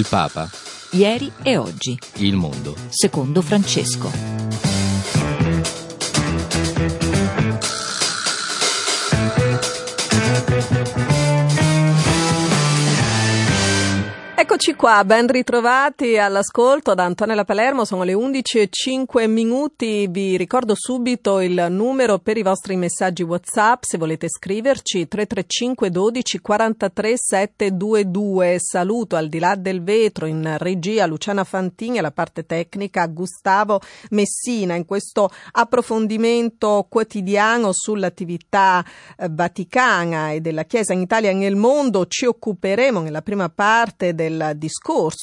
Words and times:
Il 0.00 0.06
Papa. 0.08 0.48
Ieri 0.92 1.30
e 1.42 1.58
oggi. 1.58 1.98
Il 2.16 2.34
mondo. 2.34 2.74
Secondo 2.88 3.42
Francesco. 3.42 4.39
Qua, 14.80 15.04
ben 15.04 15.26
ritrovati 15.26 16.16
all'ascolto 16.16 16.94
da 16.94 17.04
Antonella 17.04 17.44
Palermo, 17.44 17.84
sono 17.84 18.02
le 18.02 18.14
11 18.14 18.60
e 18.60 18.68
5 18.70 19.26
minuti, 19.26 20.06
vi 20.06 20.38
ricordo 20.38 20.72
subito 20.74 21.40
il 21.40 21.66
numero 21.68 22.18
per 22.18 22.38
i 22.38 22.42
vostri 22.42 22.76
messaggi 22.76 23.22
Whatsapp 23.22 23.82
se 23.82 23.98
volete 23.98 24.30
scriverci 24.30 25.06
335 25.06 25.90
12 25.90 26.40
43 26.40 27.12
722, 27.14 28.56
saluto 28.58 29.16
al 29.16 29.28
di 29.28 29.38
là 29.38 29.54
del 29.54 29.82
vetro 29.82 30.24
in 30.24 30.56
regia 30.56 31.04
Luciana 31.04 31.44
Fantini 31.44 31.98
e 31.98 32.00
la 32.00 32.10
parte 32.10 32.46
tecnica 32.46 33.06
Gustavo 33.06 33.82
Messina. 34.12 34.76
In 34.76 34.86
questo 34.86 35.30
approfondimento 35.52 36.86
quotidiano 36.88 37.72
sull'attività 37.72 38.82
eh, 39.18 39.28
vaticana 39.30 40.30
e 40.30 40.40
della 40.40 40.64
Chiesa 40.64 40.94
in 40.94 41.02
Italia 41.02 41.28
e 41.28 41.34
nel 41.34 41.56
mondo 41.56 42.06
ci 42.06 42.24
occuperemo 42.24 43.00
nella 43.00 43.20
prima 43.20 43.50
parte 43.50 44.14
del 44.14 44.52
discorso 44.54 44.68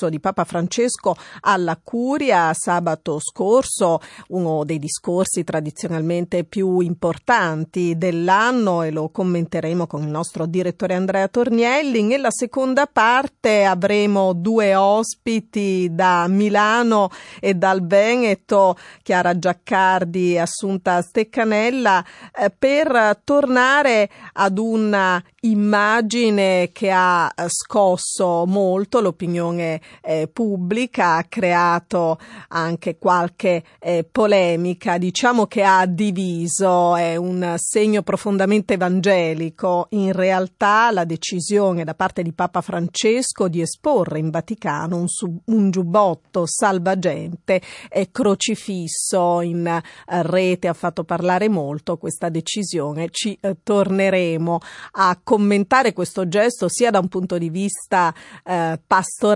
di 0.09 0.19
Papa 0.19 0.43
Francesco 0.43 1.15
alla 1.41 1.79
Curia 1.81 2.53
sabato 2.53 3.19
scorso, 3.19 3.99
uno 4.29 4.65
dei 4.65 4.77
discorsi 4.77 5.43
tradizionalmente 5.43 6.43
più 6.43 6.79
importanti 6.79 7.97
dell'anno 7.97 8.83
e 8.83 8.91
lo 8.91 9.09
commenteremo 9.09 9.87
con 9.87 10.01
il 10.03 10.09
nostro 10.09 10.45
direttore 10.45 10.95
Andrea 10.95 11.27
Tornielli. 11.27 12.03
Nella 12.03 12.31
seconda 12.31 12.87
parte 12.87 13.63
avremo 13.63 14.33
due 14.33 14.75
ospiti 14.75 15.89
da 15.91 16.27
Milano 16.27 17.09
e 17.39 17.53
dal 17.53 17.85
Veneto, 17.85 18.77
Chiara 19.01 19.37
Giaccardi 19.37 20.33
e 20.33 20.39
Assunta 20.39 21.01
Steccanella, 21.01 22.03
eh, 22.37 22.49
per 22.49 23.21
tornare 23.23 24.09
ad 24.33 24.57
una 24.57 25.23
immagine 25.41 26.71
che 26.73 26.91
ha 26.91 27.31
scosso 27.47 28.45
molto 28.45 28.99
l'opinione 28.99 29.35
eh, 29.39 30.29
pubblica, 30.31 31.17
ha 31.17 31.23
creato 31.23 32.17
anche 32.49 32.97
qualche 32.97 33.63
eh, 33.79 34.07
polemica, 34.09 34.97
diciamo 34.97 35.45
che 35.45 35.63
ha 35.63 35.85
diviso, 35.85 36.95
è 36.95 37.15
un 37.15 37.55
segno 37.57 38.01
profondamente 38.01 38.73
evangelico. 38.73 39.87
In 39.91 40.11
realtà 40.11 40.89
la 40.91 41.05
decisione 41.05 41.83
da 41.83 41.93
parte 41.93 42.23
di 42.23 42.33
Papa 42.33 42.61
Francesco 42.61 43.47
di 43.47 43.61
esporre 43.61 44.19
in 44.19 44.29
Vaticano 44.29 44.97
un, 44.97 45.07
sub, 45.07 45.37
un 45.45 45.69
giubbotto 45.71 46.45
salvagente 46.45 47.61
e 47.89 48.09
crocifisso 48.11 49.41
in 49.41 49.67
eh, 49.67 49.81
rete 50.05 50.67
ha 50.67 50.73
fatto 50.73 51.03
parlare 51.03 51.49
molto 51.49 51.97
questa 51.97 52.29
decisione. 52.29 53.09
Ci 53.09 53.37
eh, 53.39 53.57
torneremo 53.61 54.59
a 54.91 55.19
commentare 55.23 55.93
questo 55.93 56.27
gesto 56.27 56.67
sia 56.67 56.91
da 56.91 56.99
un 56.99 57.07
punto 57.07 57.37
di 57.37 57.49
vista 57.49 58.13
eh, 58.43 58.79
pastorale 58.85 59.26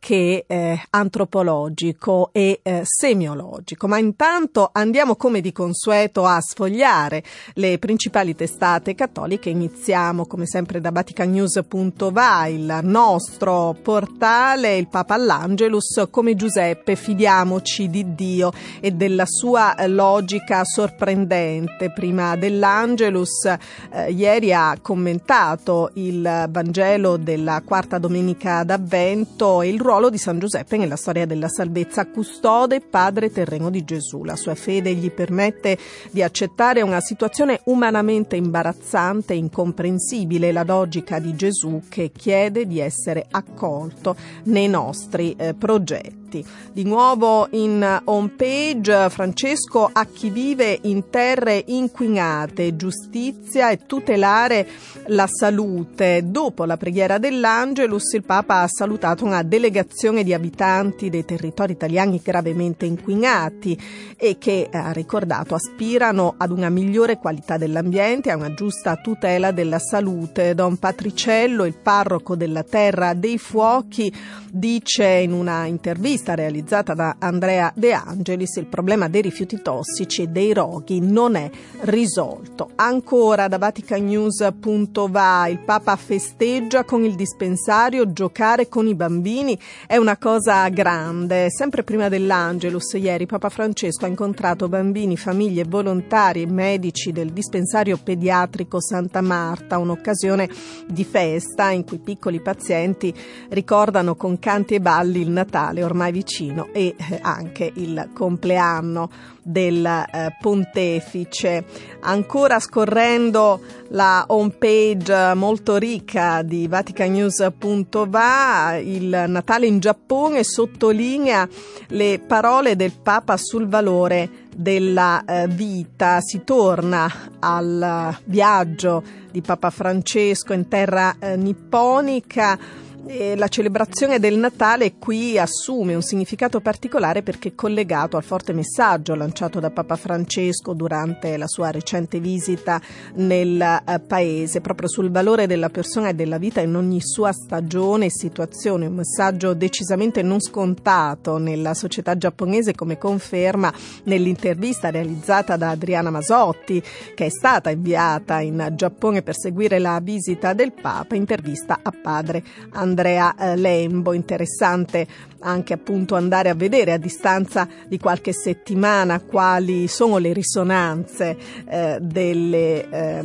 che 0.00 0.44
eh, 0.46 0.82
antropologico 0.90 2.30
e 2.32 2.60
eh, 2.62 2.80
semiologico. 2.82 3.86
Ma 3.86 3.98
intanto 3.98 4.70
andiamo 4.72 5.14
come 5.14 5.40
di 5.40 5.52
consueto 5.52 6.24
a 6.24 6.40
sfogliare 6.40 7.22
le 7.54 7.78
principali 7.78 8.34
testate 8.34 8.94
cattoliche. 8.94 9.50
Iniziamo 9.50 10.26
come 10.26 10.46
sempre 10.46 10.80
da 10.80 10.90
vaticanews.va, 10.90 12.46
il 12.46 12.80
nostro 12.82 13.76
portale, 13.80 14.76
il 14.76 14.88
Papa 14.88 15.14
all'Angelus, 15.14 16.06
come 16.10 16.34
Giuseppe, 16.34 16.96
fidiamoci 16.96 17.88
di 17.88 18.14
Dio 18.14 18.52
e 18.80 18.90
della 18.90 19.26
sua 19.26 19.74
logica 19.86 20.64
sorprendente. 20.64 21.92
Prima 21.92 22.36
dell'Angelus, 22.36 23.44
eh, 23.44 24.10
ieri 24.10 24.52
ha 24.52 24.76
commentato 24.80 25.90
il 25.94 26.48
Vangelo 26.48 27.16
della 27.16 27.62
quarta 27.64 27.98
domenica 27.98 28.64
d'Avvento 28.64 29.02
Avvento 29.04 29.60
e 29.60 29.68
il 29.68 29.80
ruolo 29.80 30.08
di 30.08 30.16
San 30.16 30.38
Giuseppe 30.38 30.78
nella 30.78 30.96
storia 30.96 31.26
della 31.26 31.48
salvezza, 31.48 32.06
custode 32.06 32.80
padre 32.80 33.30
terreno 33.30 33.68
di 33.68 33.84
Gesù. 33.84 34.24
La 34.24 34.34
sua 34.34 34.54
fede 34.54 34.94
gli 34.94 35.10
permette 35.10 35.76
di 36.10 36.22
accettare 36.22 36.80
una 36.80 37.00
situazione 37.00 37.60
umanamente 37.64 38.36
imbarazzante 38.36 39.34
e 39.34 39.36
incomprensibile, 39.36 40.52
la 40.52 40.64
logica 40.64 41.18
di 41.18 41.36
Gesù 41.36 41.82
che 41.90 42.12
chiede 42.16 42.66
di 42.66 42.80
essere 42.80 43.26
accolto 43.30 44.16
nei 44.44 44.68
nostri 44.68 45.34
eh, 45.36 45.52
progetti. 45.52 46.23
Di 46.72 46.84
nuovo 46.84 47.46
in 47.50 48.00
home 48.04 48.30
page 48.30 49.10
Francesco 49.10 49.88
a 49.92 50.06
chi 50.06 50.30
vive 50.30 50.78
in 50.82 51.10
terre 51.10 51.62
inquinate, 51.66 52.74
giustizia 52.74 53.70
e 53.70 53.84
tutelare 53.86 54.66
la 55.08 55.26
salute. 55.28 56.22
Dopo 56.24 56.64
la 56.64 56.76
preghiera 56.76 57.18
dell'Angelus 57.18 58.14
il 58.14 58.24
Papa 58.24 58.62
ha 58.62 58.68
salutato 58.68 59.24
una 59.24 59.42
delegazione 59.42 60.24
di 60.24 60.32
abitanti 60.32 61.10
dei 61.10 61.24
territori 61.24 61.72
italiani 61.72 62.20
gravemente 62.22 62.86
inquinati 62.86 63.78
e 64.16 64.38
che, 64.38 64.68
ha 64.72 64.90
ricordato, 64.92 65.54
aspirano 65.54 66.34
ad 66.36 66.50
una 66.50 66.70
migliore 66.70 67.18
qualità 67.18 67.58
dell'ambiente 67.58 68.30
e 68.30 68.32
a 68.32 68.36
una 68.36 68.54
giusta 68.54 68.96
tutela 68.96 69.50
della 69.50 69.78
salute. 69.78 70.54
Don 70.54 70.78
Patriciello, 70.78 71.64
il 71.64 71.74
parroco 71.74 72.34
della 72.34 72.62
Terra 72.62 73.12
dei 73.14 73.38
Fuochi, 73.38 74.12
dice 74.50 75.04
in 75.04 75.32
una 75.32 75.66
intervista 75.66 76.23
realizzata 76.32 76.94
da 76.94 77.16
Andrea 77.18 77.70
De 77.74 77.92
Angelis 77.92 78.56
il 78.56 78.66
problema 78.66 79.08
dei 79.08 79.20
rifiuti 79.20 79.60
tossici 79.60 80.22
e 80.22 80.28
dei 80.28 80.54
roghi 80.54 81.00
non 81.00 81.34
è 81.34 81.50
risolto. 81.80 82.70
Ancora 82.76 83.48
da 83.48 83.58
vaticanews.va 83.58 85.48
il 85.48 85.58
Papa 85.58 85.96
festeggia 85.96 86.84
con 86.84 87.04
il 87.04 87.14
dispensario 87.14 88.12
giocare 88.12 88.68
con 88.68 88.86
i 88.86 88.94
bambini 88.94 89.58
è 89.86 89.96
una 89.96 90.16
cosa 90.16 90.66
grande. 90.70 91.50
Sempre 91.50 91.82
prima 91.82 92.08
dell'Angelus, 92.08 92.94
ieri 92.94 93.26
Papa 93.26 93.50
Francesco 93.50 94.06
ha 94.06 94.08
incontrato 94.08 94.68
bambini, 94.68 95.18
famiglie, 95.18 95.64
volontari 95.64 96.42
e 96.42 96.46
medici 96.46 97.12
del 97.12 97.32
dispensario 97.32 97.98
pediatrico 98.02 98.80
Santa 98.80 99.20
Marta, 99.20 99.78
un'occasione 99.78 100.48
di 100.86 101.04
festa 101.04 101.70
in 101.70 101.84
cui 101.84 101.98
piccoli 101.98 102.40
pazienti 102.40 103.14
ricordano 103.50 104.14
con 104.14 104.38
canti 104.38 104.74
e 104.74 104.80
balli 104.80 105.20
il 105.20 105.30
Natale 105.30 105.82
ormai 105.84 106.12
vicino 106.14 106.68
e 106.72 106.94
eh, 106.96 107.18
anche 107.20 107.70
il 107.74 108.10
compleanno 108.14 109.10
del 109.42 109.84
eh, 109.84 110.36
pontefice. 110.40 111.64
Ancora 112.00 112.58
scorrendo 112.60 113.60
la 113.88 114.24
homepage 114.28 115.34
molto 115.34 115.76
ricca 115.76 116.42
di 116.42 116.68
vaticanews.va, 116.68 118.78
il 118.80 119.24
Natale 119.26 119.66
in 119.66 119.80
Giappone 119.80 120.44
sottolinea 120.44 121.48
le 121.88 122.22
parole 122.24 122.76
del 122.76 122.92
Papa 122.92 123.36
sul 123.36 123.66
valore 123.66 124.30
della 124.54 125.24
eh, 125.24 125.48
vita. 125.48 126.20
Si 126.20 126.44
torna 126.44 127.10
al 127.40 128.16
viaggio 128.24 129.02
di 129.32 129.40
Papa 129.40 129.70
Francesco 129.70 130.52
in 130.52 130.68
terra 130.68 131.16
eh, 131.18 131.36
nipponica 131.36 132.83
e 133.06 133.36
la 133.36 133.48
celebrazione 133.48 134.18
del 134.18 134.38
Natale 134.38 134.94
qui 134.98 135.38
assume 135.38 135.94
un 135.94 136.02
significato 136.02 136.60
particolare 136.60 137.22
perché 137.22 137.50
è 137.50 137.54
collegato 137.54 138.16
al 138.16 138.22
forte 138.22 138.52
messaggio 138.52 139.14
lanciato 139.14 139.60
da 139.60 139.70
Papa 139.70 139.96
Francesco 139.96 140.72
durante 140.72 141.36
la 141.36 141.46
sua 141.46 141.70
recente 141.70 142.18
visita 142.18 142.80
nel 143.14 143.60
eh, 143.60 144.00
paese, 144.00 144.60
proprio 144.60 144.88
sul 144.88 145.10
valore 145.10 145.46
della 145.46 145.68
persona 145.68 146.08
e 146.08 146.14
della 146.14 146.38
vita 146.38 146.60
in 146.60 146.74
ogni 146.74 147.00
sua 147.00 147.32
stagione 147.32 148.06
e 148.06 148.10
situazione, 148.10 148.86
un 148.86 148.94
messaggio 148.94 149.54
decisamente 149.54 150.22
non 150.22 150.40
scontato 150.40 151.38
nella 151.38 151.74
società 151.74 152.16
giapponese 152.16 152.74
come 152.74 152.98
conferma 152.98 153.72
nell'intervista 154.04 154.90
realizzata 154.90 155.56
da 155.56 155.70
Adriana 155.70 156.10
Masotti 156.10 156.82
che 157.14 157.26
è 157.26 157.30
stata 157.30 157.70
inviata 157.70 158.40
in 158.40 158.72
Giappone 158.74 159.22
per 159.22 159.36
seguire 159.36 159.78
la 159.78 160.00
visita 160.02 160.52
del 160.52 160.72
Papa, 160.72 161.14
intervista 161.14 161.80
a 161.82 161.92
padre 161.92 162.42
Andrea 162.70 162.93
Andrea 162.94 163.34
eh, 163.36 163.56
Lembo. 163.56 164.14
Interessante 164.14 165.06
anche 165.40 165.72
appunto 165.72 166.14
andare 166.14 166.48
a 166.48 166.54
vedere 166.54 166.92
a 166.92 166.98
distanza 166.98 167.68
di 167.86 167.98
qualche 167.98 168.32
settimana 168.32 169.20
quali 169.20 169.88
sono 169.88 170.18
le 170.18 170.32
risonanze 170.32 171.36
eh, 171.66 171.98
delle 172.00 172.88
eh, 172.90 173.24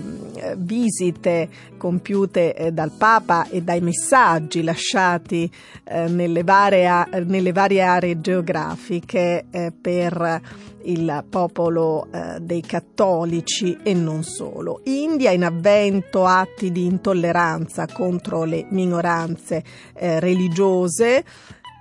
visite 0.58 1.50
compiute 1.78 2.54
eh, 2.54 2.72
dal 2.72 2.92
Papa 2.92 3.48
e 3.50 3.62
dai 3.62 3.82
messaggi 3.82 4.62
lasciati 4.62 5.50
eh, 5.86 6.08
nelle, 6.08 6.44
varie, 6.44 7.08
nelle, 7.26 7.52
varie, 7.52 7.82
aree 7.82 8.22
geografiche 8.22 9.46
eh, 9.50 9.72
per 9.72 10.42
il 10.84 11.26
popolo 11.30 12.08
eh, 12.12 12.40
dei 12.40 12.62
cattolici 12.62 13.78
e 13.84 13.94
non 13.94 14.24
solo. 14.24 14.82
India 14.86 15.32
in 15.32 15.44
avvento 15.44 16.26
atti 16.26 16.72
di 16.72 16.86
intolleranza 16.86 17.88
contro 17.88 18.44
le 18.44 18.66
minoranze 18.70 19.64
eh, 19.94 20.20
religiose 20.20 21.24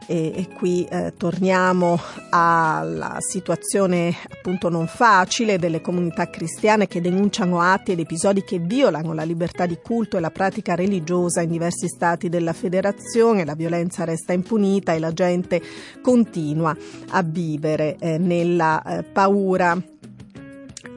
e, 0.07 0.33
e 0.35 0.49
qui 0.55 0.85
eh, 0.85 1.13
torniamo 1.17 1.99
alla 2.31 3.17
situazione 3.19 4.15
appunto 4.31 4.69
non 4.69 4.87
facile 4.87 5.59
delle 5.59 5.81
comunità 5.81 6.31
cristiane 6.31 6.87
che 6.87 7.01
denunciano 7.01 7.61
atti 7.61 7.93
ed 7.93 7.99
episodi 7.99 8.43
che 8.43 8.59
violano 8.59 9.13
la 9.13 9.23
libertà 9.23 9.67
di 9.67 9.79
culto 9.83 10.17
e 10.17 10.21
la 10.21 10.31
pratica 10.31 10.75
religiosa 10.75 11.43
in 11.43 11.51
diversi 11.51 11.89
stati 11.89 12.29
della 12.29 12.53
federazione, 12.53 13.45
la 13.45 13.55
violenza 13.55 14.05
resta 14.05 14.33
impunita 14.33 14.93
e 14.93 14.99
la 14.99 15.13
gente 15.13 15.61
continua 16.01 16.77
a 17.11 17.23
vivere 17.23 17.97
eh, 17.99 18.19
nella 18.19 18.83
eh, 18.83 19.03
paura 19.03 19.77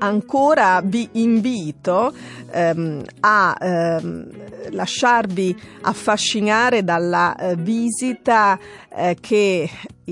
ancora 0.02 0.82
vi 0.84 1.08
invito 1.14 2.14
ehm, 2.52 3.04
a 3.22 3.56
ehm, 3.60 4.28
lasciarvi 4.72 5.56
affascinare 5.82 6.84
dalla 6.84 7.36
eh, 7.36 7.56
visita 7.56 8.60
eh, 8.90 9.18
che 9.20 9.70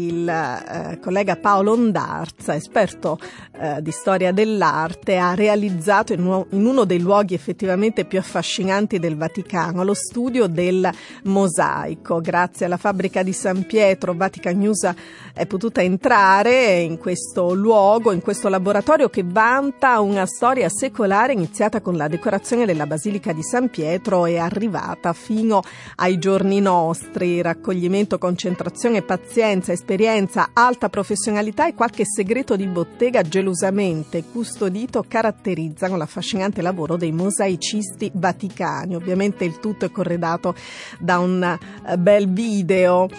il 0.08 0.28
eh, 0.28 1.00
collega 1.00 1.36
Paolo 1.36 1.74
Ondarza, 1.74 2.56
esperto 2.56 3.20
eh, 3.60 3.82
di 3.82 3.92
storia 3.92 4.32
dell'arte, 4.32 5.18
ha 5.18 5.34
realizzato 5.34 6.14
in 6.14 6.22
uno, 6.22 6.48
in 6.52 6.66
uno, 6.66 6.86
dei 6.86 7.00
luoghi 7.00 7.34
effettivamente 7.34 8.06
più 8.06 8.20
affascinanti 8.20 9.00
del 9.00 9.18
Vaticano, 9.18 9.84
lo 9.84 9.94
studio 9.94 10.48
del 10.48 10.90
mosaico. 11.24 12.22
Grazie 12.22 12.66
alla 12.66 12.78
fabbrica 12.78 13.24
di 13.24 13.34
San 13.34 13.66
Pietro, 13.66 14.14
Vatican 14.14 14.58
News 14.58 14.90
è 15.34 15.46
potuta 15.46 15.82
entrare 15.82 16.80
in 16.80 16.98
questo 16.98 17.54
luogo, 17.54 18.12
in 18.12 18.22
questo 18.22 18.50
laboratorio 18.50 19.10
che 19.10 19.24
vanta 19.26 20.00
una 20.00 20.26
storia 20.26 20.70
secolare 20.70 21.34
iniziata 21.34 21.82
con 21.82 21.96
la 21.96 22.08
decorazione 22.08 22.66
della 22.66 22.88
Basilica 22.88 23.34
di 23.34 23.44
San 23.44 23.70
Pietro 23.70 24.26
e 24.26 24.38
arrivata 24.38 25.14
fino 25.14 25.62
ai 25.96 26.18
giorni 26.18 26.60
nostri, 26.60 27.42
raccoglimento, 27.42 28.18
concentrazione, 28.18 29.02
pazienza, 29.02 29.72
esperienza, 29.90 30.52
alta 30.54 30.88
professionalità 30.88 31.68
e 31.68 31.74
qualche 31.74 32.04
segreto 32.06 32.56
di 32.56 32.68
bottega 32.68 33.24
gelosamente 33.24 34.24
custodito 34.24 35.04
caratterizzano 35.08 35.98
l'affascinante 35.98 36.62
lavoro 36.62 36.96
dei 36.96 37.12
mosaicisti 37.12 38.12
vaticani. 38.14 38.94
Ovviamente 38.94 39.46
il 39.46 39.60
tutto 39.60 39.86
è 39.86 39.92
corredato 39.92 40.54
da 41.00 41.18
un 41.18 41.42
eh, 41.42 41.98
bel 41.98 42.32
video. 42.32 43.10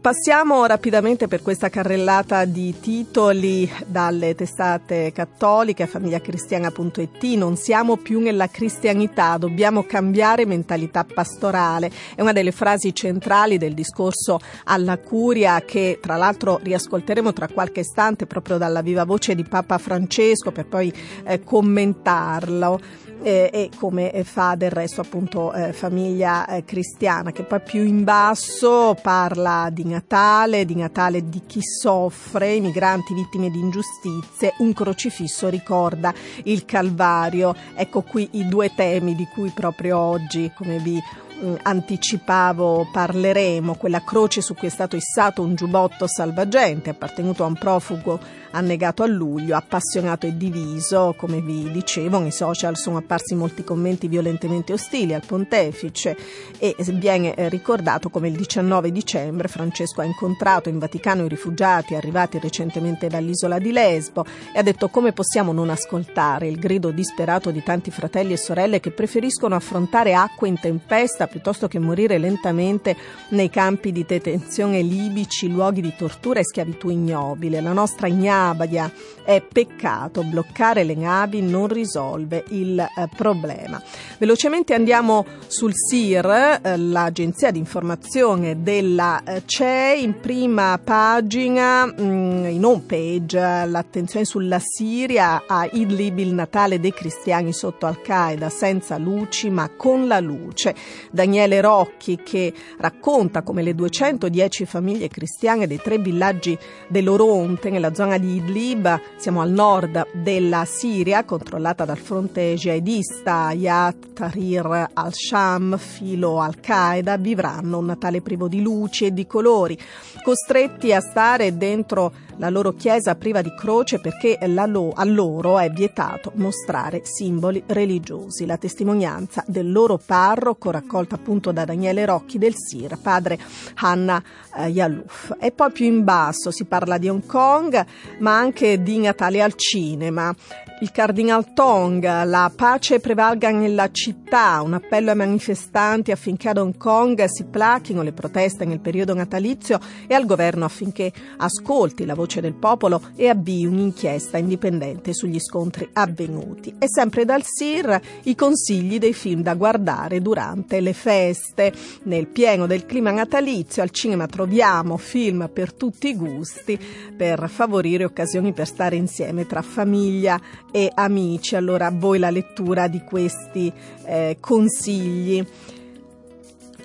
Passiamo 0.00 0.64
rapidamente 0.64 1.28
per 1.28 1.42
questa 1.42 1.68
carrellata 1.68 2.46
di 2.46 2.74
titoli 2.80 3.70
dalle 3.86 4.34
testate 4.34 5.12
cattoliche 5.12 5.86
famigliacristiana.it. 5.86 7.22
Non 7.36 7.56
siamo 7.56 7.96
più 7.96 8.18
nella 8.20 8.48
cristianità, 8.48 9.36
dobbiamo 9.36 9.84
cambiare 9.84 10.46
mentalità 10.46 11.04
pastorale. 11.04 11.90
È 12.14 12.22
una 12.22 12.32
delle 12.32 12.50
frasi 12.50 12.94
centrali 12.94 13.58
del 13.58 13.74
discorso 13.74 14.40
alla 14.64 14.98
curia 14.98 15.60
che 15.60 15.98
tra 16.04 16.16
l'altro 16.16 16.60
riascolteremo 16.62 17.32
tra 17.32 17.48
qualche 17.48 17.80
istante 17.80 18.26
proprio 18.26 18.58
dalla 18.58 18.82
viva 18.82 19.04
voce 19.04 19.34
di 19.34 19.42
Papa 19.42 19.78
Francesco 19.78 20.52
per 20.52 20.66
poi 20.66 20.92
eh, 21.24 21.42
commentarlo 21.42 22.78
eh, 23.22 23.48
e 23.50 23.70
come 23.78 24.22
fa 24.22 24.54
del 24.54 24.70
resto 24.70 25.00
appunto 25.00 25.50
eh, 25.54 25.72
famiglia 25.72 26.46
eh, 26.46 26.64
cristiana 26.66 27.32
che 27.32 27.44
poi 27.44 27.60
più 27.62 27.82
in 27.82 28.04
basso 28.04 28.94
parla 29.00 29.70
di 29.72 29.86
Natale, 29.86 30.66
di 30.66 30.74
Natale 30.74 31.26
di 31.26 31.40
chi 31.46 31.60
soffre, 31.62 32.52
i 32.52 32.60
migranti 32.60 33.14
vittime 33.14 33.48
di 33.48 33.60
ingiustizie, 33.60 34.56
un 34.58 34.74
crocifisso 34.74 35.48
ricorda 35.48 36.12
il 36.42 36.66
Calvario. 36.66 37.54
Ecco 37.74 38.02
qui 38.02 38.28
i 38.32 38.46
due 38.46 38.74
temi 38.74 39.14
di 39.14 39.26
cui 39.32 39.50
proprio 39.54 39.96
oggi, 39.96 40.52
come 40.54 40.78
vi 40.80 41.00
Mm, 41.42 41.56
anticipavo 41.62 42.88
parleremo, 42.92 43.74
quella 43.74 44.04
croce 44.04 44.40
su 44.40 44.54
cui 44.54 44.68
è 44.68 44.70
stato 44.70 44.94
issato 44.94 45.42
un 45.42 45.56
giubbotto 45.56 46.06
salvagente 46.06 46.90
appartenuto 46.90 47.42
a 47.42 47.48
un 47.48 47.54
profugo 47.54 48.20
annegato 48.54 49.02
a 49.02 49.06
luglio, 49.06 49.56
appassionato 49.56 50.26
e 50.26 50.36
diviso, 50.36 51.14
come 51.16 51.40
vi 51.40 51.70
dicevo, 51.70 52.18
nei 52.18 52.30
social 52.30 52.76
sono 52.76 52.98
apparsi 52.98 53.34
molti 53.34 53.64
commenti 53.64 54.08
violentemente 54.08 54.72
ostili 54.72 55.12
al 55.12 55.22
pontefice 55.26 56.16
e 56.58 56.74
viene 56.92 57.34
eh, 57.34 57.48
ricordato 57.48 58.10
come 58.10 58.28
il 58.28 58.36
19 58.36 58.92
dicembre 58.92 59.48
Francesco 59.48 60.00
ha 60.00 60.04
incontrato 60.04 60.68
in 60.68 60.78
Vaticano 60.78 61.24
i 61.24 61.28
rifugiati 61.28 61.94
arrivati 61.94 62.38
recentemente 62.38 63.08
dall'isola 63.08 63.58
di 63.58 63.72
Lesbo 63.72 64.24
e 64.54 64.58
ha 64.58 64.62
detto 64.62 64.88
come 64.88 65.12
possiamo 65.12 65.52
non 65.52 65.70
ascoltare 65.70 66.48
il 66.48 66.58
grido 66.58 66.90
disperato 66.90 67.50
di 67.50 67.62
tanti 67.62 67.90
fratelli 67.90 68.32
e 68.32 68.38
sorelle 68.38 68.80
che 68.80 68.92
preferiscono 68.92 69.54
affrontare 69.54 70.14
acque 70.14 70.48
in 70.48 70.60
tempesta 70.60 71.26
piuttosto 71.26 71.68
che 71.68 71.78
morire 71.78 72.18
lentamente 72.18 72.96
nei 73.30 73.50
campi 73.50 73.92
di 73.92 74.04
detenzione 74.06 74.80
libici, 74.82 75.50
luoghi 75.50 75.80
di 75.80 75.94
tortura 75.96 76.40
e 76.40 76.44
schiavitù 76.44 76.88
ignobile. 76.88 77.60
La 77.60 77.72
nostra 77.72 78.06
ignabadia 78.44 78.92
è 79.24 79.40
peccato, 79.40 80.22
bloccare 80.22 80.84
le 80.84 80.94
navi 80.94 81.40
non 81.40 81.66
risolve 81.66 82.44
il 82.48 82.78
eh, 82.78 83.08
problema. 83.16 83.82
Velocemente 84.18 84.74
andiamo 84.74 85.24
sul 85.46 85.72
SIR, 85.74 86.60
eh, 86.62 86.76
l'agenzia 86.76 87.50
di 87.50 87.58
informazione 87.58 88.62
della 88.62 89.22
eh, 89.24 89.42
CE, 89.46 89.96
in 89.98 90.20
prima 90.20 90.78
pagina, 90.82 91.86
mh, 91.86 91.92
mm, 92.02 92.44
in 92.48 92.64
home 92.64 92.82
page, 92.86 93.66
l'attenzione 93.66 94.26
sulla 94.26 94.60
Siria, 94.60 95.44
a 95.46 95.66
Idlib 95.72 96.18
il 96.18 96.34
Natale 96.34 96.78
dei 96.78 96.92
cristiani 96.92 97.54
sotto 97.54 97.86
Al-Qaeda, 97.86 98.50
senza 98.50 98.98
luci 98.98 99.48
ma 99.48 99.70
con 99.74 100.06
la 100.06 100.20
luce. 100.20 100.74
Daniele 101.10 101.62
Rocchi 101.62 102.20
che 102.22 102.52
racconta 102.76 103.42
come 103.42 103.62
le 103.62 103.74
210 103.74 104.66
famiglie 104.66 105.08
cristiane 105.08 105.66
dei 105.66 105.80
tre 105.80 105.96
villaggi 105.96 106.58
dell'Oronte 106.88 107.70
nella 107.70 107.94
zona 107.94 108.18
di 108.18 108.33
Idlib, 108.34 109.00
siamo 109.16 109.40
al 109.40 109.50
nord 109.50 110.08
della 110.12 110.64
Siria, 110.64 111.24
controllata 111.24 111.84
dal 111.84 111.98
fronte 111.98 112.54
jihadista 112.54 113.52
Yat 113.52 114.12
Tahrir 114.12 114.90
al-Sham, 114.92 115.78
filo 115.78 116.40
al-Qaeda, 116.40 117.16
vivranno 117.16 117.78
un 117.78 117.86
Natale 117.86 118.20
privo 118.20 118.48
di 118.48 118.60
luci 118.60 119.06
e 119.06 119.12
di 119.12 119.26
colori, 119.26 119.78
costretti 120.22 120.92
a 120.92 121.00
stare 121.00 121.56
dentro 121.56 122.12
la 122.36 122.50
loro 122.50 122.72
chiesa 122.72 123.14
priva 123.14 123.42
di 123.42 123.54
croce 123.54 124.00
perché 124.00 124.38
lo, 124.66 124.92
a 124.94 125.04
loro 125.04 125.58
è 125.58 125.70
vietato 125.70 126.32
mostrare 126.34 127.02
simboli 127.04 127.62
religiosi. 127.66 128.46
La 128.46 128.56
testimonianza 128.56 129.44
del 129.46 129.70
loro 129.70 130.00
parroco 130.04 130.70
raccolta 130.70 131.14
appunto 131.14 131.52
da 131.52 131.64
Daniele 131.64 132.04
Rocchi 132.04 132.38
del 132.38 132.54
SIR, 132.56 132.98
padre 133.00 133.38
Hanna 133.76 134.22
eh, 134.56 134.68
Yalouf. 134.68 135.36
E 135.38 135.50
poi 135.52 135.70
più 135.72 135.86
in 135.86 136.04
basso 136.04 136.50
si 136.50 136.64
parla 136.64 136.98
di 136.98 137.08
Hong 137.08 137.26
Kong, 137.26 137.84
ma 138.18 138.36
anche 138.36 138.82
di 138.82 138.98
Natale 138.98 139.42
al 139.42 139.54
cinema. 139.54 140.34
Il 140.80 140.90
Cardinal 140.90 141.52
Tong, 141.54 142.02
la 142.02 142.50
pace 142.54 142.98
prevalga 142.98 143.48
nella 143.50 143.92
città, 143.92 144.60
un 144.60 144.74
appello 144.74 145.10
ai 145.10 145.16
manifestanti 145.16 146.10
affinché 146.10 146.48
ad 146.48 146.58
Hong 146.58 146.76
Kong 146.76 147.24
si 147.26 147.44
plachino 147.44 148.02
le 148.02 148.12
proteste 148.12 148.64
nel 148.64 148.80
periodo 148.80 149.14
natalizio 149.14 149.78
e 150.08 150.14
al 150.14 150.26
governo 150.26 150.64
affinché 150.64 151.12
ascolti 151.36 152.04
la 152.04 152.16
voce 152.16 152.40
del 152.40 152.54
popolo 152.54 153.00
e 153.14 153.28
avvii 153.28 153.66
un'inchiesta 153.66 154.36
indipendente 154.36 155.14
sugli 155.14 155.38
scontri 155.38 155.88
avvenuti. 155.92 156.74
E 156.76 156.86
sempre 156.88 157.24
dal 157.24 157.44
SIR 157.44 158.00
i 158.24 158.34
consigli 158.34 158.98
dei 158.98 159.14
film 159.14 159.42
da 159.42 159.54
guardare 159.54 160.20
durante 160.20 160.80
le 160.80 160.92
feste. 160.92 161.72
Nel 162.02 162.26
pieno 162.26 162.66
del 162.66 162.84
clima 162.84 163.12
natalizio 163.12 163.80
al 163.80 163.90
cinema 163.90 164.26
troviamo 164.26 164.96
film 164.96 165.48
per 165.52 165.72
tutti 165.72 166.08
i 166.08 166.16
gusti 166.16 166.76
per 167.16 167.48
favorire 167.48 168.04
occasioni 168.04 168.52
per 168.52 168.66
stare 168.66 168.96
insieme 168.96 169.46
tra 169.46 169.62
famiglia 169.62 170.38
e 170.74 170.90
amici. 170.92 171.54
Allora 171.54 171.86
a 171.86 171.92
voi 171.92 172.18
la 172.18 172.30
lettura 172.30 172.88
di 172.88 173.04
questi 173.04 173.72
eh, 174.06 174.38
consigli. 174.40 175.46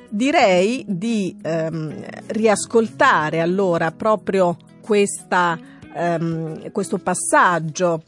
Direi 0.08 0.86
di 0.88 1.36
ehm, 1.42 2.06
riascoltare 2.28 3.40
allora 3.40 3.92
proprio 3.92 4.58
questa, 4.80 5.58
ehm, 5.92 6.72
questo 6.72 7.00
passaggio 7.00 8.04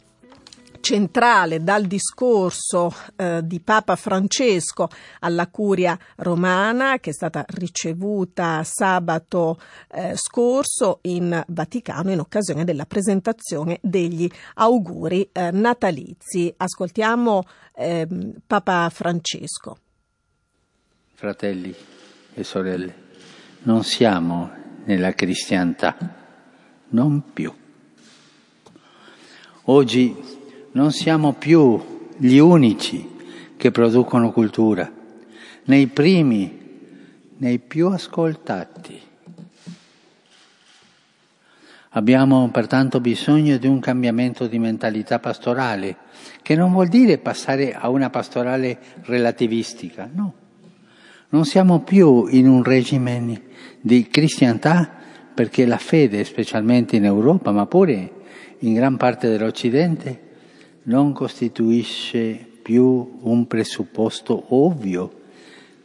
centrale 0.82 1.64
dal 1.64 1.86
discorso 1.86 2.94
eh, 3.16 3.40
di 3.44 3.62
Papa 3.62 3.96
Francesco 3.96 4.90
alla 5.20 5.48
curia 5.48 5.98
romana 6.18 7.00
che 7.00 7.12
è 7.12 7.14
stata 7.14 7.46
ricevuta 7.48 8.64
sabato 8.64 9.60
eh, 9.92 10.16
scorso 10.16 11.00
in 11.04 11.42
Vaticano 11.48 12.12
in 12.12 12.20
occasione 12.20 12.66
della 12.66 12.86
presentazione 12.86 13.80
degli 13.82 14.30
auguri 14.56 15.30
eh, 15.32 15.52
natalizi. 15.52 16.54
Ascoltiamo 16.58 17.44
ehm, 17.76 18.34
Papa 18.46 18.90
Francesco. 18.90 19.78
Fratelli 21.14 21.74
e 22.34 22.44
sorelle, 22.44 22.96
non 23.64 23.84
siamo 23.84 24.52
nella 24.86 25.14
cristianità, 25.14 25.96
non 26.90 27.32
più. 27.32 27.54
Oggi 29.66 30.40
non 30.72 30.92
siamo 30.92 31.34
più 31.34 32.10
gli 32.18 32.38
unici 32.38 33.10
che 33.58 33.72
producono 33.72 34.32
cultura, 34.32 34.92
nei 35.66 35.88
primi, 35.88 36.60
nei 37.38 37.60
più 37.60 37.88
ascoltati. 37.88 39.00
Abbiamo 41.94 42.50
pertanto 42.50 43.02
bisogno 43.02 43.58
di 43.58 43.68
un 43.68 43.80
cambiamento 43.80 44.48
di 44.48 44.60
mentalità 44.60 45.20
pastorale, 45.20 45.98
che 46.42 46.56
non 46.56 46.72
vuol 46.72 46.88
dire 46.88 47.18
passare 47.18 47.74
a 47.74 47.90
una 47.90 48.10
pastorale 48.10 48.80
relativistica, 49.04 50.10
no 50.12 50.36
non 51.32 51.46
siamo 51.46 51.80
più 51.80 52.28
in 52.28 52.48
un 52.48 52.64
regime 52.64 53.42
di 53.80 54.08
cristianità 54.08 54.90
perché 55.34 55.66
la 55.66 55.78
fede, 55.78 56.24
specialmente 56.26 56.98
in 56.98 57.06
Europa, 57.06 57.52
ma 57.52 57.66
pure 57.66 58.12
in 58.60 58.74
gran 58.74 58.98
parte 58.98 59.30
dell'Occidente, 59.30 60.31
non 60.84 61.14
costituisce 61.14 62.48
più 62.62 63.20
un 63.22 63.48
presupposto 63.48 64.46
ovvio 64.50 65.20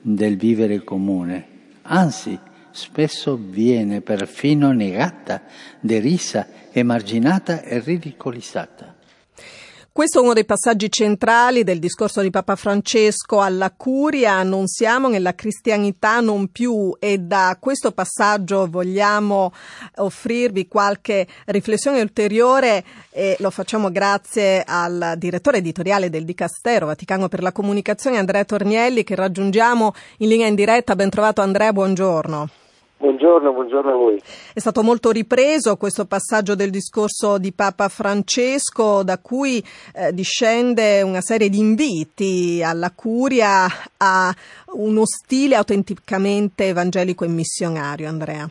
del 0.01 0.37
vivere 0.37 0.83
comune, 0.85 1.47
anzi 1.83 2.39
spesso 2.71 3.39
viene 3.41 4.01
perfino 4.01 4.73
negata, 4.73 5.43
derisa, 5.81 6.47
emarginata 6.71 7.63
e 7.63 7.81
ridicolizzata. 7.81 8.96
Questo 9.97 10.19
è 10.19 10.23
uno 10.23 10.35
dei 10.35 10.45
passaggi 10.45 10.91
centrali 10.91 11.65
del 11.65 11.79
discorso 11.79 12.21
di 12.21 12.29
Papa 12.29 12.55
Francesco 12.55 13.41
alla 13.41 13.71
curia, 13.71 14.43
non 14.43 14.67
siamo 14.67 15.09
nella 15.09 15.35
cristianità 15.35 16.21
non 16.21 16.49
più 16.49 16.95
e 17.01 17.17
da 17.17 17.57
questo 17.59 17.93
passaggio 17.93 18.67
vogliamo 18.69 19.55
offrirvi 19.95 20.69
qualche 20.69 21.27
riflessione 21.47 22.03
ulteriore 22.03 22.85
e 23.09 23.39
lo 23.39 23.49
facciamo 23.49 23.91
grazie 23.91 24.63
al 24.67 25.15
direttore 25.17 25.59
editoriale 25.59 26.11
del 26.11 26.27
Dicastero 26.27 26.85
Vaticano 26.85 27.29
per 27.29 27.41
la 27.41 27.53
Comunicazione 27.53 28.19
Andrea 28.19 28.45
Tornielli 28.45 29.03
che 29.03 29.15
raggiungiamo 29.15 29.95
in 30.19 30.29
linea 30.29 30.47
in 30.47 30.57
diretta. 30.57 30.95
Ben 30.95 31.09
trovato 31.09 31.41
Andrea, 31.41 31.73
buongiorno. 31.73 32.66
Buongiorno, 32.99 33.53
buongiorno 33.53 33.91
a 33.91 33.95
voi. 33.97 34.17
È 34.55 34.59
stato 34.59 34.83
molto 34.83 35.11
ripreso 35.11 35.77
questo 35.77 36.07
passaggio 36.07 36.55
del 36.55 36.71
discorso 36.71 37.37
di 37.37 37.53
Papa 37.53 37.89
Francesco, 37.89 39.03
da 39.03 39.19
cui 39.19 39.63
eh, 39.95 40.15
discende 40.15 41.03
una 41.03 41.21
serie 41.21 41.51
di 41.51 41.59
inviti 41.59 42.63
alla 42.65 42.91
curia 42.95 43.67
a 43.99 44.35
uno 44.73 45.05
stile 45.05 45.57
autenticamente 45.57 46.69
evangelico 46.69 47.25
e 47.25 47.29
missionario, 47.29 48.09
Andrea. 48.09 48.49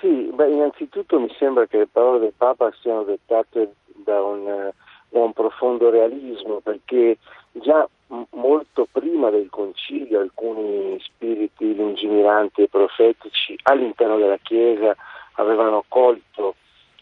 Sì, 0.00 0.28
beh, 0.34 0.50
innanzitutto 0.50 1.20
mi 1.20 1.32
sembra 1.38 1.66
che 1.66 1.78
le 1.78 1.86
parole 1.86 2.18
del 2.18 2.34
Papa 2.36 2.72
siano 2.80 3.04
dettate 3.04 3.74
da 4.04 4.20
un, 4.20 4.72
da 5.10 5.20
un 5.20 5.32
profondo 5.32 5.90
realismo, 5.90 6.60
perché 6.60 7.18
già 7.52 7.88
molto 8.30 8.86
prima 8.90 9.30
del 9.30 9.48
concilio 9.48 10.20
alcuni 10.20 10.98
spiriti 11.00 11.74
lungimiranti 11.74 12.62
e 12.62 12.68
profetici 12.68 13.56
all'interno 13.62 14.18
della 14.18 14.38
Chiesa 14.38 14.94
avevano 15.34 15.84
colto 15.88 16.56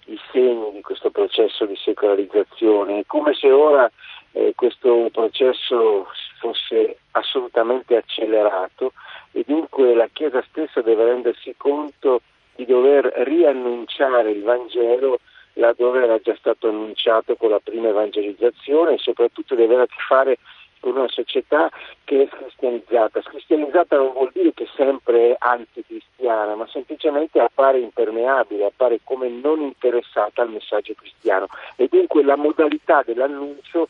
i 0.06 0.18
segni 0.32 0.72
di 0.72 0.80
questo 0.80 1.10
processo 1.10 1.66
di 1.66 1.76
secolarizzazione, 1.76 3.00
è 3.00 3.06
come 3.06 3.34
se 3.34 3.50
ora 3.50 3.90
eh, 4.32 4.52
questo 4.54 5.08
processo 5.12 6.06
fosse 6.38 6.98
assolutamente 7.12 7.96
accelerato 7.96 8.92
e 9.32 9.44
dunque 9.46 9.94
la 9.94 10.08
Chiesa 10.12 10.42
stessa 10.48 10.80
deve 10.80 11.04
rendersi 11.04 11.54
conto 11.56 12.22
di 12.54 12.64
dover 12.64 13.06
riannunciare 13.24 14.30
il 14.30 14.42
Vangelo 14.42 15.18
laddove 15.54 16.02
era 16.02 16.18
già 16.18 16.34
stato 16.36 16.68
annunciato 16.68 17.36
con 17.36 17.50
la 17.50 17.60
prima 17.60 17.88
evangelizzazione 17.88 18.94
e 18.94 18.98
soprattutto 18.98 19.54
deve 19.54 19.74
avere 19.74 19.82
a 19.82 19.86
che 19.86 20.02
fare 20.06 20.38
con 20.38 20.59
una 20.88 21.08
società 21.08 21.70
che 22.04 22.22
è 22.22 22.28
cristianizzata. 22.28 23.20
Cristianizzata 23.20 23.96
non 23.96 24.12
vuol 24.12 24.30
dire 24.32 24.52
che 24.54 24.66
sempre 24.74 25.32
è 25.32 25.36
anticristiana, 25.38 26.54
ma 26.54 26.66
semplicemente 26.68 27.40
appare 27.40 27.78
impermeabile, 27.78 28.66
appare 28.66 29.00
come 29.04 29.28
non 29.28 29.60
interessata 29.60 30.42
al 30.42 30.50
messaggio 30.50 30.94
cristiano 30.94 31.46
e 31.76 31.88
dunque 31.90 32.22
la 32.22 32.36
modalità 32.36 33.02
dell'annuncio 33.04 33.88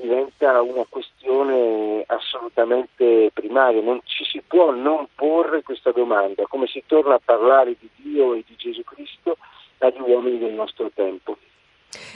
diventa 0.00 0.62
una 0.62 0.86
questione 0.88 2.02
assolutamente 2.06 3.30
primaria, 3.32 3.82
non 3.82 4.00
ci 4.04 4.24
si 4.24 4.42
può 4.46 4.70
non 4.70 5.06
porre 5.14 5.62
questa 5.62 5.92
domanda, 5.92 6.46
come 6.46 6.66
si 6.66 6.82
torna 6.86 7.14
a 7.14 7.20
parlare 7.22 7.76
di 7.78 7.88
Dio 7.96 8.34
e 8.34 8.42
di 8.46 8.54
Gesù 8.56 8.82
Cristo 8.84 9.36
agli 9.78 10.00
uomini 10.00 10.38
del 10.38 10.54
nostro 10.54 10.90
tempo. 10.94 11.36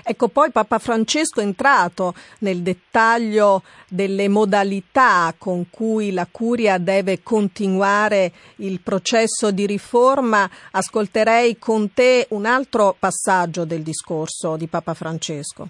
Ecco, 0.02 0.28
poi 0.28 0.50
Papa 0.50 0.78
Francesco 0.78 1.40
è 1.40 1.44
entrato 1.44 2.14
nel 2.40 2.62
dettaglio 2.62 3.62
delle 3.88 4.28
modalità 4.28 5.34
con 5.36 5.68
cui 5.70 6.12
la 6.12 6.26
Curia 6.30 6.78
deve 6.78 7.22
continuare 7.22 8.32
il 8.56 8.80
processo 8.80 9.50
di 9.50 9.66
riforma. 9.66 10.48
Ascolterei 10.70 11.58
con 11.58 11.92
te 11.92 12.26
un 12.30 12.46
altro 12.46 12.96
passaggio 12.98 13.64
del 13.64 13.82
discorso 13.82 14.56
di 14.56 14.66
Papa 14.66 14.94
Francesco. 14.94 15.68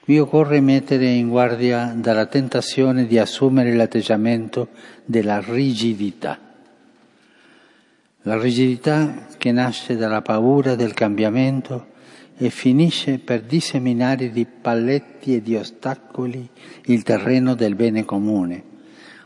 Qui 0.00 0.18
occorre 0.20 0.60
mettere 0.60 1.06
in 1.06 1.28
guardia 1.28 1.92
dalla 1.96 2.26
tentazione 2.26 3.06
di 3.06 3.18
assumere 3.18 3.74
l'atteggiamento 3.74 4.68
della 5.04 5.40
rigidità. 5.40 6.38
La 8.22 8.38
rigidità 8.38 9.26
che 9.36 9.50
nasce 9.50 9.96
dalla 9.96 10.22
paura 10.22 10.76
del 10.76 10.94
cambiamento 10.94 11.94
e 12.38 12.50
finisce 12.50 13.18
per 13.18 13.42
disseminare 13.42 14.30
di 14.30 14.46
paletti 14.46 15.34
e 15.34 15.42
di 15.42 15.56
ostacoli 15.56 16.48
il 16.86 17.02
terreno 17.02 17.54
del 17.54 17.74
bene 17.74 18.04
comune, 18.04 18.62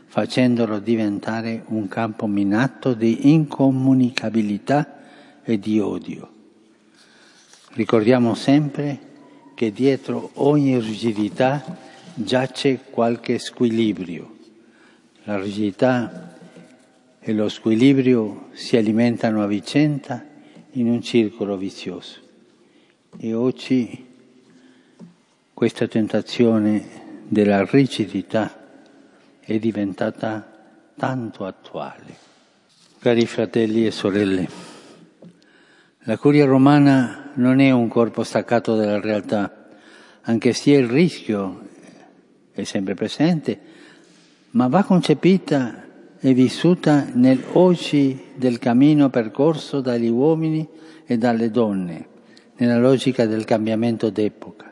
facendolo 0.05 0.79
diventare 0.79 1.63
un 1.67 1.87
campo 1.87 2.27
minato 2.27 2.93
di 2.93 3.31
incomunicabilità 3.31 4.99
e 5.43 5.59
di 5.59 5.79
odio. 5.79 6.29
Ricordiamo 7.73 8.33
sempre 8.33 8.99
che 9.53 9.71
dietro 9.71 10.31
ogni 10.35 10.79
rigidità 10.79 11.77
giace 12.13 12.79
qualche 12.89 13.39
squilibrio. 13.39 14.37
La 15.23 15.39
rigidità 15.39 16.35
e 17.19 17.33
lo 17.33 17.47
squilibrio 17.47 18.47
si 18.53 18.75
alimentano 18.75 19.43
a 19.43 19.47
vicenda 19.47 20.25
in 20.71 20.89
un 20.89 21.01
circolo 21.01 21.57
vizioso. 21.57 22.20
E 23.17 23.33
oggi 23.33 24.07
questa 25.53 25.87
tentazione 25.87 27.23
della 27.27 27.63
rigidità 27.65 28.57
è 29.39 29.59
diventata 29.59 30.49
tanto 30.95 31.45
attuale. 31.45 32.15
Cari 32.99 33.25
fratelli 33.25 33.85
e 33.85 33.91
sorelle, 33.91 34.49
la 36.05 36.17
curia 36.17 36.45
romana 36.45 37.31
non 37.35 37.59
è 37.59 37.69
un 37.71 37.87
corpo 37.89 38.23
staccato 38.23 38.75
dalla 38.75 38.99
realtà, 38.99 39.67
anche 40.21 40.53
se 40.53 40.71
il 40.71 40.87
rischio 40.87 41.67
è 42.53 42.63
sempre 42.63 42.95
presente, 42.95 43.59
ma 44.51 44.67
va 44.67 44.83
concepita 44.83 45.83
e 46.17 46.33
vissuta 46.33 47.07
nell'oggi 47.13 48.29
del 48.35 48.57
cammino 48.57 49.09
percorso 49.09 49.81
dagli 49.81 50.09
uomini 50.09 50.67
e 51.05 51.17
dalle 51.17 51.51
donne 51.51 52.10
nella 52.61 52.77
logica 52.77 53.25
del 53.25 53.43
cambiamento 53.43 54.11
d'epoca. 54.11 54.71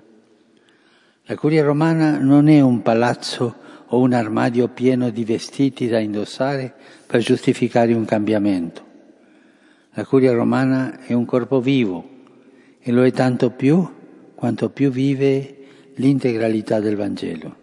La 1.23 1.35
curia 1.35 1.63
romana 1.63 2.19
non 2.19 2.47
è 2.47 2.61
un 2.61 2.83
palazzo 2.83 3.55
o 3.87 3.99
un 3.99 4.13
armadio 4.13 4.67
pieno 4.67 5.09
di 5.09 5.25
vestiti 5.25 5.87
da 5.87 5.97
indossare 5.97 6.71
per 7.07 7.21
giustificare 7.21 7.93
un 7.93 8.05
cambiamento. 8.05 8.85
La 9.93 10.05
curia 10.05 10.33
romana 10.33 10.99
è 10.99 11.13
un 11.13 11.25
corpo 11.25 11.61
vivo 11.61 12.07
e 12.79 12.91
lo 12.91 13.03
è 13.03 13.11
tanto 13.11 13.49
più 13.49 13.87
quanto 14.35 14.69
più 14.69 14.91
vive 14.91 15.57
l'integralità 15.95 16.79
del 16.79 16.95
Vangelo. 16.95 17.58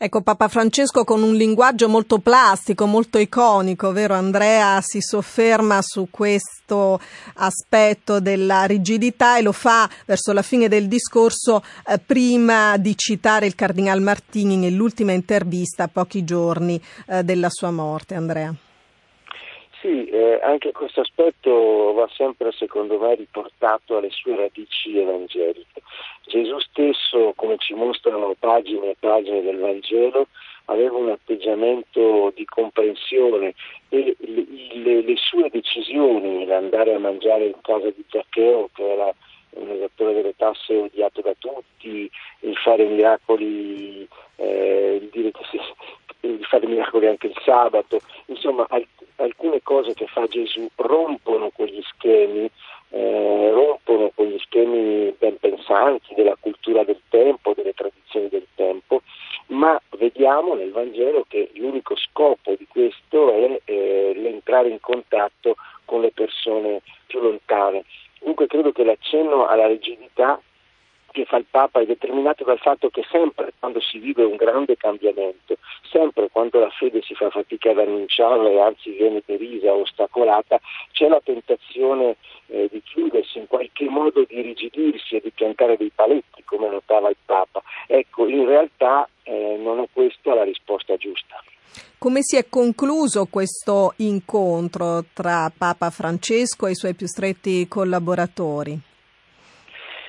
Ecco, 0.00 0.22
Papa 0.22 0.46
Francesco 0.46 1.02
con 1.02 1.24
un 1.24 1.34
linguaggio 1.34 1.88
molto 1.88 2.18
plastico, 2.18 2.86
molto 2.86 3.18
iconico, 3.18 3.90
vero 3.90 4.14
Andrea? 4.14 4.80
Si 4.80 5.00
sofferma 5.00 5.82
su 5.82 6.06
questo 6.08 7.00
aspetto 7.34 8.20
della 8.20 8.62
rigidità 8.62 9.38
e 9.38 9.42
lo 9.42 9.50
fa 9.50 9.88
verso 10.06 10.32
la 10.32 10.42
fine 10.42 10.68
del 10.68 10.86
discorso 10.86 11.62
eh, 11.84 11.98
prima 11.98 12.76
di 12.76 12.96
citare 12.96 13.46
il 13.46 13.56
Cardinal 13.56 14.00
Martini 14.00 14.56
nell'ultima 14.56 15.10
intervista 15.10 15.82
a 15.82 15.88
pochi 15.88 16.22
giorni 16.22 16.80
eh, 17.08 17.24
della 17.24 17.50
sua 17.50 17.72
morte, 17.72 18.14
Andrea. 18.14 18.54
Sì, 19.80 20.06
eh, 20.06 20.40
anche 20.42 20.70
questo 20.70 21.00
aspetto 21.00 21.92
va 21.94 22.08
sempre 22.12 22.52
secondo 22.52 22.98
me 22.98 23.16
riportato 23.16 23.96
alle 23.96 24.10
sue 24.10 24.36
radici 24.36 24.96
evangeliche. 24.96 25.82
Gesù 26.28 26.58
stesso, 26.60 27.32
come 27.34 27.56
ci 27.58 27.74
mostrano 27.74 28.34
pagine 28.38 28.90
e 28.90 28.96
pagine 28.98 29.42
del 29.42 29.58
Vangelo, 29.58 30.28
aveva 30.66 30.96
un 30.96 31.10
atteggiamento 31.10 32.30
di 32.34 32.44
comprensione 32.44 33.54
e 33.88 34.14
le, 34.18 34.46
le, 34.74 35.02
le 35.02 35.16
sue 35.16 35.48
decisioni, 35.50 36.44
l'andare 36.44 36.94
a 36.94 36.98
mangiare 36.98 37.46
in 37.46 37.60
casa 37.62 37.88
di 37.90 38.04
Zaccheo, 38.08 38.68
che 38.74 38.86
era 38.86 39.12
un 39.50 39.70
esattore 39.70 40.12
delle 40.14 40.36
tasse 40.36 40.76
odiato 40.76 41.22
da 41.22 41.34
tutti, 41.38 42.08
il 42.40 42.56
fare 42.56 42.84
miracoli, 42.84 44.06
eh, 44.36 44.98
il 45.00 45.08
dire 45.08 45.30
che 45.32 45.44
si, 45.50 45.58
di 46.20 46.44
fare 46.44 46.66
miracoli 46.66 47.06
anche 47.06 47.28
il 47.28 47.40
sabato, 47.44 48.00
insomma 48.26 48.66
alcune 49.16 49.60
cose 49.62 49.94
che 49.94 50.06
fa 50.06 50.26
Gesù 50.26 50.68
rompono 50.76 51.50
quegli 51.50 51.82
schemi, 51.82 52.48
eh, 52.90 53.50
rompono 53.50 54.10
quegli 54.14 54.38
schemi 54.38 55.14
ben 55.18 55.38
pensanti 55.38 56.14
della 56.14 56.36
cultura 56.38 56.84
del 56.84 57.00
tempo, 57.08 57.54
delle 57.54 57.74
tradizioni 57.74 58.28
del 58.28 58.46
tempo, 58.54 59.02
ma 59.48 59.80
vediamo 59.96 60.54
nel 60.54 60.70
Vangelo 60.70 61.24
che 61.28 61.50
l'unico 61.54 61.96
scopo 61.96 62.54
di 62.56 62.66
questo 62.68 63.32
è 63.32 63.60
eh, 63.64 64.12
l'entrare 64.14 64.68
in 64.68 64.80
contatto 64.80 65.56
con 65.84 66.00
le 66.00 66.12
persone 66.12 66.82
più 67.06 67.20
lontane. 67.20 67.84
Dunque 68.20 68.46
credo 68.46 68.72
che 68.72 68.84
l'accenno 68.84 69.46
alla 69.46 69.66
rigidità 69.66 70.40
che 71.18 71.24
fa 71.24 71.36
il 71.38 71.46
Papa 71.50 71.80
è 71.80 71.86
determinato 71.86 72.44
dal 72.44 72.58
fatto 72.58 72.90
che 72.90 73.04
sempre 73.10 73.52
quando 73.58 73.80
si 73.80 73.98
vive 73.98 74.22
un 74.22 74.36
grande 74.36 74.76
cambiamento, 74.76 75.56
sempre 75.90 76.28
quando 76.30 76.60
la 76.60 76.70
fede 76.70 77.02
si 77.02 77.14
fa 77.14 77.28
fatica 77.28 77.70
ad 77.70 77.78
annunciarla 77.78 78.48
e 78.48 78.60
anzi 78.60 78.90
viene 78.90 79.20
derisa 79.26 79.72
ostacolata, 79.72 80.60
c'è 80.92 81.08
la 81.08 81.20
tentazione 81.22 82.16
eh, 82.46 82.68
di 82.70 82.80
chiudersi, 82.84 83.38
in 83.38 83.48
qualche 83.48 83.88
modo 83.88 84.24
di 84.28 84.40
rigidirsi 84.42 85.16
e 85.16 85.20
di 85.20 85.30
piantare 85.30 85.76
dei 85.76 85.90
paletti, 85.92 86.44
come 86.44 86.68
notava 86.68 87.08
il 87.08 87.16
Papa. 87.24 87.62
Ecco, 87.88 88.28
in 88.28 88.46
realtà 88.46 89.08
eh, 89.24 89.56
non 89.58 89.80
è 89.80 89.88
questa 89.92 90.34
la 90.34 90.44
risposta 90.44 90.96
giusta. 90.96 91.42
Come 91.98 92.20
si 92.22 92.36
è 92.36 92.48
concluso 92.48 93.26
questo 93.26 93.94
incontro 93.96 95.04
tra 95.12 95.50
Papa 95.56 95.90
Francesco 95.90 96.68
e 96.68 96.70
i 96.70 96.76
suoi 96.76 96.94
più 96.94 97.08
stretti 97.08 97.66
collaboratori? 97.66 98.87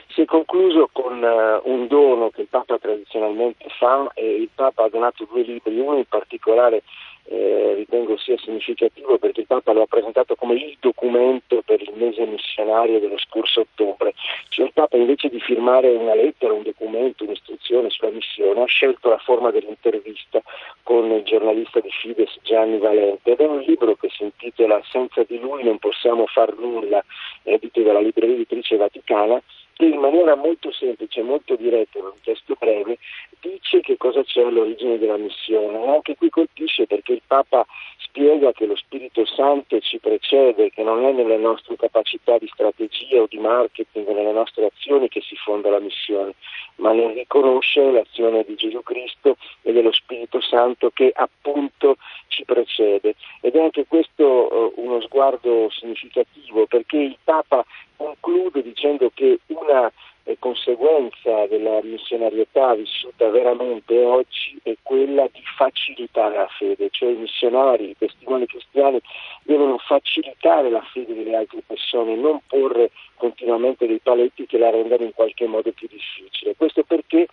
Si 0.09 0.21
è 0.21 0.25
concluso 0.25 0.89
con 0.91 1.21
uh, 1.21 1.69
un 1.69 1.87
dono 1.87 2.29
che 2.29 2.41
il 2.41 2.47
Papa 2.47 2.77
tradizionalmente 2.79 3.65
fa 3.77 4.09
e 4.15 4.25
il 4.25 4.49
Papa 4.53 4.83
ha 4.83 4.89
donato 4.89 5.27
due 5.29 5.43
libri, 5.43 5.79
uno 5.79 5.97
in 5.97 6.05
particolare 6.05 6.83
eh, 7.31 7.73
ritengo 7.75 8.17
sia 8.17 8.35
significativo 8.39 9.19
perché 9.19 9.41
il 9.41 9.45
Papa 9.45 9.71
lo 9.71 9.83
ha 9.83 9.87
presentato 9.87 10.35
come 10.35 10.55
il 10.55 10.77
documento 10.79 11.61
per 11.63 11.79
il 11.79 11.93
mese 11.93 12.25
missionario 12.25 12.99
dello 12.99 13.19
scorso 13.19 13.61
ottobre, 13.61 14.15
cioè 14.49 14.65
il 14.65 14.73
Papa 14.73 14.97
invece 14.97 15.29
di 15.29 15.39
firmare 15.39 15.89
una 15.89 16.15
lettera, 16.15 16.53
un 16.53 16.63
documento, 16.63 17.25
un'istruzione 17.25 17.91
sulla 17.91 18.09
missione 18.09 18.63
ha 18.63 18.65
scelto 18.65 19.09
la 19.09 19.19
forma 19.19 19.51
dell'intervista 19.51 20.41
con 20.81 21.11
il 21.11 21.21
giornalista 21.23 21.79
di 21.79 21.91
Fides 21.91 22.35
Gianni 22.41 22.79
Valente 22.79 23.31
ed 23.31 23.39
è 23.39 23.45
un 23.45 23.59
libro 23.59 23.95
che 23.95 24.09
si 24.09 24.23
intitola 24.23 24.81
Senza 24.89 25.23
di 25.23 25.39
lui 25.39 25.63
non 25.63 25.77
possiamo 25.77 26.25
far 26.25 26.57
nulla, 26.57 27.03
edito 27.43 27.81
dalla 27.83 27.99
libreria 27.99 28.33
editrice 28.33 28.75
Vaticana 28.75 29.39
che 29.79 29.85
in 29.85 29.99
maniera 30.01 30.35
molto 30.35 30.73
semplice, 30.73 31.21
molto 31.21 31.55
diretta, 31.55 31.99
in 31.99 32.03
un 32.03 32.19
testo 32.21 32.57
breve, 32.59 32.97
dice 33.39 33.79
che 33.79 33.95
cosa 33.95 34.21
c'è 34.25 34.41
all'origine 34.41 34.97
della 34.97 35.15
missione. 35.15 35.81
E 35.81 35.87
anche 35.87 36.17
qui 36.17 36.29
colpisce 36.29 36.85
perché 36.85 37.13
il 37.13 37.21
Papa 37.25 37.65
spiega 37.95 38.51
che 38.51 38.65
lo 38.65 38.75
Spirito 38.75 39.23
Santo 39.25 39.79
ci 39.79 39.97
precede, 39.99 40.69
che 40.71 40.83
non 40.83 41.05
è 41.05 41.13
nelle 41.13 41.37
nostre 41.37 41.77
capacità 41.77 42.37
di 42.37 42.49
strategia 42.51 43.21
o 43.21 43.27
di 43.29 43.37
marketing, 43.37 44.05
nelle 44.09 44.33
nostre 44.33 44.65
azioni 44.65 45.07
che 45.07 45.21
si 45.21 45.37
fonda 45.37 45.69
la 45.69 45.79
missione, 45.79 46.33
ma 46.75 46.91
nel 46.91 47.13
riconoscere 47.13 47.93
l'azione 47.93 48.43
di 48.43 48.55
Gesù 48.55 48.83
Cristo 48.83 49.37
e 49.61 49.71
dello 49.71 49.93
Spirito 49.93 50.41
Santo 50.41 50.89
che 50.89 51.09
appunto 51.15 51.95
ci 52.27 52.43
precede. 52.43 53.15
Ed 53.39 53.55
è 53.55 53.61
anche 53.61 53.85
questo 53.87 54.25
uh, 54.25 54.73
uno 54.75 54.99
sguardo 54.99 55.69
significativo 55.69 56.65
perché 56.65 56.97
il 56.97 57.17
Papa 57.23 57.63
conclude 57.99 58.61
dicendo 58.61 59.11
che 59.13 59.39
una 59.47 59.91
eh, 60.23 60.37
conseguenza 60.39 61.47
della 61.47 61.81
missionarietà 61.83 62.73
vissuta 62.75 63.27
veramente 63.29 64.01
oggi 64.05 64.57
è 64.63 64.75
quella 64.81 65.27
di 65.31 65.41
facilitare 65.57 66.37
la 66.37 66.47
fede, 66.47 66.87
cioè 66.91 67.09
i 67.09 67.17
missionari, 67.17 67.89
i 67.89 67.97
testimoni 67.97 68.45
cristiani 68.45 69.01
devono 69.43 69.77
facilitare 69.79 70.69
la 70.69 70.81
fede 70.93 71.13
delle 71.13 71.35
altre 71.35 71.61
persone, 71.65 72.15
non 72.15 72.39
porre 72.47 72.91
continuamente 73.15 73.85
dei 73.85 73.99
paletti 73.99 74.45
che 74.45 74.57
la 74.57 74.69
rendano 74.69 75.03
in 75.03 75.13
qualche 75.13 75.45
modo 75.45 75.71
più 75.73 75.89
difficile. 75.89 76.55
Questo 76.55 76.83
perché 76.83 77.27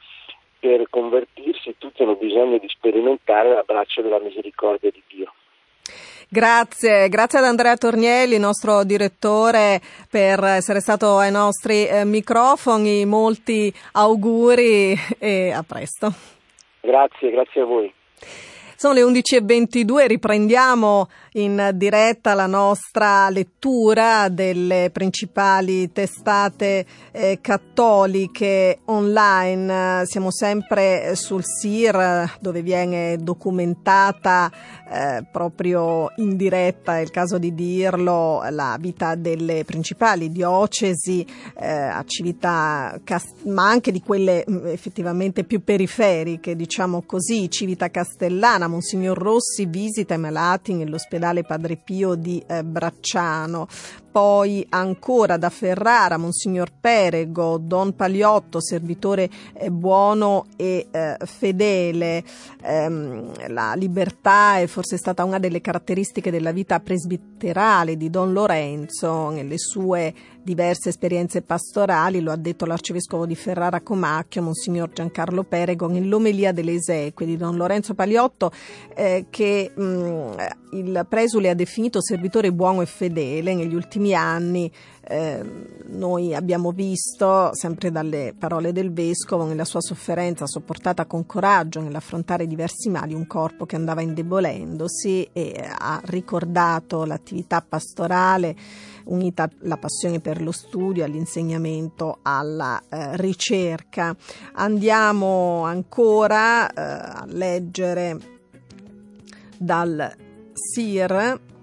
per 0.58 0.88
convertirsi 0.90 1.76
tutti 1.78 2.02
hanno 2.02 2.16
bisogno 2.16 2.58
di 2.58 2.68
sperimentare 2.68 3.50
l'abbraccio 3.50 4.02
della 4.02 4.18
misericordia 4.18 4.90
di 4.90 5.02
Dio. 5.06 5.32
Grazie, 6.28 7.08
grazie 7.08 7.38
ad 7.38 7.44
Andrea 7.44 7.76
Tornielli, 7.76 8.38
nostro 8.38 8.84
direttore, 8.84 9.80
per 10.10 10.42
essere 10.44 10.80
stato 10.80 11.18
ai 11.18 11.30
nostri 11.30 11.86
eh, 11.86 12.04
microfoni. 12.04 13.04
Molti 13.04 13.72
auguri 13.92 14.96
e 15.18 15.52
a 15.52 15.62
presto. 15.62 16.12
Grazie, 16.80 17.30
grazie 17.30 17.60
a 17.60 17.64
voi. 17.64 17.92
Sono 18.76 18.92
le 18.92 19.02
11.22, 19.02 20.06
riprendiamo 20.06 21.08
in 21.36 21.70
diretta 21.74 22.34
la 22.34 22.46
nostra 22.46 23.28
lettura 23.28 24.28
delle 24.28 24.90
principali 24.90 25.92
testate 25.92 26.86
eh, 27.12 27.38
cattoliche 27.42 28.78
online. 28.86 30.04
Siamo 30.06 30.30
sempre 30.30 31.14
sul 31.14 31.44
SIR 31.44 32.36
dove 32.40 32.62
viene 32.62 33.18
documentata 33.18 34.50
eh, 34.90 35.26
proprio 35.30 36.10
in 36.16 36.36
diretta, 36.36 36.98
è 36.98 37.00
il 37.02 37.10
caso 37.10 37.36
di 37.36 37.54
dirlo, 37.54 38.42
la 38.50 38.76
vita 38.80 39.14
delle 39.14 39.64
principali 39.64 40.30
diocesi 40.30 41.26
eh, 41.58 41.68
a 41.68 42.02
Civita, 42.06 42.98
ma 43.44 43.68
anche 43.68 43.92
di 43.92 44.00
quelle 44.00 44.44
mm, 44.48 44.66
effettivamente 44.68 45.44
più 45.44 45.62
periferiche, 45.62 46.56
diciamo 46.56 47.02
così, 47.02 47.50
Civita 47.50 47.90
Castellana, 47.90 48.68
Monsignor 48.68 49.18
Rossi 49.18 49.66
visita 49.66 50.14
i 50.14 50.18
malati 50.18 50.72
nell'ospedale 50.72 51.24
Padre 51.44 51.76
Pio 51.76 52.14
di 52.14 52.42
eh, 52.46 52.62
Bracciano, 52.64 53.66
poi 54.16 54.64
ancora 54.70 55.36
da 55.36 55.50
Ferrara, 55.50 56.16
Monsignor 56.16 56.70
Perego, 56.80 57.58
Don 57.58 57.94
Pagliotto, 57.94 58.62
servitore 58.62 59.28
eh, 59.52 59.70
buono 59.70 60.46
e 60.56 60.86
eh, 60.90 61.18
fedele. 61.22 62.24
Ehm, 62.62 63.48
la 63.48 63.74
libertà 63.74 64.56
è 64.56 64.66
forse 64.68 64.96
stata 64.96 65.22
una 65.22 65.38
delle 65.38 65.60
caratteristiche 65.60 66.30
della 66.30 66.52
vita 66.52 66.80
presbiterale 66.80 67.98
di 67.98 68.08
Don 68.08 68.32
Lorenzo 68.32 69.28
nelle 69.28 69.58
sue 69.58 70.14
diverse 70.46 70.90
esperienze 70.90 71.42
pastorali, 71.42 72.20
lo 72.20 72.30
ha 72.30 72.36
detto 72.36 72.66
l'arcivescovo 72.66 73.26
di 73.26 73.34
Ferrara 73.34 73.80
Comacchio, 73.80 74.42
Monsignor 74.42 74.92
Giancarlo 74.92 75.42
Perego, 75.42 75.88
nell'omelia 75.88 76.52
delle 76.52 76.74
esequie 76.74 77.26
di 77.26 77.36
Don 77.36 77.56
Lorenzo 77.56 77.94
Pagliotto, 77.94 78.52
eh, 78.94 79.26
che 79.28 79.72
mh, 79.74 79.82
mm, 79.82 80.30
il 80.70 81.06
presule 81.08 81.48
ha 81.48 81.54
definito 81.54 82.00
servitore 82.00 82.52
buono 82.52 82.80
e 82.80 82.86
fedele 82.86 83.54
negli 83.54 83.74
ultimi 83.74 84.05
ultimi 84.06 84.14
anni 84.14 84.70
eh, 85.08 85.44
noi 85.86 86.34
abbiamo 86.34 86.72
visto, 86.72 87.50
sempre 87.52 87.90
dalle 87.92 88.34
parole 88.36 88.72
del 88.72 88.92
vescovo, 88.92 89.44
nella 89.44 89.64
sua 89.64 89.80
sofferenza 89.80 90.46
sopportata 90.46 91.06
con 91.06 91.26
coraggio 91.26 91.80
nell'affrontare 91.80 92.46
diversi 92.46 92.88
mali, 92.88 93.14
un 93.14 93.26
corpo 93.26 93.66
che 93.66 93.76
andava 93.76 94.02
indebolendosi 94.02 95.28
e 95.32 95.64
ha 95.78 96.00
ricordato 96.06 97.04
l'attività 97.04 97.64
pastorale 97.66 98.56
unita 99.04 99.48
alla 99.62 99.76
passione 99.76 100.18
per 100.18 100.42
lo 100.42 100.50
studio, 100.50 101.04
all'insegnamento, 101.04 102.18
alla 102.22 102.82
eh, 102.88 103.16
ricerca. 103.16 104.16
Andiamo 104.54 105.62
ancora 105.62 106.68
eh, 106.68 106.80
a 106.80 107.24
leggere 107.28 108.18
dal 109.56 110.12
SIR 110.52 111.54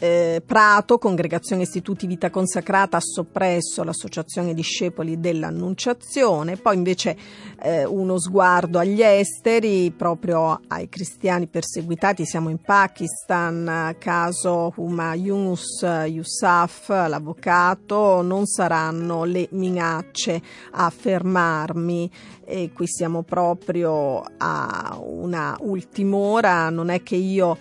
eh, 0.00 0.42
Prato, 0.44 0.96
Congregazione 0.98 1.62
Istituti 1.62 2.06
Vita 2.06 2.30
Consacrata, 2.30 2.96
ha 2.96 3.00
soppresso 3.00 3.84
l'Associazione 3.84 4.54
Discepoli 4.54 5.20
dell'Annunciazione, 5.20 6.56
poi 6.56 6.76
invece 6.76 7.16
eh, 7.62 7.84
uno 7.84 8.18
sguardo 8.18 8.78
agli 8.78 9.02
esteri, 9.02 9.90
proprio 9.90 10.58
ai 10.68 10.88
cristiani 10.88 11.46
perseguitati, 11.46 12.24
siamo 12.24 12.48
in 12.48 12.58
Pakistan, 12.58 13.94
caso 13.98 14.72
Huma 14.76 15.14
Yunus 15.14 15.82
Yousaf, 15.82 16.88
l'avvocato, 16.88 18.22
non 18.22 18.46
saranno 18.46 19.24
le 19.24 19.48
minacce 19.52 20.40
a 20.72 20.88
fermarmi. 20.88 22.10
E 22.44 22.72
qui 22.72 22.88
siamo 22.88 23.22
proprio 23.22 24.24
a 24.38 24.98
una 25.00 25.56
ultima 25.60 26.16
ora, 26.16 26.68
non 26.70 26.88
è 26.88 27.00
che 27.02 27.14
io 27.14 27.56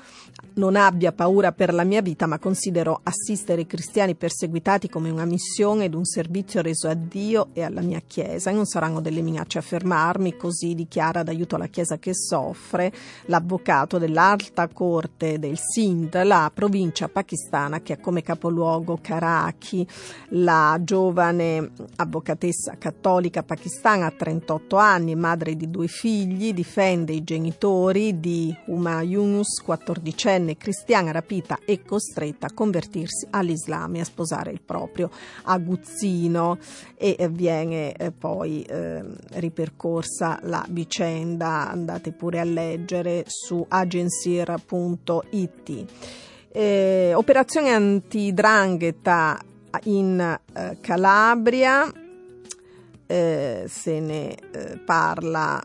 non 0.59 0.75
abbia 0.75 1.13
paura 1.13 1.53
per 1.53 1.73
la 1.73 1.85
mia 1.85 2.01
vita, 2.01 2.27
ma 2.27 2.37
considero 2.37 2.99
assistere 3.01 3.61
i 3.61 3.65
cristiani 3.65 4.13
perseguitati 4.13 4.89
come 4.89 5.09
una 5.09 5.23
missione 5.23 5.85
ed 5.85 5.95
un 5.95 6.03
servizio 6.03 6.61
reso 6.61 6.89
a 6.89 6.93
Dio 6.93 7.47
e 7.53 7.63
alla 7.63 7.79
mia 7.79 8.01
Chiesa. 8.05 8.51
Non 8.51 8.65
saranno 8.65 8.99
delle 8.99 9.21
minacce 9.21 9.57
a 9.57 9.61
fermarmi, 9.61 10.35
così 10.35 10.75
dichiara 10.75 11.23
d'aiuto 11.23 11.55
alla 11.55 11.67
Chiesa 11.67 11.97
che 11.97 12.13
soffre 12.13 12.91
l'avvocato 13.25 13.97
dell'Alta 13.97 14.67
Corte 14.67 15.39
del 15.39 15.57
Sindh, 15.57 16.21
la 16.23 16.51
provincia 16.53 17.07
pakistana 17.07 17.81
che 17.81 17.93
ha 17.93 17.97
come 17.97 18.21
capoluogo 18.21 18.99
Karachi. 19.01 19.87
La 20.31 20.77
giovane 20.83 21.71
avvocatessa 21.95 22.75
cattolica 22.77 23.43
pakistana 23.43 24.07
ha 24.07 24.11
38 24.11 24.75
anni, 24.75 25.15
madre 25.15 25.55
di 25.55 25.71
due 25.71 25.87
figli, 25.87 26.53
difende 26.53 27.13
i 27.13 27.23
genitori 27.23 28.19
di 28.19 28.53
Uma 28.65 29.01
Yunus, 29.01 29.63
14enne 29.65 30.48
venne 30.49 30.57
cristiana 30.57 31.11
rapita 31.11 31.59
e 31.65 31.83
costretta 31.83 32.47
a 32.47 32.53
convertirsi 32.53 33.27
all'Islam 33.29 33.95
e 33.95 33.99
a 33.99 34.05
sposare 34.05 34.51
il 34.51 34.61
proprio 34.61 35.11
aguzzino 35.43 36.57
e 36.95 37.29
viene 37.31 37.93
eh, 37.93 38.11
poi 38.11 38.63
eh, 38.63 39.03
ripercorsa 39.33 40.39
la 40.43 40.65
vicenda, 40.69 41.69
andate 41.69 42.11
pure 42.11 42.39
a 42.39 42.43
leggere 42.43 43.25
su 43.27 43.63
agensir.it. 43.67 44.47
Eh, 46.51 47.11
operazione 47.13 47.69
antidrangheta 47.71 49.39
in 49.83 50.19
eh, 50.19 50.77
Calabria, 50.81 51.91
eh, 53.05 53.65
se 53.67 53.99
ne 53.99 54.35
eh, 54.51 54.79
parla 54.83 55.63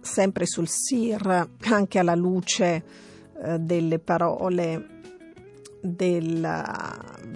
sempre 0.00 0.46
sul 0.46 0.68
SIR 0.68 1.48
anche 1.66 1.98
alla 1.98 2.14
luce 2.14 3.08
eh, 3.42 3.58
delle 3.58 3.98
parole 3.98 4.98
del 5.82 6.46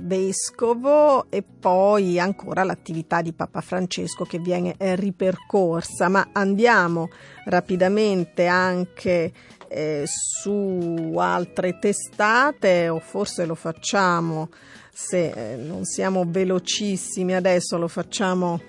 vescovo 0.03 1.31
e 1.31 1.43
poi 1.43 2.19
ancora 2.19 2.63
l'attività 2.63 3.23
di 3.23 3.33
Papa 3.33 3.61
Francesco 3.61 4.25
che 4.25 4.39
viene 4.39 4.75
eh, 4.77 4.97
ripercorsa, 4.97 6.09
ma 6.09 6.29
andiamo 6.33 7.09
rapidamente 7.47 8.47
anche 8.47 9.33
eh, 9.69 10.05
su 10.07 11.15
altre 11.17 11.79
testate 11.79 12.89
o 12.89 12.99
forse 12.99 13.47
lo 13.47 13.55
facciamo 13.55 14.51
se 14.93 15.55
eh, 15.55 15.57
non 15.57 15.85
siamo 15.85 16.25
velocissimi 16.27 17.35
adesso 17.35 17.79
lo 17.79 17.89
facciamo 17.89 18.61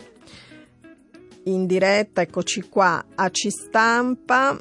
in 1.43 1.67
diretta, 1.67 2.21
eccoci 2.21 2.62
qua 2.69 3.06
a 3.13 3.30
Ci 3.30 3.52
Stampa. 3.52 4.58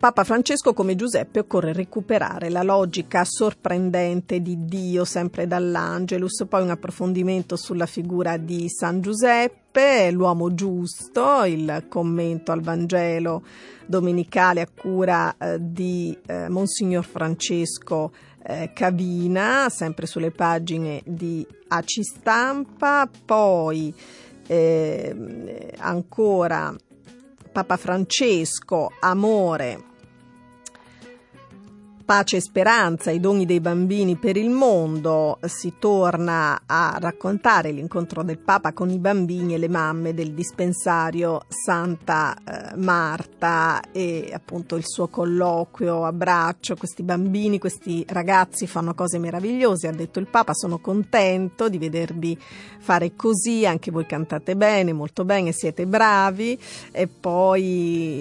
Papa 0.00 0.24
Francesco 0.24 0.72
come 0.72 0.96
Giuseppe 0.96 1.40
occorre 1.40 1.74
recuperare 1.74 2.48
la 2.48 2.62
logica 2.62 3.22
sorprendente 3.26 4.40
di 4.40 4.64
Dio 4.64 5.04
sempre 5.04 5.46
dall'Angelus, 5.46 6.46
poi 6.48 6.62
un 6.62 6.70
approfondimento 6.70 7.54
sulla 7.54 7.84
figura 7.84 8.38
di 8.38 8.66
San 8.70 9.02
Giuseppe, 9.02 10.10
l'uomo 10.10 10.54
giusto, 10.54 11.44
il 11.44 11.84
commento 11.90 12.50
al 12.50 12.62
Vangelo 12.62 13.42
domenicale 13.84 14.62
a 14.62 14.68
cura 14.74 15.36
eh, 15.36 15.58
di 15.60 16.16
eh, 16.24 16.48
Monsignor 16.48 17.04
Francesco 17.04 18.10
eh, 18.42 18.70
Cavina, 18.72 19.68
sempre 19.68 20.06
sulle 20.06 20.30
pagine 20.30 21.02
di 21.04 21.46
Aci 21.68 22.02
Stampa, 22.04 23.06
poi 23.26 23.94
eh, 24.46 25.74
ancora 25.76 26.74
Papa 27.52 27.76
Francesco, 27.76 28.92
amore 29.00 29.88
Pace 32.10 32.38
e 32.38 32.40
speranza, 32.40 33.12
i 33.12 33.20
doni 33.20 33.46
dei 33.46 33.60
bambini 33.60 34.16
per 34.16 34.36
il 34.36 34.50
mondo, 34.50 35.38
si 35.44 35.74
torna 35.78 36.62
a 36.66 36.96
raccontare 37.00 37.70
l'incontro 37.70 38.24
del 38.24 38.38
Papa 38.38 38.72
con 38.72 38.90
i 38.90 38.98
bambini 38.98 39.54
e 39.54 39.58
le 39.58 39.68
mamme 39.68 40.12
del 40.12 40.32
dispensario 40.32 41.42
Santa 41.46 42.34
eh, 42.34 42.74
Marta 42.74 43.80
e 43.92 44.28
appunto 44.34 44.74
il 44.74 44.82
suo 44.84 45.06
colloquio, 45.06 46.04
abbraccio, 46.04 46.74
questi 46.74 47.04
bambini, 47.04 47.60
questi 47.60 48.04
ragazzi 48.08 48.66
fanno 48.66 48.92
cose 48.92 49.20
meravigliose, 49.20 49.86
ha 49.86 49.92
detto 49.92 50.18
il 50.18 50.26
Papa, 50.26 50.52
sono 50.52 50.78
contento 50.78 51.68
di 51.68 51.78
vedervi 51.78 52.36
fare 52.80 53.14
così, 53.14 53.66
anche 53.66 53.92
voi 53.92 54.06
cantate 54.06 54.56
bene, 54.56 54.92
molto 54.92 55.24
bene, 55.24 55.52
siete 55.52 55.86
bravi. 55.86 56.58
E 56.90 57.06
poi 57.06 57.62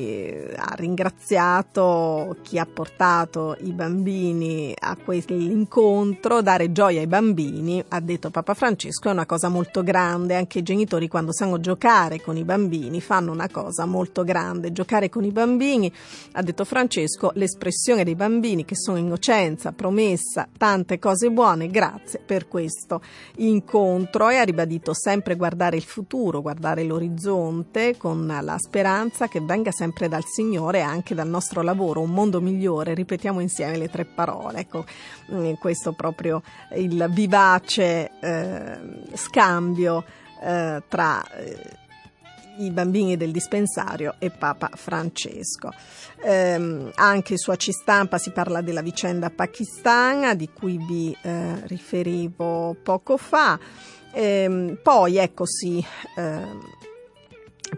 eh, 0.06 0.56
ha 0.56 0.76
ringraziato 0.76 2.38
chi 2.44 2.60
ha 2.60 2.68
portato 2.72 3.58
i 3.62 3.78
bambini 3.80 4.76
a 4.78 4.98
quell'incontro, 4.98 6.42
dare 6.42 6.74
gioia 6.74 7.00
ai 7.00 7.08
bambini, 7.08 7.82
ha 7.88 8.02
detto 8.02 8.30
Papa 8.30 8.54
Francesco, 8.54 9.08
è 9.08 9.12
una 9.14 9.26
cosa 9.26 9.48
molto 9.48 9.84
grande, 9.84 10.36
anche 10.36 10.60
i 10.60 10.64
genitori 10.64 11.08
quando 11.08 11.32
sanno 11.32 11.62
giocare 11.62 12.20
con 12.20 12.36
i 12.36 12.44
bambini 12.44 13.00
fanno 13.00 13.32
una 13.32 13.48
cosa 13.48 13.86
molto 13.86 14.26
grande, 14.26 14.74
giocare 14.74 15.08
con 15.08 15.24
i 15.24 15.32
bambini, 15.32 15.90
ha 16.34 16.42
detto 16.42 16.66
Francesco, 16.66 17.32
l'espressione 17.36 18.04
dei 18.04 18.16
bambini 18.16 18.66
che 18.66 18.76
sono 18.76 18.98
innocenza, 18.98 19.72
promessa, 19.72 20.50
tante 20.58 21.00
cose 21.00 21.32
buone, 21.32 21.70
grazie 21.70 22.20
per 22.26 22.50
questo 22.50 23.02
incontro. 23.38 24.30
E 24.30 24.36
ha 24.36 24.44
ribadito 24.44 24.94
sempre 24.94 25.38
guardare 25.38 25.78
il 25.78 25.84
futuro, 25.84 26.42
guardare 26.42 26.84
l'orizzonte 26.84 27.96
con 27.98 28.28
la 28.42 28.58
speranza 28.58 29.30
che 29.30 29.40
venga 29.40 29.72
sempre 29.72 30.10
dal 30.10 30.26
Signore 30.26 30.80
e 30.80 30.82
anche 30.82 31.16
dal 31.16 31.30
nostro 31.30 31.62
lavoro, 31.62 32.02
un 32.02 32.12
mondo 32.12 32.42
migliore, 32.42 32.94
ripetiamo 32.94 33.40
insieme 33.40 33.68
le 33.78 33.90
tre 33.90 34.06
parole. 34.06 34.60
Ecco, 34.60 34.86
mm, 35.32 35.54
questo 35.54 35.94
proprio 35.94 36.42
il 36.76 37.08
vivace 37.10 38.12
eh, 38.20 38.78
scambio 39.14 40.04
eh, 40.42 40.84
tra 40.88 41.24
eh, 41.32 41.78
i 42.58 42.72
bambini 42.72 43.16
del 43.18 43.32
dispensario 43.32 44.16
e 44.20 44.30
Papa 44.30 44.72
Francesco. 44.74 45.72
Eh, 46.22 46.92
anche 46.96 47.38
su 47.38 47.52
Aci 47.52 47.72
Stampa 47.72 48.18
si 48.18 48.32
parla 48.32 48.62
della 48.62 48.82
vicenda 48.82 49.30
pakistana 49.30 50.34
di 50.34 50.50
cui 50.52 50.78
vi 50.78 51.16
eh, 51.22 51.68
riferivo 51.68 52.76
poco 52.82 53.18
fa. 53.18 53.58
Eh, 54.12 54.78
poi 54.82 55.18
ecco 55.18 55.46
si 55.46 55.86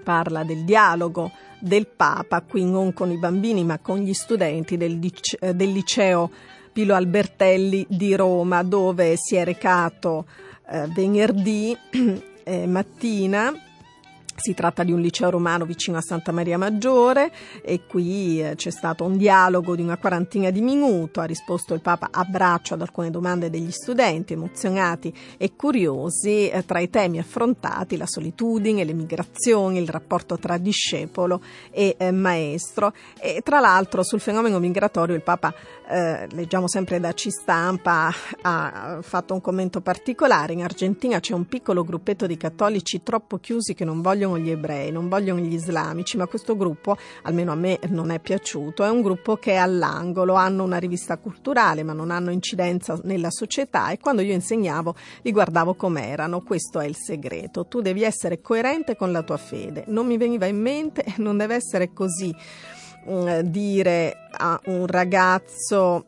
parla 0.04 0.44
del 0.44 0.64
dialogo 0.64 1.32
del 1.62 1.88
Papa, 1.88 2.42
qui 2.42 2.66
non 2.66 2.94
con 2.94 3.12
i 3.12 3.18
bambini 3.18 3.64
ma 3.64 3.80
con 3.80 4.00
gli 4.00 4.14
studenti 4.14 4.78
del, 4.78 5.00
lice- 5.00 5.38
eh, 5.40 5.54
del 5.54 5.72
liceo 5.72 6.30
Pilo 6.74 6.96
Albertelli 6.96 7.86
di 7.90 8.16
Roma, 8.16 8.64
dove 8.64 9.16
si 9.18 9.36
è 9.36 9.44
recato 9.44 10.26
eh, 10.70 10.88
venerdì 10.88 11.78
eh, 12.44 12.68
mattina 12.68 13.54
si 14.42 14.56
tratta 14.56 14.84
di 14.84 14.92
un 14.92 15.00
liceo 15.00 15.30
romano 15.30 15.66
vicino 15.66 15.98
a 15.98 16.02
Santa 16.02 16.32
Maria 16.32 16.58
Maggiore 16.58 17.32
e 17.62 17.82
qui 17.86 18.42
eh, 18.42 18.56
c'è 18.56 18.72
stato 18.72 19.04
un 19.04 19.16
dialogo 19.16 19.76
di 19.76 19.84
una 19.84 19.98
quarantina 19.98 20.50
di 20.50 20.62
minuti, 20.62 21.20
ha 21.20 21.26
risposto 21.26 21.76
il 21.76 21.82
Papa 21.82 22.10
a 22.12 22.24
braccio 22.24 22.74
ad 22.74 22.82
alcune 22.82 23.12
domande 23.12 23.52
degli 23.52 23.70
studenti 23.70 24.34
emozionati 24.34 25.14
e 25.38 25.56
curiosi 25.56 26.50
eh, 26.50 26.66
tra 26.66 26.80
i 26.80 26.90
temi 26.90 27.20
affrontati 27.20 27.98
la 27.98 28.08
solitudine, 28.08 28.84
le 28.84 28.94
migrazioni, 28.94 29.78
il 29.78 29.88
rapporto 29.88 30.40
tra 30.40 30.58
discepolo 30.58 31.42
e 31.70 31.96
eh, 32.00 32.12
maestro. 32.12 32.94
E 33.20 33.42
tra 33.44 33.60
l'altro 33.60 34.02
sul 34.02 34.20
fenomeno 34.20 34.58
migratorio 34.58 35.14
il 35.14 35.22
Papa 35.22 35.54
eh, 35.92 36.28
leggiamo 36.32 36.70
sempre 36.70 37.02
da 37.02 37.14
C 37.14 37.30
Stampa 37.30 38.10
ha 38.44 39.00
fatto 39.02 39.34
un 39.34 39.42
commento 39.42 39.82
particolare. 39.82 40.54
In 40.54 40.64
Argentina 40.64 41.20
c'è 41.20 41.34
un 41.34 41.46
piccolo 41.46 41.84
gruppetto 41.84 42.26
di 42.28 42.38
cattolici 42.38 43.04
troppo 43.04 43.40
chiusi 43.40 43.74
che 43.74 43.84
non 43.84 44.02
vogliono 44.02 44.38
gli 44.38 44.50
ebrei, 44.50 44.92
non 44.92 45.10
vogliono 45.10 45.42
gli 45.42 45.54
islamici, 45.54 46.16
ma 46.16 46.28
questo 46.28 46.56
gruppo, 46.56 46.96
almeno 47.24 47.52
a 47.52 47.56
me 47.56 47.80
non 47.90 48.10
è 48.10 48.20
piaciuto, 48.20 48.86
è 48.86 48.90
un 48.90 49.02
gruppo 49.02 49.36
che 49.36 49.52
è 49.52 49.58
all'angolo, 49.58 50.36
hanno 50.36 50.64
una 50.64 50.78
rivista 50.78 51.18
culturale 51.18 51.84
ma 51.84 51.94
non 51.94 52.10
hanno 52.10 52.32
incidenza 52.32 52.98
nella 53.04 53.30
società 53.30 53.90
e 53.90 54.00
quando 54.00 54.22
io 54.22 54.34
insegnavo 54.34 54.96
li 55.24 55.32
guardavo 55.32 55.74
com'erano, 55.76 56.42
questo 56.42 56.80
è 56.80 56.86
il 56.86 56.96
segreto, 56.96 57.66
tu 57.66 57.82
devi 57.82 58.04
essere 58.04 58.40
coerente 58.40 58.96
con 58.96 59.12
la 59.12 59.24
tua 59.24 59.38
fede, 59.38 59.84
non 59.88 60.06
mi 60.06 60.18
veniva 60.18 60.46
in 60.46 60.62
mente, 60.62 61.04
non 61.18 61.36
deve 61.38 61.56
essere 61.56 61.92
così 61.92 62.34
mm, 63.10 63.40
dire 63.42 64.16
a 64.32 64.60
un 64.66 64.88
ragazzo 64.88 66.06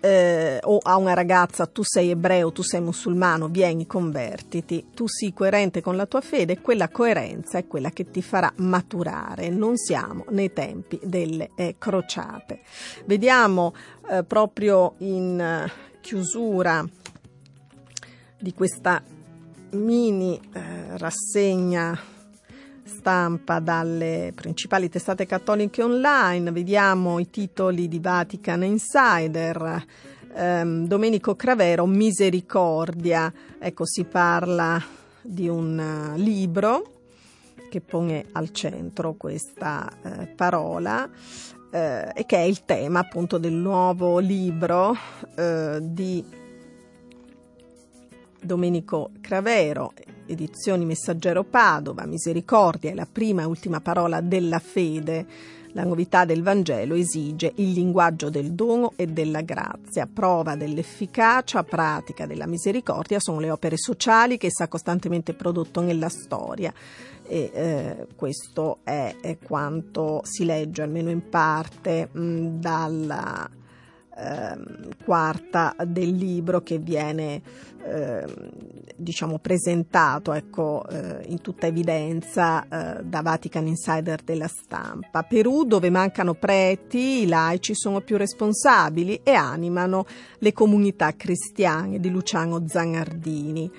eh, 0.00 0.60
o 0.62 0.78
a 0.82 0.96
una 0.96 1.14
ragazza 1.14 1.66
tu 1.66 1.82
sei 1.82 2.10
ebreo, 2.10 2.52
tu 2.52 2.62
sei 2.62 2.80
musulmano, 2.80 3.48
vieni, 3.48 3.86
convertiti, 3.86 4.86
tu 4.94 5.06
sii 5.08 5.32
coerente 5.32 5.80
con 5.80 5.96
la 5.96 6.06
tua 6.06 6.20
fede, 6.20 6.60
quella 6.60 6.88
coerenza 6.88 7.58
è 7.58 7.66
quella 7.66 7.90
che 7.90 8.10
ti 8.10 8.22
farà 8.22 8.52
maturare. 8.56 9.48
Non 9.48 9.76
siamo 9.76 10.24
nei 10.30 10.52
tempi 10.52 11.00
delle 11.02 11.50
eh, 11.56 11.76
crociate. 11.78 12.60
Vediamo 13.06 13.74
eh, 14.10 14.22
proprio 14.24 14.94
in 14.98 15.40
eh, 15.40 15.70
chiusura 16.00 16.84
di 18.40 18.54
questa 18.54 19.02
mini 19.70 20.40
eh, 20.52 20.96
rassegna 20.96 22.16
stampa 22.88 23.60
dalle 23.60 24.32
principali 24.34 24.88
testate 24.88 25.26
cattoliche 25.26 25.82
online, 25.82 26.50
vediamo 26.50 27.18
i 27.18 27.30
titoli 27.30 27.86
di 27.86 28.00
Vatican 28.00 28.64
Insider, 28.64 29.84
ehm, 30.34 30.86
Domenico 30.86 31.36
Cravero, 31.36 31.86
Misericordia, 31.86 33.32
ecco 33.58 33.86
si 33.86 34.04
parla 34.04 34.82
di 35.20 35.46
un 35.46 36.12
uh, 36.14 36.18
libro 36.18 36.96
che 37.68 37.80
pone 37.80 38.24
al 38.32 38.50
centro 38.50 39.14
questa 39.14 39.88
eh, 40.02 40.26
parola 40.26 41.08
eh, 41.70 42.12
e 42.14 42.24
che 42.24 42.36
è 42.38 42.42
il 42.42 42.64
tema 42.64 43.00
appunto 43.00 43.36
del 43.36 43.52
nuovo 43.52 44.18
libro 44.18 44.96
eh, 45.36 45.78
di 45.82 46.24
Domenico 48.40 49.10
Cravero, 49.20 49.92
edizioni 50.26 50.84
Messaggero 50.84 51.44
Padova, 51.44 52.06
Misericordia 52.06 52.90
è 52.90 52.94
la 52.94 53.06
prima 53.10 53.42
e 53.42 53.46
ultima 53.46 53.80
parola 53.80 54.20
della 54.20 54.58
fede. 54.58 55.26
La 55.72 55.84
novità 55.84 56.24
del 56.24 56.42
Vangelo 56.42 56.94
esige 56.94 57.52
il 57.56 57.72
linguaggio 57.72 58.30
del 58.30 58.52
dono 58.52 58.92
e 58.96 59.06
della 59.06 59.42
grazia. 59.42 60.08
Prova 60.12 60.56
dell'efficacia 60.56 61.62
pratica 61.62 62.26
della 62.26 62.46
misericordia 62.46 63.20
sono 63.20 63.38
le 63.38 63.50
opere 63.50 63.76
sociali 63.76 64.38
che 64.38 64.46
essa 64.46 64.64
ha 64.64 64.68
costantemente 64.68 65.34
prodotto 65.34 65.80
nella 65.80 66.08
storia. 66.08 66.72
E 67.22 67.50
eh, 67.52 68.06
questo 68.16 68.78
è, 68.82 69.16
è, 69.20 69.36
quanto 69.38 70.22
si 70.24 70.46
legge, 70.46 70.82
almeno 70.82 71.10
in 71.10 71.28
parte, 71.28 72.08
mh, 72.10 72.58
dalla 72.58 73.48
Ehm, 74.20 74.88
quarta 75.04 75.76
del 75.86 76.10
libro 76.10 76.60
che 76.62 76.78
viene 76.78 77.40
eh, 77.84 78.26
diciamo 78.96 79.38
presentato 79.38 80.32
ecco, 80.32 80.84
eh, 80.88 81.24
in 81.28 81.40
tutta 81.40 81.68
evidenza 81.68 82.64
eh, 82.64 83.04
da 83.04 83.22
Vatican 83.22 83.68
Insider 83.68 84.22
della 84.22 84.48
stampa. 84.48 85.22
Perù 85.22 85.64
dove 85.64 85.88
mancano 85.88 86.34
preti, 86.34 87.22
i 87.22 87.28
laici 87.28 87.76
sono 87.76 88.00
più 88.00 88.16
responsabili 88.16 89.20
e 89.22 89.34
animano 89.34 90.04
le 90.38 90.52
comunità 90.52 91.14
cristiane 91.14 92.00
di 92.00 92.10
Luciano 92.10 92.66
Zanardini. 92.66 93.70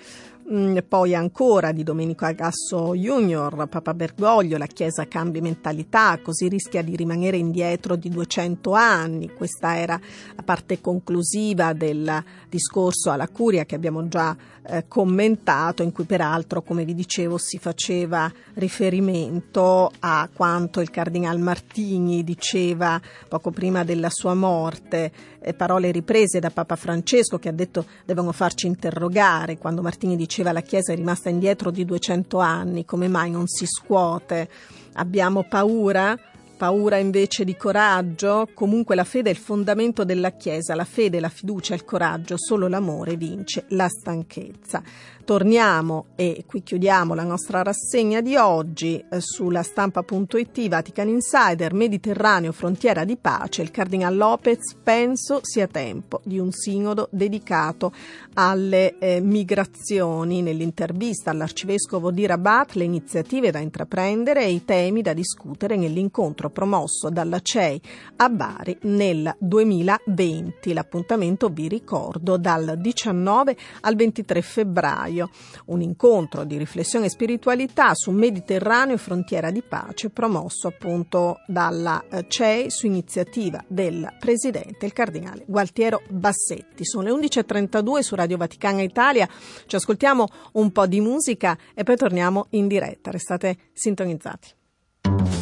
Mm, 0.51 0.77
poi 0.88 1.13
ancora 1.13 1.71
di 1.71 1.83
Domenico 1.83 2.25
Agasso 2.25 2.95
Junior, 2.95 3.67
Papa 3.67 3.93
Bergoglio, 3.93 4.57
la 4.57 4.65
Chiesa 4.65 5.07
cambia 5.07 5.43
mentalità, 5.43 6.17
così 6.23 6.47
rischia 6.47 6.81
di 6.81 6.95
rimanere 6.95 7.38
indietro 7.38 7.95
di 7.95 8.09
200 8.09 8.71
anni. 8.71 9.29
Questa 9.31 9.77
era 9.77 9.99
la 10.35 10.41
parte 10.41 10.81
conclusiva 10.81 11.73
del 11.73 12.23
discorso 12.49 13.12
alla 13.12 13.27
Curia 13.27 13.65
che 13.65 13.75
abbiamo 13.75 14.07
già 14.07 14.35
eh, 14.63 14.85
commentato, 14.88 15.83
in 15.83 15.91
cui 15.91 16.05
peraltro, 16.05 16.63
come 16.63 16.83
vi 16.83 16.95
dicevo, 16.95 17.38
si 17.38 17.59
faceva 17.59 18.31
riferimento 18.55 19.91
a 19.99 20.27
quanto 20.33 20.81
il 20.81 20.89
Cardinal 20.89 21.39
Martini 21.39 22.23
diceva 22.23 22.99
poco 23.27 23.51
prima 23.51 23.83
della 23.83 24.09
sua 24.09 24.33
morte, 24.33 25.12
eh, 25.41 25.54
parole 25.54 25.91
riprese 25.91 26.39
da 26.39 26.49
Papa 26.49 26.75
Francesco 26.75 27.39
che 27.39 27.49
ha 27.49 27.54
detto 27.54 27.86
devono 28.06 28.32
farci 28.32 28.67
interrogare 28.67 29.58
quando 29.58 29.82
Martini 29.82 30.15
diceva 30.15 30.52
la 30.52 30.62
Chiesa 30.62 30.93
è 30.93 30.95
rimasta 30.95 31.30
indietro 31.30 31.71
di 31.71 31.86
200 31.86 32.38
anni, 32.39 32.86
come 32.86 33.08
mai 33.08 33.32
non 33.32 33.47
si 33.47 33.65
scuote? 33.65 34.49
Abbiamo 34.93 35.43
paura? 35.43 36.17
paura 36.60 36.97
invece 36.97 37.45
di 37.45 37.56
coraggio, 37.56 38.49
comunque 38.54 38.93
la 38.93 39.06
fede 39.06 39.30
è 39.30 39.32
il 39.32 39.39
fondamento 39.39 40.04
della 40.04 40.32
Chiesa, 40.32 40.75
la 40.75 40.84
fede, 40.84 41.21
la 41.21 41.30
fiducia, 41.30 41.73
il 41.73 41.86
coraggio, 41.86 42.36
solo 42.38 42.67
l'amore 42.67 43.15
vince 43.15 43.63
la 43.69 43.88
stanchezza. 43.88 44.84
Torniamo 45.30 46.08
e 46.15 46.44
qui 46.48 46.63
chiudiamo 46.63 47.13
la 47.13 47.22
nostra 47.22 47.62
rassegna 47.62 48.20
di 48.20 48.36
oggi 48.36 48.98
eh, 48.98 49.22
sulla 49.22 49.62
stampa.it 49.62 50.68
Vatican 50.68 51.08
Insider, 51.08 51.72
Mediterraneo, 51.72 52.52
frontiera 52.52 53.06
di 53.06 53.15
pace. 53.15 53.62
Il 53.62 53.70
Cardinal 53.70 54.18
Lopez 54.18 54.74
penso 54.82 55.38
sia 55.44 55.68
tempo 55.68 56.22
di 56.24 56.39
un 56.39 56.52
sinodo 56.52 57.10
dedicato 57.12 57.94
alle 58.34 58.98
eh, 58.98 59.22
migrazioni. 59.22 60.42
Nell'intervista 60.42 61.30
all'arcivescovo 61.30 62.10
di 62.10 62.26
Rabat 62.26 62.74
le 62.74 62.86
iniziative 62.86 63.52
da 63.52 63.60
intraprendere 63.60 64.46
e 64.46 64.50
i 64.50 64.65
temi 64.65 65.04
da 65.04 65.13
discutere 65.13 65.76
nell'incontro 65.76 66.50
promosso 66.50 67.12
dalla 67.12 67.39
CEI 67.39 67.80
a 68.15 68.30
Bari 68.30 68.80
nel 68.82 69.36
2020. 69.38 70.74
L'appuntamento, 70.74 71.50
vi 71.50 71.68
ricordo, 71.68 72.38
dal 72.38 72.80
19 72.80 73.56
al 73.82 73.96
23 73.96 74.42
febbraio 74.42 75.18
gennaio, 75.19 75.29
un 75.65 75.82
incontro 75.82 76.45
di 76.45 76.58
riflessione 76.58 77.08
e 77.08 77.10
spiritualità 77.10 77.93
su 77.93 78.12
Mediterraneo 78.12 78.95
e 78.95 78.97
frontiera 78.97 79.51
di 79.51 79.62
pace 79.62 80.10
promosso 80.10 80.67
appunto 80.67 81.41
dalla 81.47 82.03
eh, 82.10 82.25
CEI 82.27 82.69
su 82.69 82.86
iniziativa 82.86 83.63
del 83.67 84.15
presidente, 84.19 84.86
il 84.86 84.93
cardinale 84.93 85.43
Gualtiero 85.45 86.01
Bassetti. 86.10 86.86
Sono 86.86 87.03
le 87.03 87.27
11.32 87.27 87.99
su 87.99 88.15
Radio 88.15 88.38
Vaticana 88.38 88.82
Italia, 88.82 89.27
ci 89.65 89.75
ascoltiamo 89.75 90.27
un 90.53 90.71
po' 90.71 90.88
di 90.88 91.01
musica 91.01 91.58
e 91.73 91.84
poi 91.84 91.97
torniamo 91.97 92.47
in 92.51 92.67
diretta, 92.67 93.12
restate 93.12 93.58
sintonizzati. 93.73 95.38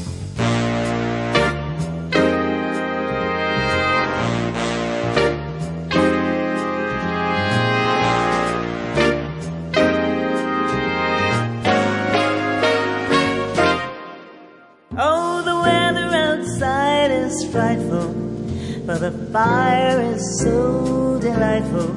But 18.87 19.01
the 19.01 19.11
fire 19.33 19.99
is 20.13 20.39
so 20.41 21.19
delightful. 21.19 21.91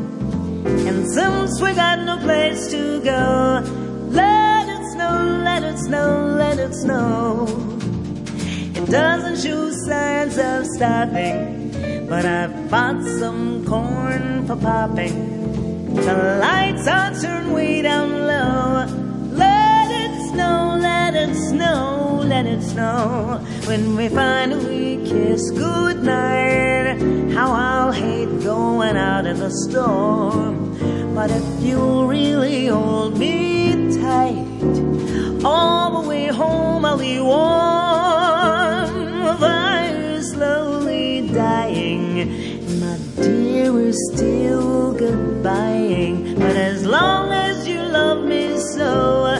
And 0.88 1.08
since 1.08 1.62
we 1.62 1.72
got 1.72 2.00
no 2.00 2.18
place 2.18 2.68
to 2.72 3.00
go, 3.04 3.62
let 4.08 4.68
it 4.68 4.84
snow, 4.92 5.40
let 5.44 5.62
it 5.62 5.78
snow, 5.78 6.34
let 6.36 6.58
it 6.58 6.74
snow. 6.74 7.46
It 8.74 8.90
doesn't 8.90 9.38
show 9.38 9.70
signs 9.70 10.36
of 10.36 10.66
stopping, 10.66 12.08
but 12.08 12.24
I've 12.24 12.68
bought 12.68 13.04
some 13.20 13.64
corn 13.64 14.48
for 14.48 14.56
popping. 14.56 15.94
The 15.94 16.38
lights 16.40 16.88
are 16.88 17.14
turned 17.14 17.54
way 17.54 17.82
down 17.82 18.10
low. 18.26 18.84
Let 19.36 19.88
it 19.92 20.32
snow, 20.32 20.76
let 20.80 21.14
it 21.14 21.36
snow, 21.36 22.24
let 22.26 22.46
it 22.46 22.62
snow. 22.62 23.40
When 23.66 23.94
we 23.96 24.08
finally 24.08 24.96
kiss 25.06 25.52
goodnight, 25.52 26.69
how 27.40 27.52
I'll 27.52 27.92
hate 27.92 28.42
going 28.42 28.98
out 28.98 29.24
in 29.24 29.38
the 29.38 29.50
storm. 29.50 30.76
But 31.14 31.30
if 31.30 31.62
you 31.62 32.04
really 32.04 32.66
hold 32.66 33.16
me 33.16 33.94
tight, 33.98 34.44
all 35.42 36.02
the 36.02 36.08
way 36.10 36.26
home 36.26 36.84
I'll 36.84 36.98
be 36.98 37.18
warm. 37.18 38.92
The 39.24 39.36
fire's 39.40 40.32
slowly 40.32 41.30
dying, 41.32 42.28
my 42.78 42.98
dear, 43.16 43.72
we're 43.72 43.94
still 44.12 44.92
goodbying. 44.92 46.38
But 46.38 46.56
as 46.56 46.84
long 46.84 47.32
as 47.32 47.66
you 47.66 47.80
love 47.80 48.22
me 48.22 48.58
so, 48.58 49.39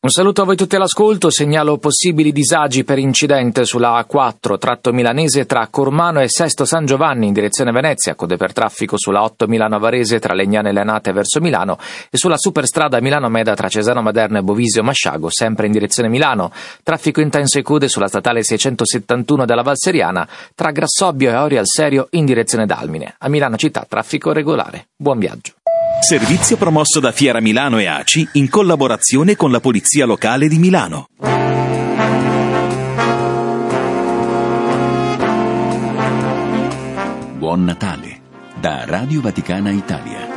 Un 0.00 0.10
saluto 0.10 0.42
a 0.42 0.44
voi 0.44 0.54
tutti 0.54 0.76
all'ascolto, 0.76 1.28
segnalo 1.28 1.76
possibili 1.78 2.30
disagi 2.30 2.84
per 2.84 2.98
incidente 2.98 3.64
sulla 3.64 3.98
A4 3.98 4.56
tratto 4.56 4.92
milanese 4.92 5.44
tra 5.44 5.66
Cormano 5.66 6.20
e 6.20 6.28
Sesto 6.28 6.64
San 6.64 6.86
Giovanni 6.86 7.26
in 7.26 7.32
direzione 7.32 7.72
Venezia, 7.72 8.14
code 8.14 8.36
per 8.36 8.52
traffico 8.52 8.96
sulla 8.96 9.24
8 9.24 9.48
Milano 9.48 9.80
Varese 9.80 10.20
tra 10.20 10.34
Legnane 10.34 10.68
e 10.68 10.72
Lenate 10.72 11.10
verso 11.10 11.40
Milano 11.40 11.78
e 12.10 12.16
sulla 12.16 12.36
superstrada 12.36 13.00
Milano 13.00 13.28
Meda 13.28 13.56
tra 13.56 13.68
Cesano 13.68 14.00
Maderno 14.00 14.38
e 14.38 14.42
Bovisio 14.42 14.84
Masciago 14.84 15.30
sempre 15.30 15.66
in 15.66 15.72
direzione 15.72 16.08
Milano, 16.08 16.52
traffico 16.84 17.20
intenso 17.20 17.58
e 17.58 17.62
code 17.62 17.88
sulla 17.88 18.06
statale 18.06 18.44
671 18.44 19.46
della 19.46 19.62
Valseriana 19.62 20.28
tra 20.54 20.70
Grassobbio 20.70 21.30
e 21.30 21.34
Orio 21.34 21.58
al 21.58 21.66
Serio 21.66 22.06
in 22.10 22.24
direzione 22.24 22.66
Dalmine. 22.66 23.16
A 23.18 23.28
Milano 23.28 23.56
città 23.56 23.84
traffico 23.88 24.30
regolare. 24.30 24.90
Buon 24.94 25.18
viaggio. 25.18 25.57
Servizio 26.00 26.56
promosso 26.56 27.00
da 27.00 27.12
Fiera 27.12 27.40
Milano 27.40 27.78
e 27.78 27.86
ACI 27.86 28.28
in 28.34 28.48
collaborazione 28.48 29.36
con 29.36 29.50
la 29.50 29.60
Polizia 29.60 30.06
Locale 30.06 30.48
di 30.48 30.58
Milano. 30.58 31.08
Buon 37.36 37.64
Natale 37.64 38.20
da 38.58 38.84
Radio 38.86 39.20
Vaticana 39.20 39.70
Italia. 39.70 40.36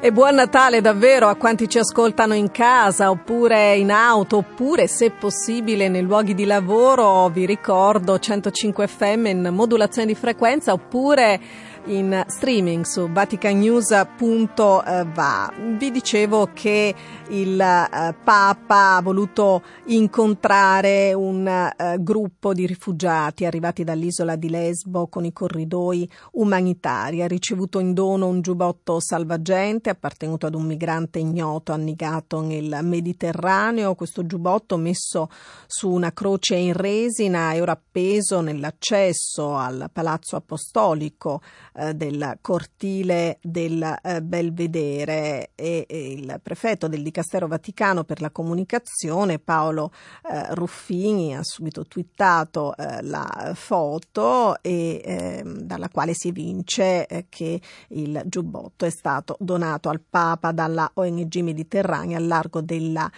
E 0.00 0.12
buon 0.12 0.36
Natale 0.36 0.80
davvero 0.80 1.28
a 1.28 1.34
quanti 1.34 1.68
ci 1.68 1.78
ascoltano 1.78 2.32
in 2.34 2.50
casa 2.50 3.10
oppure 3.10 3.76
in 3.76 3.90
auto 3.90 4.38
oppure 4.38 4.86
se 4.86 5.10
possibile 5.10 5.88
nei 5.88 6.02
luoghi 6.02 6.34
di 6.34 6.44
lavoro, 6.44 7.28
vi 7.28 7.46
ricordo 7.46 8.18
105 8.18 8.86
FM 8.86 9.26
in 9.26 9.50
modulazione 9.52 10.06
di 10.06 10.14
frequenza 10.14 10.72
oppure 10.72 11.40
in 11.88 12.24
streaming 12.26 12.84
su 12.84 13.08
vaticanews.va. 13.10 15.52
Vi 15.76 15.90
dicevo 15.90 16.50
che 16.52 16.94
il 17.28 17.60
eh, 17.60 18.14
Papa 18.24 18.96
ha 18.96 19.02
voluto 19.02 19.62
incontrare 19.86 21.14
un 21.14 21.46
eh, 21.46 21.96
gruppo 22.00 22.52
di 22.52 22.66
rifugiati 22.66 23.44
arrivati 23.44 23.84
dall'isola 23.84 24.36
di 24.36 24.50
Lesbo 24.50 25.08
con 25.08 25.24
i 25.24 25.32
corridoi 25.32 26.08
umanitari. 26.32 27.22
Ha 27.22 27.26
ricevuto 27.26 27.78
in 27.78 27.94
dono 27.94 28.28
un 28.28 28.40
giubbotto 28.40 29.00
salvagente 29.00 29.90
appartenuto 29.90 30.46
ad 30.46 30.54
un 30.54 30.66
migrante 30.66 31.18
ignoto 31.18 31.72
annigato 31.72 32.40
nel 32.40 32.78
Mediterraneo. 32.82 33.94
Questo 33.94 34.26
giubbotto 34.26 34.76
messo 34.76 35.28
su 35.66 35.90
una 35.90 36.12
croce 36.12 36.56
in 36.56 36.74
resina 36.74 37.52
è 37.52 37.60
ora 37.60 37.72
appeso 37.72 38.40
nell'accesso 38.40 39.54
al 39.54 39.90
Palazzo 39.92 40.36
Apostolico 40.36 41.40
eh, 41.78 41.94
del 41.94 42.38
cortile 42.40 43.38
del 43.40 43.98
eh, 44.02 44.20
Belvedere 44.20 45.50
e, 45.54 45.86
e 45.88 46.12
il 46.12 46.40
prefetto 46.42 46.88
del 46.88 47.02
Dicastero 47.02 47.46
Vaticano 47.46 48.02
per 48.04 48.20
la 48.20 48.30
comunicazione 48.30 49.38
Paolo 49.38 49.92
eh, 50.28 50.54
Ruffini 50.54 51.36
ha 51.36 51.42
subito 51.42 51.86
twittato 51.86 52.74
eh, 52.76 53.02
la 53.02 53.52
foto 53.54 54.60
e, 54.60 55.00
ehm, 55.04 55.60
dalla 55.60 55.88
quale 55.88 56.14
si 56.14 56.28
evince 56.28 57.26
che 57.28 57.60
il 57.88 58.22
giubbotto 58.26 58.84
è 58.84 58.90
stato 58.90 59.36
donato 59.38 59.88
al 59.88 60.00
Papa 60.00 60.52
dalla 60.52 60.90
ONG 60.94 61.36
Mediterranea 61.36 62.16
al 62.18 62.26
largo 62.26 62.60
della 62.60 63.10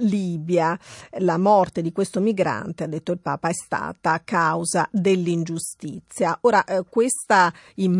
Libia. 0.00 0.78
La 1.18 1.38
morte 1.38 1.82
di 1.82 1.92
questo 1.92 2.20
migrante, 2.20 2.84
ha 2.84 2.86
detto 2.86 3.12
il 3.12 3.18
Papa, 3.18 3.48
è 3.48 3.52
stata 3.52 4.20
causa 4.24 4.88
dell'ingiustizia. 4.90 6.36
Ora, 6.42 6.64
eh, 6.64 6.84
questa 6.88 7.52
immagine 7.76 7.91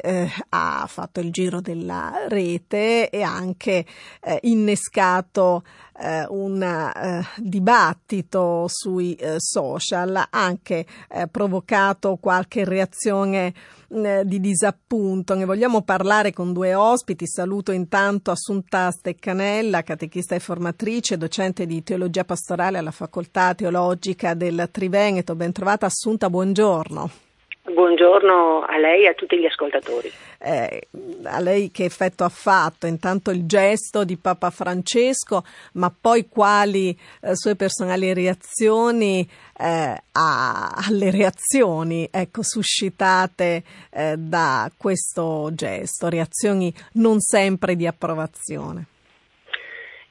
eh, 0.00 0.30
ha 0.50 0.86
fatto 0.88 1.20
il 1.20 1.30
giro 1.30 1.60
della 1.60 2.26
rete 2.28 3.10
e 3.10 3.22
anche 3.22 3.84
eh, 4.20 4.38
innescato 4.42 5.62
eh, 5.98 6.26
un 6.28 6.62
eh, 6.62 7.24
dibattito 7.36 8.66
sui 8.68 9.14
eh, 9.14 9.36
social, 9.38 10.26
anche 10.30 10.86
eh, 11.08 11.28
provocato 11.28 12.16
qualche 12.16 12.64
reazione 12.64 13.54
di 13.94 14.40
disappunto. 14.40 15.36
Ne 15.36 15.44
vogliamo 15.44 15.82
parlare 15.82 16.32
con 16.32 16.52
due 16.52 16.74
ospiti. 16.74 17.28
Saluto 17.28 17.70
intanto 17.70 18.32
Assunta 18.32 18.90
Steccanella, 18.90 19.82
catechista 19.82 20.34
e 20.34 20.40
formatrice, 20.40 21.16
docente 21.16 21.64
di 21.64 21.80
teologia 21.84 22.24
pastorale 22.24 22.78
alla 22.78 22.90
Facoltà 22.90 23.54
Teologica 23.54 24.34
del 24.34 24.68
Triveneto. 24.72 25.36
Bentrovata 25.36 25.86
Assunta, 25.86 26.28
buongiorno. 26.28 27.23
Buongiorno 27.66 28.60
a 28.60 28.76
lei 28.76 29.04
e 29.04 29.08
a 29.08 29.14
tutti 29.14 29.38
gli 29.38 29.46
ascoltatori. 29.46 30.12
Eh, 30.38 30.88
a 31.22 31.40
lei 31.40 31.70
che 31.70 31.84
effetto 31.84 32.22
ha 32.22 32.28
fatto 32.28 32.86
intanto 32.86 33.30
il 33.30 33.46
gesto 33.46 34.04
di 34.04 34.18
Papa 34.18 34.50
Francesco, 34.50 35.42
ma 35.72 35.90
poi 35.98 36.28
quali 36.28 36.90
eh, 37.22 37.34
sue 37.34 37.56
personali 37.56 38.12
reazioni 38.12 39.26
eh, 39.58 40.02
a, 40.12 40.74
alle 40.76 41.10
reazioni 41.10 42.06
ecco, 42.12 42.42
suscitate 42.42 43.62
eh, 43.90 44.16
da 44.18 44.70
questo 44.76 45.48
gesto, 45.54 46.10
reazioni 46.10 46.70
non 46.92 47.20
sempre 47.20 47.76
di 47.76 47.86
approvazione? 47.86 48.88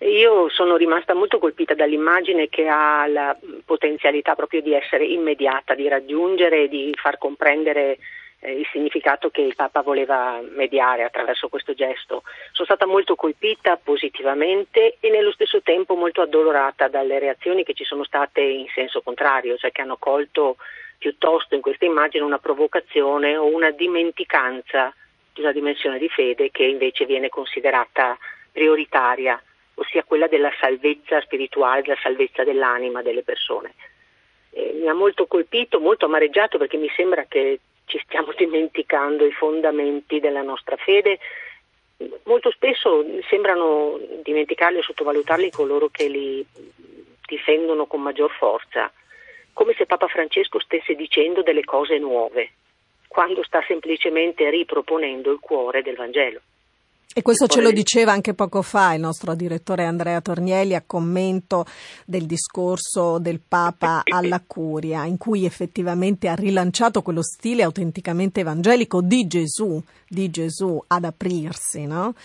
Io 0.03 0.49
sono 0.49 0.75
rimasta 0.75 1.13
molto 1.13 1.39
colpita 1.39 1.73
dall'immagine 1.73 2.49
che 2.49 2.67
ha 2.67 3.07
la 3.07 3.37
potenzialità 3.63 4.35
proprio 4.35 4.61
di 4.61 4.73
essere 4.73 5.05
immediata, 5.05 5.75
di 5.75 5.87
raggiungere 5.87 6.63
e 6.63 6.67
di 6.67 6.93
far 6.95 7.17
comprendere 7.17 7.97
eh, 8.39 8.51
il 8.51 8.67
significato 8.71 9.29
che 9.29 9.39
il 9.39 9.55
Papa 9.55 9.81
voleva 9.81 10.41
mediare 10.55 11.03
attraverso 11.03 11.47
questo 11.47 11.73
gesto. 11.73 12.23
Sono 12.51 12.65
stata 12.65 12.85
molto 12.85 13.15
colpita 13.15 13.77
positivamente 13.77 14.97
e 14.99 15.09
nello 15.09 15.31
stesso 15.31 15.61
tempo 15.61 15.95
molto 15.95 16.21
addolorata 16.21 16.89
dalle 16.89 17.19
reazioni 17.19 17.63
che 17.63 17.73
ci 17.73 17.85
sono 17.85 18.03
state 18.03 18.41
in 18.41 18.67
senso 18.73 19.01
contrario, 19.01 19.55
cioè 19.55 19.71
che 19.71 19.81
hanno 19.81 19.97
colto 19.97 20.57
piuttosto 20.97 21.55
in 21.55 21.61
questa 21.61 21.85
immagine 21.85 22.25
una 22.25 22.39
provocazione 22.39 23.37
o 23.37 23.45
una 23.45 23.71
dimenticanza 23.71 24.93
di 25.33 25.39
una 25.39 25.53
dimensione 25.53 25.97
di 25.97 26.09
fede 26.09 26.51
che 26.51 26.63
invece 26.63 27.05
viene 27.05 27.29
considerata 27.29 28.17
prioritaria 28.51 29.41
ossia 29.75 30.03
quella 30.03 30.27
della 30.27 30.51
salvezza 30.59 31.21
spirituale, 31.21 31.81
della 31.81 31.99
salvezza 32.01 32.43
dell'anima 32.43 33.01
delle 33.01 33.23
persone. 33.23 33.73
Eh, 34.51 34.73
mi 34.79 34.87
ha 34.87 34.93
molto 34.93 35.25
colpito, 35.25 35.79
molto 35.79 36.05
amareggiato 36.05 36.57
perché 36.57 36.77
mi 36.77 36.89
sembra 36.95 37.25
che 37.25 37.59
ci 37.85 37.99
stiamo 38.05 38.33
dimenticando 38.37 39.25
i 39.25 39.31
fondamenti 39.31 40.19
della 40.19 40.41
nostra 40.41 40.75
fede. 40.77 41.19
Molto 42.23 42.51
spesso 42.51 43.05
sembrano 43.29 43.99
dimenticarli 44.23 44.79
o 44.79 44.83
sottovalutarli 44.83 45.51
coloro 45.51 45.89
che 45.89 46.07
li 46.07 46.45
difendono 47.25 47.85
con 47.85 48.01
maggior 48.01 48.31
forza. 48.31 48.91
come 49.53 49.73
se 49.77 49.85
Papa 49.85 50.07
Francesco 50.07 50.59
stesse 50.59 50.95
dicendo 50.95 51.43
delle 51.43 51.63
cose 51.63 51.99
nuove, 51.99 52.53
quando 53.07 53.43
sta 53.43 53.63
semplicemente 53.67 54.49
riproponendo 54.49 55.31
il 55.31 55.39
cuore 55.39 55.83
del 55.83 55.95
Vangelo. 55.95 56.41
E 57.15 57.21
questo 57.21 57.45
ce 57.45 57.61
lo 57.61 57.69
diceva 57.69 58.11
anche 58.11 58.33
poco 58.33 58.63
fa 58.63 58.95
il 58.95 58.99
nostro 58.99 59.35
direttore 59.35 59.85
Andrea 59.85 60.19
Tornielli 60.19 60.73
a 60.73 60.83
commento 60.83 61.63
del 62.07 62.25
discorso 62.25 63.19
del 63.19 63.39
Papa 63.39 64.01
alla 64.11 64.41
Curia, 64.45 65.05
in 65.05 65.19
cui 65.19 65.45
effettivamente 65.45 66.27
ha 66.27 66.33
rilanciato 66.33 67.03
quello 67.03 67.21
stile 67.21 67.61
autenticamente 67.61 68.39
evangelico 68.39 69.01
di 69.01 69.27
Gesù, 69.27 69.79
di 70.07 70.31
Gesù 70.31 70.83
ad 70.87 71.03
aprirsi, 71.03 71.85
no? 71.85 72.15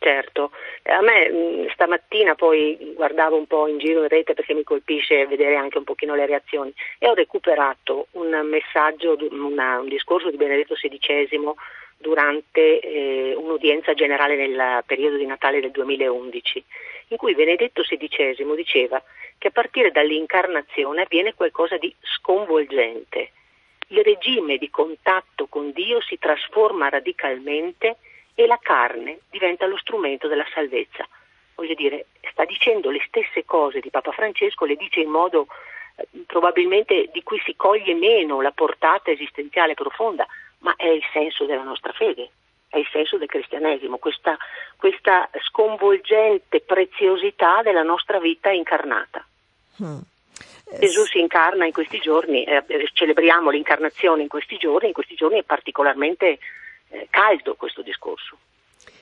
Certo, 0.00 0.52
a 0.84 1.00
me 1.00 1.66
stamattina 1.72 2.34
poi 2.34 2.92
guardavo 2.94 3.36
un 3.36 3.46
po' 3.46 3.66
in 3.66 3.78
giro 3.78 4.02
in 4.02 4.08
rete 4.08 4.34
perché 4.34 4.52
mi 4.52 4.64
colpisce 4.64 5.26
vedere 5.26 5.56
anche 5.56 5.78
un 5.78 5.84
pochino 5.84 6.14
le 6.14 6.26
reazioni 6.26 6.72
e 6.98 7.08
ho 7.08 7.14
recuperato 7.14 8.06
un 8.12 8.28
messaggio, 8.44 9.16
una, 9.30 9.80
un 9.80 9.88
discorso 9.88 10.30
di 10.30 10.36
Benedetto 10.36 10.74
XVI 10.74 11.54
durante 11.98 12.80
eh, 12.80 13.34
un'udienza 13.34 13.92
generale 13.92 14.36
nel 14.36 14.82
periodo 14.86 15.16
di 15.16 15.26
Natale 15.26 15.60
del 15.60 15.72
2011, 15.72 16.64
in 17.08 17.16
cui 17.16 17.34
Benedetto 17.34 17.82
XVI 17.82 18.54
diceva 18.54 19.02
che 19.36 19.48
a 19.48 19.50
partire 19.52 19.90
dall'incarnazione 19.90 21.02
avviene 21.02 21.34
qualcosa 21.34 21.76
di 21.76 21.92
sconvolgente. 22.00 23.32
Il 23.88 24.02
regime 24.04 24.58
di 24.58 24.70
contatto 24.70 25.46
con 25.46 25.72
Dio 25.72 26.00
si 26.02 26.18
trasforma 26.18 26.88
radicalmente 26.88 27.96
e 28.34 28.46
la 28.46 28.58
carne 28.62 29.20
diventa 29.30 29.66
lo 29.66 29.76
strumento 29.76 30.28
della 30.28 30.46
salvezza. 30.52 31.08
Voglio 31.54 31.74
dire, 31.74 32.06
sta 32.30 32.44
dicendo 32.44 32.90
le 32.90 33.02
stesse 33.08 33.44
cose 33.44 33.80
di 33.80 33.90
Papa 33.90 34.12
Francesco, 34.12 34.64
le 34.64 34.76
dice 34.76 35.00
in 35.00 35.10
modo 35.10 35.48
eh, 35.96 36.06
probabilmente 36.26 37.08
di 37.12 37.22
cui 37.24 37.40
si 37.44 37.56
coglie 37.56 37.94
meno 37.94 38.40
la 38.40 38.52
portata 38.52 39.10
esistenziale 39.10 39.74
profonda, 39.74 40.26
ma 40.58 40.74
è 40.76 40.86
il 40.86 41.02
senso 41.12 41.44
della 41.44 41.62
nostra 41.62 41.92
fede, 41.92 42.30
è 42.68 42.78
il 42.78 42.88
senso 42.92 43.16
del 43.16 43.28
cristianesimo, 43.28 43.98
questa, 43.98 44.36
questa 44.76 45.28
sconvolgente 45.48 46.60
preziosità 46.60 47.62
della 47.62 47.82
nostra 47.82 48.18
vita 48.18 48.50
incarnata. 48.50 49.24
Hmm. 49.82 49.98
Gesù 50.78 51.04
si 51.04 51.18
incarna 51.18 51.64
in 51.64 51.72
questi 51.72 51.98
giorni, 51.98 52.44
eh, 52.44 52.62
celebriamo 52.92 53.48
l'incarnazione 53.48 54.22
in 54.22 54.28
questi 54.28 54.58
giorni, 54.58 54.88
in 54.88 54.92
questi 54.92 55.14
giorni 55.14 55.38
è 55.38 55.42
particolarmente 55.42 56.38
eh, 56.88 57.06
caldo 57.08 57.54
questo 57.54 57.80
discorso. 57.80 58.36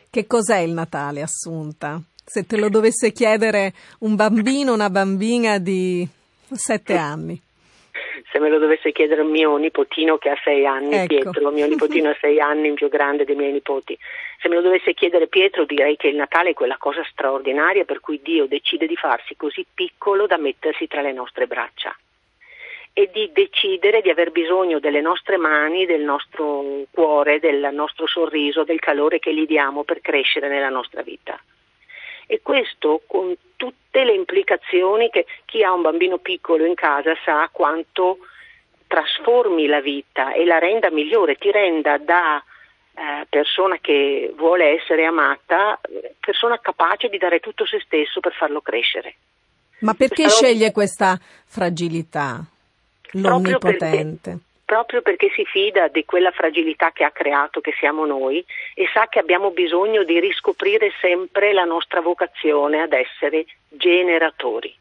Che 0.09 0.27
cos'è 0.27 0.59
il 0.59 0.71
Natale, 0.71 1.23
Assunta? 1.23 2.01
Se 2.25 2.47
te 2.47 2.57
lo 2.57 2.69
dovesse 2.69 3.13
chiedere 3.13 3.73
un 4.01 4.15
bambino 4.15 4.73
una 4.73 4.91
bambina 4.91 5.59
di 5.59 6.07
sette 6.53 6.97
anni 6.97 7.41
se 8.31 8.39
me 8.39 8.49
lo 8.49 8.59
dovesse 8.59 8.93
chiedere 8.93 9.23
mio 9.23 9.57
nipotino 9.57 10.19
che 10.19 10.31
ha 10.31 10.41
sei 10.43 10.67
anni, 10.67 10.95
ecco. 10.95 11.07
Pietro, 11.07 11.51
mio 11.51 11.67
nipotino 11.67 12.11
ha 12.11 12.17
sei 12.21 12.41
anni, 12.41 12.69
il 12.69 12.75
più 12.75 12.89
grande 12.89 13.25
dei 13.25 13.37
miei 13.37 13.53
nipoti, 13.53 13.97
se 14.41 14.49
me 14.49 14.57
lo 14.57 14.63
dovesse 14.63 14.95
chiedere 14.95 15.27
Pietro 15.29 15.65
direi 15.65 15.97
che 15.97 16.09
il 16.09 16.17
Natale 16.17 16.51
è 16.51 16.55
quella 16.55 16.77
cosa 16.77 17.03
straordinaria 17.11 17.85
per 17.85 18.01
cui 18.01 18.21
Dio 18.23 18.47
decide 18.47 18.87
di 18.87 18.97
farsi 18.97 19.37
così 19.37 19.65
piccolo 19.73 20.27
da 20.27 20.37
mettersi 20.37 20.87
tra 20.87 21.01
le 21.01 21.13
nostre 21.13 21.47
braccia 21.47 21.97
e 22.93 23.11
di 23.13 23.31
decidere 23.33 24.01
di 24.01 24.09
aver 24.09 24.31
bisogno 24.31 24.79
delle 24.79 25.03
nostre 25.03 25.37
mani, 25.37 25.85
del 25.85 26.01
nostro 26.01 26.85
cuore, 26.91 27.41
del 27.41 27.69
nostro 27.73 28.07
sorriso, 28.07 28.65
del 28.65 28.81
calore 28.81 29.19
che 29.19 29.35
gli 29.35 29.47
diamo 29.47 29.85
per 29.85 30.01
crescere 30.01 30.49
nella 30.49 30.71
nostra 30.71 31.03
vita 31.03 31.39
e 32.27 32.41
questo 32.43 33.03
con 33.07 33.35
tutte 33.57 34.05
le 34.05 34.13
implicazioni 34.13 35.11
che 35.11 35.27
chi 35.45 35.63
ha 35.63 35.73
un 35.73 35.83
bambino 35.83 36.19
piccolo 36.19 36.65
in 36.65 36.75
casa 36.75 37.15
sa 37.25 37.49
quanto 37.51 38.19
trasformi 38.87 39.67
la 39.67 39.81
vita 39.81 40.33
e 40.33 40.45
la 40.45 40.59
renda 40.59 40.91
migliore, 40.91 41.37
ti 41.37 41.51
renda 41.51 41.99
da 41.99 42.43
eh, 42.95 43.27
persona 43.29 43.79
che 43.81 44.33
vuole 44.37 44.81
essere 44.81 45.05
amata, 45.05 45.81
persona 46.21 46.59
capace 46.61 47.09
di 47.09 47.19
dare 47.19 47.41
tutto 47.41 47.67
se 47.67 47.81
stesso 47.85 48.21
per 48.21 48.33
farlo 48.33 48.61
crescere. 48.61 49.17
Ma 49.81 49.95
perché 49.95 50.23
Questa 50.23 50.45
sceglie 50.45 50.73
questa 50.73 51.19
fragilità? 51.45 52.45
L'onnipotente 53.13 54.39
proprio 54.67 55.01
perché 55.01 55.31
si 55.31 55.45
fida 55.45 55.87
di 55.89 56.05
quella 56.05 56.33
fragilità 56.33 56.91
che 56.91 57.05
ha 57.05 57.13
creato, 57.13 57.61
che 57.61 57.73
siamo 57.79 58.05
noi, 58.05 58.45
e 58.75 58.87
sa 58.93 59.07
che 59.07 59.21
abbiamo 59.21 59.53
bisogno 59.53 60.03
di 60.03 60.19
riscoprire 60.21 60.93
sempre 61.01 61.53
la 61.53 61.65
nostra 61.65 62.01
vocazione 62.01 62.83
ad 62.83 62.93
essere 62.93 63.47
generatori. 63.69 64.75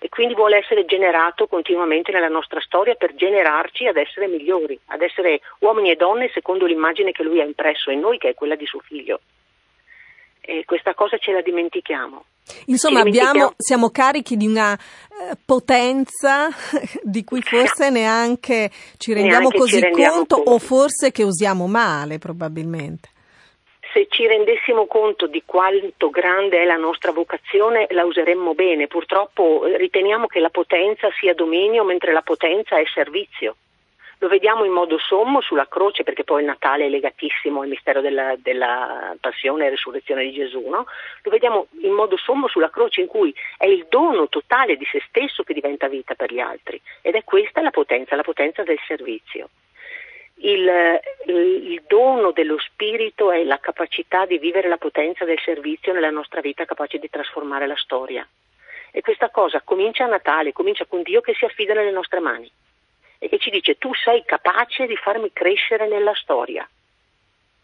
E 0.00 0.08
quindi 0.10 0.34
vuole 0.34 0.58
essere 0.58 0.84
generato 0.84 1.46
continuamente 1.46 2.12
nella 2.12 2.28
nostra 2.28 2.60
storia 2.60 2.94
per 2.94 3.14
generarci 3.14 3.86
ad 3.86 3.96
essere 3.96 4.26
migliori, 4.26 4.78
ad 4.86 5.00
essere 5.00 5.40
uomini 5.60 5.92
e 5.92 5.96
donne 5.96 6.28
secondo 6.34 6.66
l'immagine 6.66 7.12
che 7.12 7.22
lui 7.22 7.40
ha 7.40 7.44
impresso 7.44 7.90
in 7.90 8.00
noi, 8.00 8.18
che 8.18 8.30
è 8.30 8.34
quella 8.34 8.56
di 8.56 8.66
suo 8.66 8.80
figlio. 8.80 9.20
E 10.40 10.64
questa 10.66 10.92
cosa 10.94 11.16
ce 11.16 11.32
la 11.32 11.40
dimentichiamo. 11.40 12.24
Insomma, 12.66 13.00
abbiamo, 13.00 13.54
siamo 13.56 13.90
carichi 13.90 14.36
di 14.36 14.46
una 14.46 14.74
eh, 14.74 15.36
potenza 15.44 16.48
di 17.02 17.24
cui 17.24 17.42
forse 17.42 17.90
neanche 17.90 18.70
ci 18.96 19.12
rendiamo 19.12 19.48
neanche 19.48 19.58
così 19.58 19.76
ci 19.76 19.80
rendiamo 19.80 20.14
conto, 20.16 20.36
conto 20.36 20.50
o 20.50 20.58
forse 20.58 21.10
che 21.10 21.22
usiamo 21.22 21.66
male 21.66 22.18
probabilmente. 22.18 23.10
Se 23.92 24.06
ci 24.10 24.26
rendessimo 24.26 24.86
conto 24.86 25.26
di 25.26 25.42
quanto 25.46 26.10
grande 26.10 26.58
è 26.60 26.64
la 26.64 26.76
nostra 26.76 27.10
vocazione 27.10 27.86
la 27.90 28.04
useremmo 28.04 28.54
bene, 28.54 28.86
purtroppo 28.86 29.64
eh, 29.64 29.78
riteniamo 29.78 30.26
che 30.26 30.40
la 30.40 30.50
potenza 30.50 31.08
sia 31.18 31.32
dominio 31.34 31.84
mentre 31.84 32.12
la 32.12 32.22
potenza 32.22 32.78
è 32.78 32.84
servizio. 32.92 33.56
Lo 34.20 34.26
vediamo 34.26 34.64
in 34.64 34.72
modo 34.72 34.98
sommo 34.98 35.40
sulla 35.40 35.68
croce, 35.68 36.02
perché 36.02 36.24
poi 36.24 36.40
il 36.40 36.46
Natale 36.46 36.86
è 36.86 36.88
legatissimo 36.88 37.60
al 37.60 37.68
mistero 37.68 38.00
della, 38.00 38.34
della 38.36 39.16
passione 39.20 39.66
e 39.66 39.70
resurrezione 39.70 40.24
di 40.24 40.32
Gesù, 40.32 40.68
no? 40.68 40.86
Lo 41.22 41.30
vediamo 41.30 41.68
in 41.82 41.92
modo 41.92 42.16
sommo 42.16 42.48
sulla 42.48 42.68
croce 42.70 43.00
in 43.00 43.06
cui 43.06 43.32
è 43.56 43.66
il 43.66 43.86
dono 43.88 44.28
totale 44.28 44.76
di 44.76 44.84
se 44.90 45.00
stesso 45.06 45.44
che 45.44 45.54
diventa 45.54 45.86
vita 45.86 46.16
per 46.16 46.32
gli 46.32 46.40
altri. 46.40 46.80
Ed 47.00 47.14
è 47.14 47.22
questa 47.22 47.62
la 47.62 47.70
potenza, 47.70 48.16
la 48.16 48.22
potenza 48.22 48.64
del 48.64 48.78
servizio. 48.88 49.50
Il, 50.40 50.68
il, 51.26 51.82
dono 51.86 52.32
dello 52.32 52.58
spirito 52.58 53.30
è 53.30 53.44
la 53.44 53.58
capacità 53.58 54.26
di 54.26 54.38
vivere 54.38 54.68
la 54.68 54.78
potenza 54.78 55.24
del 55.24 55.38
servizio 55.40 55.92
nella 55.92 56.10
nostra 56.10 56.40
vita, 56.40 56.64
capace 56.64 56.98
di 56.98 57.08
trasformare 57.08 57.68
la 57.68 57.76
storia. 57.76 58.26
E 58.90 59.00
questa 59.00 59.30
cosa 59.30 59.60
comincia 59.62 60.04
a 60.04 60.08
Natale, 60.08 60.52
comincia 60.52 60.86
con 60.86 61.02
Dio 61.02 61.20
che 61.20 61.34
si 61.34 61.44
affida 61.44 61.74
nelle 61.74 61.92
nostre 61.92 62.18
mani 62.18 62.50
e 63.18 63.28
che 63.28 63.38
ci 63.38 63.50
dice 63.50 63.76
tu 63.78 63.92
sei 63.94 64.24
capace 64.24 64.86
di 64.86 64.96
farmi 64.96 65.32
crescere 65.32 65.88
nella 65.88 66.14
storia, 66.14 66.68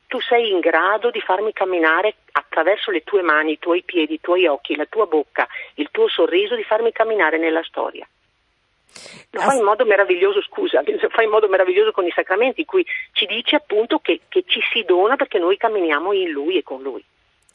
tu 0.07 0.21
sei 0.21 0.51
in 0.51 0.61
grado 0.61 1.11
di 1.11 1.21
farmi 1.21 1.53
camminare 1.53 2.15
attraverso 2.33 2.91
le 2.91 3.03
tue 3.03 3.23
mani, 3.23 3.53
i 3.53 3.59
tuoi 3.59 3.83
piedi, 3.83 4.15
i 4.15 4.21
tuoi 4.21 4.47
occhi, 4.47 4.77
la 4.77 4.87
tua 4.87 5.07
bocca, 5.07 5.47
il 5.75 5.89
tuo 5.91 6.09
sorriso, 6.09 6.55
di 6.55 6.63
farmi 6.63 6.93
camminare 6.93 7.39
nella 7.39 7.63
storia. 7.65 8.07
Lo 9.31 9.41
fa 9.41 9.55
in 9.55 9.65
modo 9.65 9.85
meraviglioso, 9.85 10.41
scusa, 10.43 10.83
lo 10.87 11.09
fa 11.09 11.23
in 11.23 11.31
modo 11.31 11.49
meraviglioso 11.49 11.91
con 11.91 12.07
i 12.07 12.13
sacramenti, 12.15 12.61
in 12.61 12.67
cui 12.67 12.87
ci 13.13 13.27
dice 13.27 13.57
appunto 13.57 13.99
che, 13.99 14.21
che 14.29 14.45
ci 14.47 14.61
si 14.73 14.85
dona 14.85 15.17
perché 15.17 15.39
noi 15.39 15.57
camminiamo 15.57 16.13
in 16.13 16.31
Lui 16.31 16.59
e 16.59 16.63
con 16.63 16.81
Lui. 16.81 17.05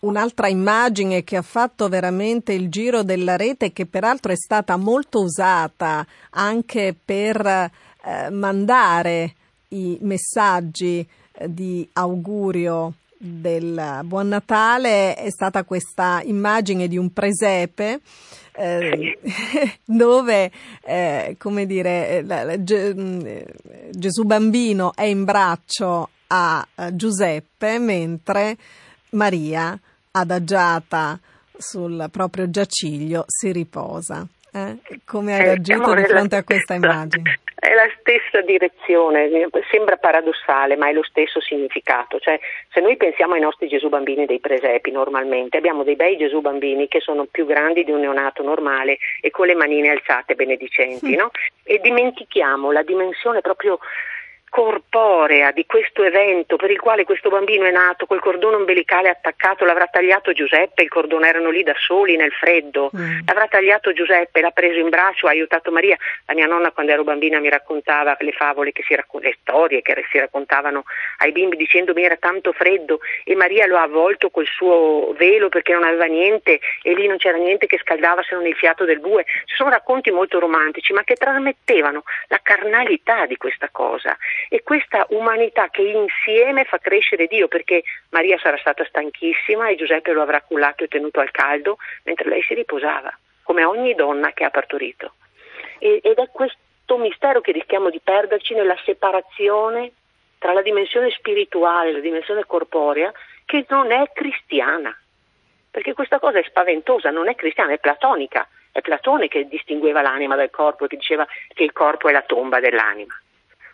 Un'altra 0.01 0.47
immagine 0.47 1.23
che 1.23 1.35
ha 1.35 1.41
fatto 1.41 1.87
veramente 1.87 2.53
il 2.53 2.69
giro 2.69 3.03
della 3.03 3.35
rete, 3.35 3.71
che 3.71 3.85
peraltro 3.85 4.31
è 4.31 4.35
stata 4.35 4.77
molto 4.77 5.19
usata 5.19 6.05
anche 6.31 6.95
per 7.05 7.69
eh, 8.03 8.29
mandare 8.29 9.33
i 9.69 9.97
messaggi 10.01 11.05
eh, 11.31 11.53
di 11.53 11.87
augurio 11.93 12.93
del 13.17 14.01
Buon 14.05 14.29
Natale 14.29 15.15
è 15.15 15.29
stata 15.29 15.63
questa 15.63 16.21
immagine 16.23 16.87
di 16.87 16.97
un 16.97 17.11
presepe 17.11 17.99
eh, 18.53 19.19
dove, 19.83 20.51
eh, 20.83 21.35
come 21.37 21.65
dire, 21.65 22.23
mm, 22.23 23.27
Gesù 23.91 24.23
bambino 24.23 24.93
è 24.95 25.03
in 25.03 25.25
braccio 25.25 26.09
a 26.27 26.65
Giuseppe 26.93 27.79
mentre 27.79 28.57
Maria, 29.11 29.79
adagiata 30.11 31.19
sul 31.57 32.07
proprio 32.11 32.49
giaciglio, 32.49 33.25
si 33.27 33.51
riposa. 33.51 34.27
Eh? 34.51 34.77
Come 35.05 35.35
hai 35.35 35.43
reagito 35.43 35.93
di 35.93 36.03
fronte 36.05 36.35
a 36.35 36.43
questa 36.43 36.73
immagine? 36.73 37.39
È 37.59 37.73
la 37.73 37.89
stessa 37.99 38.41
direzione, 38.41 39.29
sembra 39.69 39.97
paradossale, 39.97 40.77
ma 40.77 40.87
è 40.87 40.93
lo 40.93 41.03
stesso 41.03 41.41
significato. 41.41 42.17
Cioè, 42.17 42.39
se 42.71 42.79
noi 42.79 42.95
pensiamo 42.95 43.33
ai 43.33 43.41
nostri 43.41 43.67
Gesù 43.67 43.89
bambini 43.89 44.25
dei 44.25 44.39
presepi 44.39 44.91
normalmente, 44.91 45.57
abbiamo 45.57 45.83
dei 45.83 45.97
bei 45.97 46.17
Gesù 46.17 46.39
bambini 46.39 46.87
che 46.87 47.01
sono 47.01 47.25
più 47.25 47.45
grandi 47.45 47.83
di 47.83 47.91
un 47.91 47.99
neonato 47.99 48.41
normale 48.43 48.97
e 49.21 49.29
con 49.29 49.45
le 49.47 49.55
manine 49.55 49.89
alzate 49.89 50.35
benedicenti, 50.35 51.15
no? 51.15 51.31
E 51.63 51.79
dimentichiamo 51.79 52.71
la 52.71 52.83
dimensione 52.83 53.41
proprio 53.41 53.77
corporea 54.49 55.51
di 55.51 55.65
questo 55.65 56.03
evento 56.03 56.55
per 56.55 56.71
il 56.71 56.79
quale 56.79 57.03
questo 57.03 57.29
bambino 57.29 57.65
è 57.65 57.71
nato 57.71 58.05
col 58.05 58.19
cordone 58.19 58.57
ombelicale 58.57 59.09
attaccato, 59.09 59.63
l'avrà 59.63 59.87
tagliato 59.87 60.33
Giuseppe, 60.33 60.83
il 60.83 60.89
cordone 60.89 61.27
erano 61.27 61.49
lì 61.49 61.63
da 61.63 61.75
soli 61.77 62.15
nel 62.15 62.31
freddo, 62.31 62.89
mm. 62.95 63.19
l'avrà 63.25 63.47
tagliato 63.47 63.93
Giuseppe, 63.93 64.41
l'ha 64.41 64.51
preso 64.51 64.79
in 64.79 64.89
braccio, 64.89 65.27
ha 65.27 65.31
aiutato 65.31 65.71
Maria. 65.71 65.97
La 66.25 66.33
mia 66.33 66.47
nonna 66.47 66.71
quando 66.71 66.91
ero 66.91 67.03
bambina 67.03 67.39
mi 67.39 67.49
raccontava 67.49 68.17
le 68.19 68.31
favole, 68.31 68.71
che 68.71 68.83
si 68.85 68.95
raccon- 68.95 69.21
le 69.21 69.37
storie 69.41 69.81
che 69.81 70.03
si 70.11 70.17
raccontavano 70.17 70.83
ai 71.17 71.31
bimbi 71.31 71.55
dicendomi 71.55 72.03
era 72.03 72.17
tanto 72.17 72.51
freddo 72.51 72.99
e 73.23 73.35
Maria 73.35 73.67
lo 73.67 73.77
ha 73.77 73.83
avvolto 73.83 74.29
col 74.29 74.45
suo 74.45 75.13
velo 75.17 75.49
perché 75.49 75.73
non 75.73 75.83
aveva 75.83 76.05
niente 76.05 76.59
e 76.81 76.93
lì 76.93 77.07
non 77.07 77.17
c'era 77.17 77.37
niente 77.37 77.67
che 77.67 77.77
scaldava 77.77 78.23
se 78.23 78.35
non 78.35 78.45
il 78.45 78.55
fiato 78.55 78.85
del 78.85 78.99
bue. 78.99 79.25
Ci 79.45 79.55
sono 79.55 79.69
racconti 79.69 80.11
molto 80.11 80.39
romantici 80.39 80.93
ma 80.93 81.03
che 81.03 81.15
trasmettevano 81.15 82.03
la 82.27 82.39
carnalità 82.41 83.25
di 83.25 83.37
questa 83.37 83.69
cosa 83.71 84.17
e 84.47 84.63
questa 84.63 85.05
umanità 85.09 85.69
che 85.69 85.81
insieme 85.81 86.63
fa 86.63 86.77
crescere 86.77 87.27
Dio, 87.27 87.47
perché 87.47 87.83
Maria 88.09 88.37
sarà 88.37 88.57
stata 88.57 88.85
stanchissima 88.85 89.67
e 89.67 89.75
Giuseppe 89.75 90.11
lo 90.11 90.21
avrà 90.21 90.41
cullato 90.41 90.83
e 90.83 90.87
tenuto 90.87 91.19
al 91.19 91.31
caldo 91.31 91.77
mentre 92.03 92.29
lei 92.29 92.41
si 92.43 92.53
riposava, 92.53 93.15
come 93.43 93.65
ogni 93.65 93.93
donna 93.95 94.31
che 94.31 94.45
ha 94.45 94.49
partorito. 94.49 95.13
Ed 95.79 96.03
è 96.03 96.29
questo 96.31 96.97
mistero 96.97 97.41
che 97.41 97.51
rischiamo 97.51 97.89
di 97.89 97.99
perderci 98.03 98.53
nella 98.53 98.77
separazione 98.83 99.91
tra 100.37 100.53
la 100.53 100.61
dimensione 100.61 101.09
spirituale 101.11 101.89
e 101.89 101.93
la 101.93 101.99
dimensione 101.99 102.45
corporea 102.45 103.11
che 103.45 103.65
non 103.69 103.91
è 103.91 104.09
cristiana. 104.13 104.97
Perché 105.71 105.93
questa 105.93 106.19
cosa 106.19 106.39
è 106.39 106.43
spaventosa, 106.43 107.11
non 107.11 107.29
è 107.29 107.35
cristiana, 107.35 107.73
è 107.73 107.79
platonica. 107.79 108.47
È 108.71 108.81
Platone 108.81 109.27
che 109.27 109.47
distingueva 109.47 110.01
l'anima 110.01 110.35
dal 110.35 110.49
corpo 110.49 110.85
e 110.85 110.87
che 110.87 110.97
diceva 110.97 111.27
che 111.53 111.63
il 111.63 111.73
corpo 111.73 112.07
è 112.07 112.11
la 112.11 112.21
tomba 112.21 112.59
dell'anima 112.59 113.19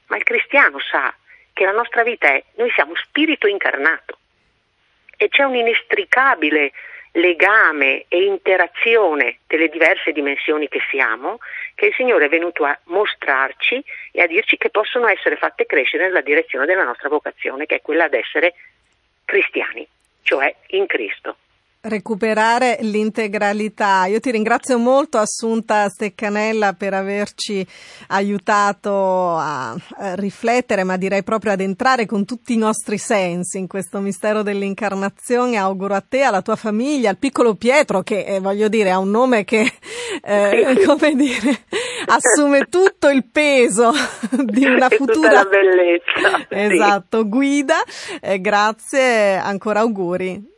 ma 0.08 0.18
il 0.18 0.24
cristiano 0.24 0.80
sa 0.80 1.14
che 1.54 1.66
la 1.66 1.72
nostra 1.72 2.04
vita 2.04 2.28
è, 2.28 2.44
noi 2.56 2.70
siamo 2.72 2.96
spirito 2.96 3.48
incarnato. 3.48 4.18
E 5.18 5.30
c'è 5.30 5.44
un 5.44 5.56
inestricabile 5.56 6.72
legame 7.14 8.06
e 8.10 8.24
interazione 8.24 9.40
delle 9.48 9.70
diverse 9.70 10.12
dimensioni 10.12 10.68
che 10.68 10.82
siamo, 10.90 11.40
che 11.76 11.88
il 11.88 11.94
Signore 11.94 12.26
è 12.26 12.30
venuto 12.30 12.66
a 12.66 12.78
mostrarci 12.86 13.82
e 14.12 14.22
a 14.22 14.28
dirci 14.28 14.58
che 14.58 14.70
possono 14.70 15.08
essere 15.08 15.38
fatte 15.38 15.66
crescere 15.66 16.04
nella 16.04 16.22
direzione 16.22 16.66
della 16.66 16.84
nostra 16.84 17.08
vocazione, 17.08 17.66
che 17.66 17.76
è 17.76 17.82
quella 17.82 18.10
di 18.10 18.18
essere 18.18 18.56
cristiani, 19.24 19.88
cioè 20.24 20.54
in 20.68 20.86
Cristo 20.88 21.38
recuperare 21.86 22.78
l'integralità. 22.82 24.06
Io 24.06 24.20
ti 24.20 24.32
ringrazio 24.32 24.78
molto 24.78 25.18
Assunta 25.18 25.88
Steccanella 25.90 26.74
per 26.74 26.94
averci 26.94 27.66
aiutato 28.08 29.36
a 29.36 29.76
riflettere, 30.16 30.84
ma 30.84 30.98
direi 30.98 31.24
proprio 31.24 31.52
ad 31.52 31.62
entrare 31.62 32.06
con 32.06 32.26
tutti 32.26 32.54
i 32.54 32.58
nostri 32.58 32.98
sensi 32.98 33.58
in 33.58 33.68
questo 33.68 34.00
mistero 34.00 34.42
dell'incarnazione. 34.42 35.58
Auguro 35.58 35.96
a 35.96 36.04
te, 36.08 36.22
alla 36.22 36.42
tua 36.42 36.56
famiglia, 36.56 37.10
al 37.10 37.18
piccolo 37.18 37.56
Pietro 37.56 38.02
che 38.02 38.24
eh, 38.26 38.40
voglio 38.40 38.68
dire 38.68 38.92
ha 38.92 38.98
un 38.98 39.10
nome 39.10 39.44
che 39.44 39.72
eh, 40.22 40.82
come 40.86 41.14
dire 41.16 41.64
assume 42.08 42.66
tutto 42.70 43.10
il 43.10 43.26
peso 43.26 43.92
di 44.44 44.66
una 44.66 44.90
futura 44.96 45.44
bellezza. 45.44 46.46
Esatto, 46.50 47.22
sì. 47.22 47.30
guida. 47.30 47.76
Eh, 48.22 48.42
grazie, 48.42 49.36
ancora 49.36 49.82
auguri. 49.82 50.54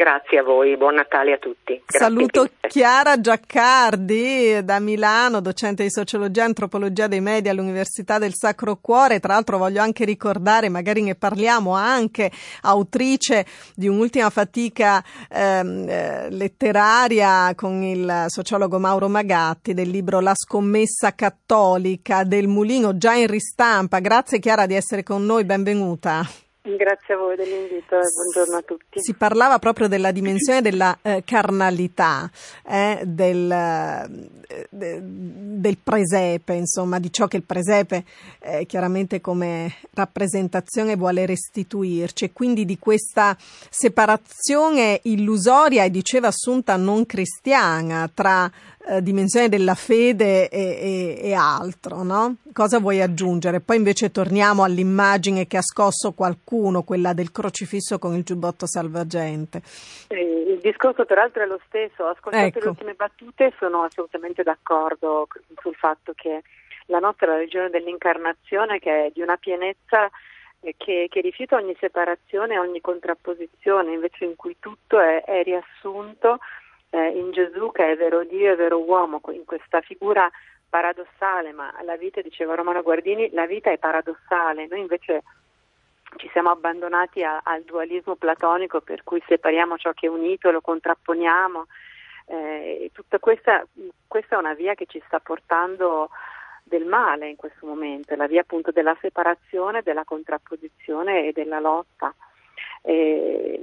Grazie 0.00 0.38
a 0.38 0.42
voi, 0.42 0.78
buon 0.78 0.94
Natale 0.94 1.34
a 1.34 1.36
tutti. 1.36 1.74
Grazie 1.74 1.98
Saluto 1.98 2.48
Chiara 2.68 3.20
Giaccardi 3.20 4.64
da 4.64 4.80
Milano, 4.80 5.42
docente 5.42 5.82
di 5.82 5.90
sociologia 5.90 6.40
e 6.40 6.46
antropologia 6.46 7.06
dei 7.06 7.20
media 7.20 7.50
all'Università 7.50 8.16
del 8.16 8.32
Sacro 8.34 8.78
Cuore. 8.80 9.20
Tra 9.20 9.34
l'altro 9.34 9.58
voglio 9.58 9.82
anche 9.82 10.06
ricordare, 10.06 10.70
magari 10.70 11.02
ne 11.02 11.16
parliamo, 11.16 11.74
anche 11.74 12.30
autrice 12.62 13.44
di 13.74 13.88
un'ultima 13.88 14.30
fatica 14.30 15.04
ehm, 15.28 15.86
eh, 15.86 16.30
letteraria 16.30 17.52
con 17.54 17.82
il 17.82 18.24
sociologo 18.28 18.78
Mauro 18.78 19.10
Magatti 19.10 19.74
del 19.74 19.90
libro 19.90 20.20
La 20.20 20.34
scommessa 20.34 21.14
cattolica 21.14 22.24
del 22.24 22.48
Mulino, 22.48 22.96
già 22.96 23.12
in 23.12 23.26
ristampa. 23.26 23.98
Grazie 23.98 24.38
Chiara 24.38 24.64
di 24.64 24.72
essere 24.72 25.02
con 25.02 25.26
noi, 25.26 25.44
benvenuta. 25.44 26.26
Grazie 26.76 27.14
a 27.14 27.16
voi 27.16 27.36
dell'invito 27.36 27.98
e 27.98 28.06
buongiorno 28.14 28.56
a 28.56 28.62
tutti. 28.62 29.00
Si 29.00 29.14
parlava 29.14 29.58
proprio 29.58 29.88
della 29.88 30.12
dimensione 30.12 30.60
della 30.60 30.96
eh, 31.02 31.22
carnalità, 31.24 32.30
eh, 32.66 33.00
del, 33.04 33.50
eh, 33.50 34.68
del, 34.70 35.78
presepe, 35.82 36.54
insomma, 36.54 36.98
di 37.00 37.12
ciò 37.12 37.26
che 37.26 37.38
il 37.38 37.42
presepe 37.42 38.04
eh, 38.38 38.66
chiaramente 38.66 39.20
come 39.20 39.74
rappresentazione 39.94 40.96
vuole 40.96 41.26
restituirci 41.26 42.26
e 42.26 42.32
quindi 42.32 42.64
di 42.64 42.78
questa 42.78 43.36
separazione 43.38 45.00
illusoria 45.04 45.84
e 45.84 45.90
diceva 45.90 46.28
Assunta 46.28 46.76
non 46.76 47.06
cristiana 47.06 48.08
tra 48.12 48.50
eh, 48.88 49.02
dimensione 49.02 49.48
della 49.48 49.74
fede 49.74 50.48
e, 50.48 51.18
e, 51.20 51.28
e 51.28 51.34
altro, 51.34 52.02
no? 52.02 52.36
Cosa 52.52 52.78
vuoi 52.78 53.00
aggiungere? 53.02 53.60
Poi 53.60 53.76
invece 53.76 54.10
torniamo 54.10 54.64
all'immagine 54.64 55.46
che 55.46 55.58
ha 55.58 55.62
scosso 55.62 56.12
qualcuno, 56.12 56.82
quella 56.82 57.12
del 57.12 57.30
crocifisso 57.30 57.98
con 57.98 58.14
il 58.14 58.22
giubbotto 58.22 58.66
salvagente. 58.66 59.62
il 60.08 60.58
discorso 60.62 61.04
peraltro 61.04 61.42
è 61.42 61.46
lo 61.46 61.60
stesso, 61.66 62.04
ho 62.04 62.08
ascoltato 62.08 62.46
ecco. 62.46 62.58
le 62.60 62.68
ultime 62.68 62.94
battute 62.94 63.52
sono 63.58 63.82
assolutamente 63.82 64.42
d'accordo 64.42 65.28
sul 65.60 65.74
fatto 65.74 66.12
che 66.14 66.42
la 66.86 66.98
nostra 66.98 67.34
religione 67.34 67.70
dell'incarnazione 67.70 68.78
che 68.78 69.06
è 69.06 69.10
di 69.12 69.20
una 69.20 69.36
pienezza 69.36 70.10
eh, 70.60 70.74
che, 70.76 71.06
che, 71.08 71.20
rifiuta 71.20 71.56
ogni 71.56 71.76
separazione, 71.78 72.58
ogni 72.58 72.80
contrapposizione, 72.80 73.92
invece 73.92 74.24
in 74.24 74.36
cui 74.36 74.56
tutto 74.58 74.98
è, 74.98 75.22
è 75.22 75.42
riassunto 75.42 76.38
eh, 76.90 77.08
in 77.08 77.30
Gesù 77.30 77.70
che 77.72 77.92
è 77.92 77.96
vero 77.96 78.24
Dio 78.24 78.52
e 78.52 78.56
vero 78.56 78.82
uomo, 78.82 79.20
in 79.30 79.44
questa 79.44 79.80
figura 79.80 80.30
paradossale, 80.68 81.52
ma 81.52 81.72
la 81.82 81.96
vita, 81.96 82.20
diceva 82.20 82.54
Romano 82.54 82.82
Guardini, 82.82 83.30
la 83.32 83.46
vita 83.46 83.70
è 83.70 83.78
paradossale, 83.78 84.68
noi 84.68 84.80
invece 84.80 85.22
ci 86.16 86.28
siamo 86.32 86.50
abbandonati 86.50 87.22
a, 87.22 87.40
al 87.42 87.62
dualismo 87.62 88.16
platonico 88.16 88.80
per 88.80 89.02
cui 89.04 89.22
separiamo 89.26 89.76
ciò 89.76 89.92
che 89.92 90.06
è 90.06 90.10
unito 90.10 90.48
e 90.48 90.52
lo 90.52 90.60
contrapponiamo. 90.60 91.66
Eh, 92.26 92.90
tutta 92.92 93.18
questa, 93.18 93.66
questa 94.06 94.36
è 94.36 94.38
una 94.38 94.54
via 94.54 94.74
che 94.74 94.86
ci 94.86 95.02
sta 95.06 95.18
portando 95.18 96.10
del 96.62 96.84
male 96.84 97.28
in 97.28 97.36
questo 97.36 97.66
momento, 97.66 98.14
la 98.14 98.28
via 98.28 98.42
appunto 98.42 98.70
della 98.70 98.96
separazione, 99.00 99.82
della 99.82 100.04
contrapposizione 100.04 101.26
e 101.26 101.32
della 101.32 101.58
lotta. 101.58 102.14
E, 102.82 103.60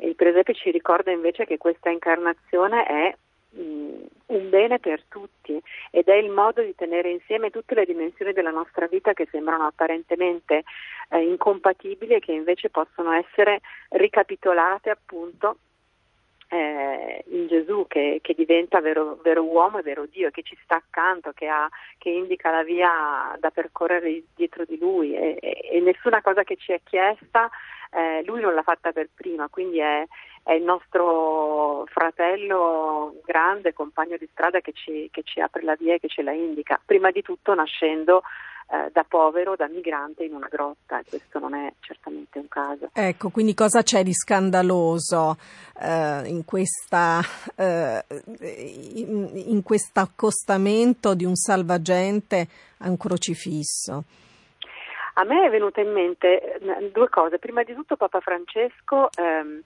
il 0.00 0.14
presepe 0.16 0.54
ci 0.54 0.70
ricorda 0.70 1.10
invece 1.10 1.44
che 1.44 1.58
questa 1.58 1.90
incarnazione 1.90 2.84
è 2.84 3.14
mh, 3.50 4.06
un 4.26 4.48
bene 4.48 4.78
per 4.78 5.04
tutti 5.08 5.60
ed 5.90 6.08
è 6.08 6.14
il 6.14 6.30
modo 6.30 6.62
di 6.62 6.74
tenere 6.74 7.10
insieme 7.10 7.50
tutte 7.50 7.74
le 7.74 7.84
dimensioni 7.84 8.32
della 8.32 8.50
nostra 8.50 8.86
vita 8.86 9.12
che 9.12 9.28
sembrano 9.30 9.66
apparentemente 9.66 10.62
eh, 11.10 11.22
incompatibili 11.22 12.14
e 12.14 12.20
che 12.20 12.32
invece 12.32 12.70
possono 12.70 13.12
essere 13.12 13.60
ricapitolate 13.90 14.90
appunto 14.90 15.56
eh, 16.50 17.24
in 17.28 17.46
Gesù 17.46 17.86
che, 17.88 18.18
che 18.22 18.34
diventa 18.34 18.80
vero, 18.80 19.18
vero, 19.22 19.44
uomo 19.44 19.78
e 19.78 19.82
vero 19.82 20.06
Dio, 20.06 20.30
che 20.30 20.42
ci 20.42 20.58
sta 20.64 20.76
accanto, 20.76 21.32
che, 21.32 21.46
ha, 21.46 21.68
che 21.98 22.10
indica 22.10 22.50
la 22.50 22.64
via 22.64 23.36
da 23.38 23.50
percorrere 23.50 24.22
dietro 24.34 24.64
di 24.64 24.76
lui. 24.78 25.14
E, 25.14 25.38
e, 25.40 25.68
e 25.72 25.80
nessuna 25.80 26.20
cosa 26.22 26.42
che 26.42 26.56
ci 26.56 26.72
è 26.72 26.80
chiesta 26.82 27.50
eh, 27.90 28.22
lui 28.24 28.40
non 28.40 28.54
l'ha 28.54 28.62
fatta 28.62 28.92
per 28.92 29.08
prima, 29.12 29.48
quindi 29.48 29.78
è, 29.78 30.06
è, 30.44 30.52
il 30.52 30.62
nostro 30.62 31.84
fratello 31.86 33.20
grande, 33.24 33.72
compagno 33.72 34.16
di 34.16 34.28
strada 34.30 34.60
che 34.60 34.72
ci, 34.72 35.08
che 35.10 35.22
ci, 35.24 35.40
apre 35.40 35.62
la 35.62 35.74
via 35.74 35.94
e 35.94 35.98
che 35.98 36.08
ce 36.08 36.22
la 36.22 36.32
indica, 36.32 36.80
prima 36.84 37.10
di 37.10 37.22
tutto 37.22 37.54
nascendo 37.54 38.22
eh, 38.72 38.90
da 38.92 39.04
povero, 39.06 39.56
da 39.56 39.66
migrante 39.66 40.24
in 40.24 40.32
una 40.32 40.46
grotta 40.48 41.00
e 41.00 41.04
questo 41.08 41.40
non 41.40 41.54
è 41.54 41.72
certamente 41.80 42.38
un 42.38 42.46
caso. 42.48 42.90
Ecco, 42.92 43.30
quindi 43.30 43.52
cosa 43.52 43.82
c'è 43.82 44.04
di 44.04 44.12
scandaloso 44.12 45.36
eh, 45.80 46.22
in, 46.26 46.44
questa, 46.44 47.20
eh, 47.56 48.04
in, 48.94 49.30
in 49.34 49.62
questo 49.64 49.98
accostamento 49.98 51.14
di 51.14 51.24
un 51.24 51.34
salvagente 51.34 52.46
a 52.78 52.88
un 52.88 52.96
crocifisso? 52.96 54.04
A 55.14 55.24
me 55.24 55.46
è 55.46 55.50
venuta 55.50 55.80
in 55.80 55.92
mente 55.92 56.40
eh, 56.40 56.90
due 56.92 57.08
cose. 57.08 57.38
Prima 57.38 57.64
di 57.64 57.74
tutto 57.74 57.96
Papa 57.96 58.20
Francesco 58.20 59.10
ehm, 59.16 59.60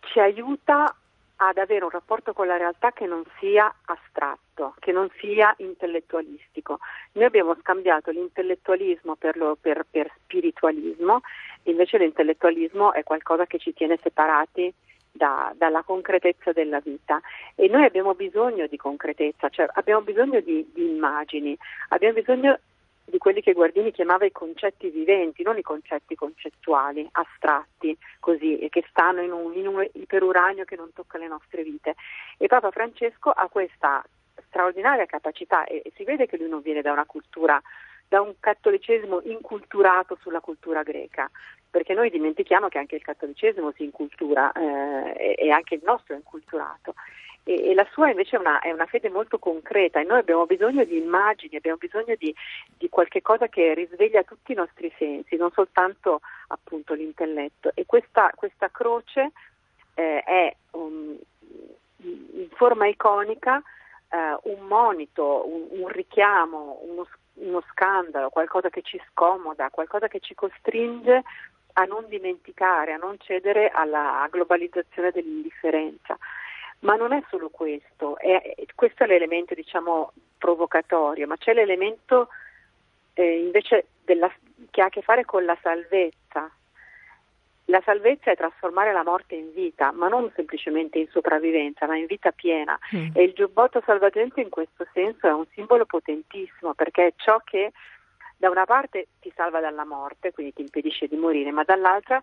ci 0.00 0.20
aiuta 0.20 0.94
ad 1.36 1.58
avere 1.58 1.84
un 1.84 1.90
rapporto 1.90 2.32
con 2.32 2.46
la 2.46 2.56
realtà 2.56 2.92
che 2.92 3.06
non 3.06 3.22
sia 3.38 3.72
astratto, 3.84 4.74
che 4.78 4.92
non 4.92 5.08
sia 5.18 5.54
intellettualistico. 5.58 6.78
Noi 7.12 7.24
abbiamo 7.24 7.54
scambiato 7.60 8.10
l'intellettualismo 8.10 9.16
per, 9.16 9.36
lo, 9.36 9.56
per, 9.60 9.84
per 9.90 10.10
spiritualismo, 10.24 11.20
invece 11.64 11.98
l'intellettualismo 11.98 12.92
è 12.92 13.02
qualcosa 13.02 13.46
che 13.46 13.58
ci 13.58 13.74
tiene 13.74 13.98
separati 14.02 14.72
da, 15.12 15.52
dalla 15.56 15.82
concretezza 15.82 16.52
della 16.52 16.80
vita 16.80 17.20
e 17.54 17.68
noi 17.68 17.84
abbiamo 17.84 18.14
bisogno 18.14 18.66
di 18.66 18.76
concretezza, 18.76 19.48
cioè 19.48 19.66
abbiamo 19.74 20.02
bisogno 20.02 20.40
di, 20.40 20.70
di 20.72 20.88
immagini, 20.88 21.56
abbiamo 21.88 22.14
bisogno 22.14 22.58
di 23.06 23.18
quelli 23.18 23.40
che 23.40 23.52
Guardini 23.52 23.92
chiamava 23.92 24.24
i 24.24 24.32
concetti 24.32 24.90
viventi, 24.90 25.42
non 25.42 25.56
i 25.56 25.62
concetti 25.62 26.14
concettuali, 26.14 27.08
astratti, 27.12 27.96
così, 28.18 28.66
che 28.70 28.84
stanno 28.90 29.22
in 29.22 29.32
un, 29.32 29.54
in 29.54 29.68
un 29.68 29.88
iperuranio 29.92 30.64
che 30.64 30.76
non 30.76 30.92
tocca 30.92 31.16
le 31.16 31.28
nostre 31.28 31.62
vite. 31.62 31.94
E 32.36 32.48
Papa 32.48 32.70
Francesco 32.70 33.30
ha 33.30 33.48
questa 33.48 34.04
straordinaria 34.48 35.06
capacità 35.06 35.64
e, 35.64 35.82
e 35.84 35.92
si 35.94 36.04
vede 36.04 36.26
che 36.26 36.36
lui 36.36 36.48
non 36.48 36.62
viene 36.62 36.82
da 36.82 36.92
una 36.92 37.06
cultura 37.06 37.60
da 38.08 38.20
un 38.20 38.34
cattolicesimo 38.38 39.22
inculturato 39.24 40.16
sulla 40.20 40.38
cultura 40.38 40.84
greca, 40.84 41.28
perché 41.68 41.92
noi 41.92 42.08
dimentichiamo 42.08 42.68
che 42.68 42.78
anche 42.78 42.94
il 42.94 43.02
cattolicesimo 43.02 43.72
si 43.72 43.82
incultura 43.82 44.52
eh, 44.52 45.34
e 45.36 45.50
anche 45.50 45.74
il 45.74 45.82
nostro 45.84 46.14
è 46.14 46.16
inculturato 46.16 46.94
e, 47.46 47.70
e 47.70 47.74
la 47.74 47.86
sua 47.92 48.10
invece 48.10 48.36
è 48.36 48.40
una, 48.40 48.58
è 48.58 48.72
una, 48.72 48.86
fede 48.86 49.08
molto 49.08 49.38
concreta 49.38 50.00
e 50.00 50.04
noi 50.04 50.18
abbiamo 50.18 50.46
bisogno 50.46 50.82
di 50.82 50.98
immagini, 50.98 51.54
abbiamo 51.54 51.78
bisogno 51.78 52.16
di, 52.18 52.34
di 52.76 52.88
qualche 52.88 53.22
cosa 53.22 53.46
che 53.46 53.72
risveglia 53.72 54.24
tutti 54.24 54.50
i 54.50 54.56
nostri 54.56 54.92
sensi, 54.98 55.36
non 55.36 55.52
soltanto 55.52 56.20
appunto 56.48 56.92
l'intelletto. 56.94 57.70
E 57.74 57.86
questa, 57.86 58.32
questa 58.34 58.68
croce 58.70 59.30
eh, 59.94 60.22
è 60.24 60.56
un, 60.72 61.16
in 61.98 62.48
forma 62.54 62.88
iconica 62.88 63.62
eh, 64.10 64.36
un 64.50 64.66
monito, 64.66 65.46
un, 65.46 65.80
un 65.80 65.88
richiamo, 65.88 66.80
uno, 66.82 67.06
uno 67.34 67.62
scandalo, 67.70 68.28
qualcosa 68.28 68.70
che 68.70 68.82
ci 68.82 69.00
scomoda, 69.10 69.70
qualcosa 69.70 70.08
che 70.08 70.18
ci 70.18 70.34
costringe 70.34 71.22
a 71.78 71.84
non 71.84 72.06
dimenticare, 72.08 72.92
a 72.92 72.96
non 72.96 73.16
cedere 73.20 73.68
alla 73.68 74.26
globalizzazione 74.30 75.12
dell'indifferenza. 75.12 76.18
Ma 76.80 76.94
non 76.94 77.12
è 77.12 77.22
solo 77.30 77.48
questo, 77.48 78.18
è, 78.18 78.54
questo 78.74 79.04
è 79.04 79.06
l'elemento 79.06 79.54
diciamo 79.54 80.12
provocatorio, 80.38 81.26
ma 81.26 81.36
c'è 81.36 81.54
l'elemento 81.54 82.28
eh, 83.14 83.40
invece 83.40 83.86
della, 84.04 84.30
che 84.70 84.82
ha 84.82 84.86
a 84.86 84.90
che 84.90 85.02
fare 85.02 85.24
con 85.24 85.44
la 85.44 85.56
salvezza. 85.62 86.50
La 87.68 87.82
salvezza 87.84 88.30
è 88.30 88.36
trasformare 88.36 88.92
la 88.92 89.02
morte 89.02 89.34
in 89.34 89.52
vita, 89.52 89.90
ma 89.90 90.06
non 90.06 90.30
semplicemente 90.36 90.98
in 90.98 91.08
sopravvivenza, 91.08 91.86
ma 91.86 91.96
in 91.96 92.06
vita 92.06 92.30
piena. 92.30 92.78
Mm. 92.94 93.08
E 93.14 93.24
il 93.24 93.32
giubbotto 93.32 93.82
salvagente 93.84 94.40
in 94.40 94.50
questo 94.50 94.86
senso 94.92 95.26
è 95.26 95.32
un 95.32 95.46
simbolo 95.52 95.84
potentissimo 95.84 96.74
perché 96.74 97.06
è 97.06 97.12
ciò 97.16 97.40
che 97.42 97.72
da 98.36 98.50
una 98.50 98.66
parte 98.66 99.08
ti 99.20 99.32
salva 99.34 99.60
dalla 99.60 99.84
morte, 99.84 100.32
quindi 100.32 100.52
ti 100.52 100.60
impedisce 100.60 101.08
di 101.08 101.16
morire, 101.16 101.50
ma 101.50 101.64
dall'altra 101.64 102.22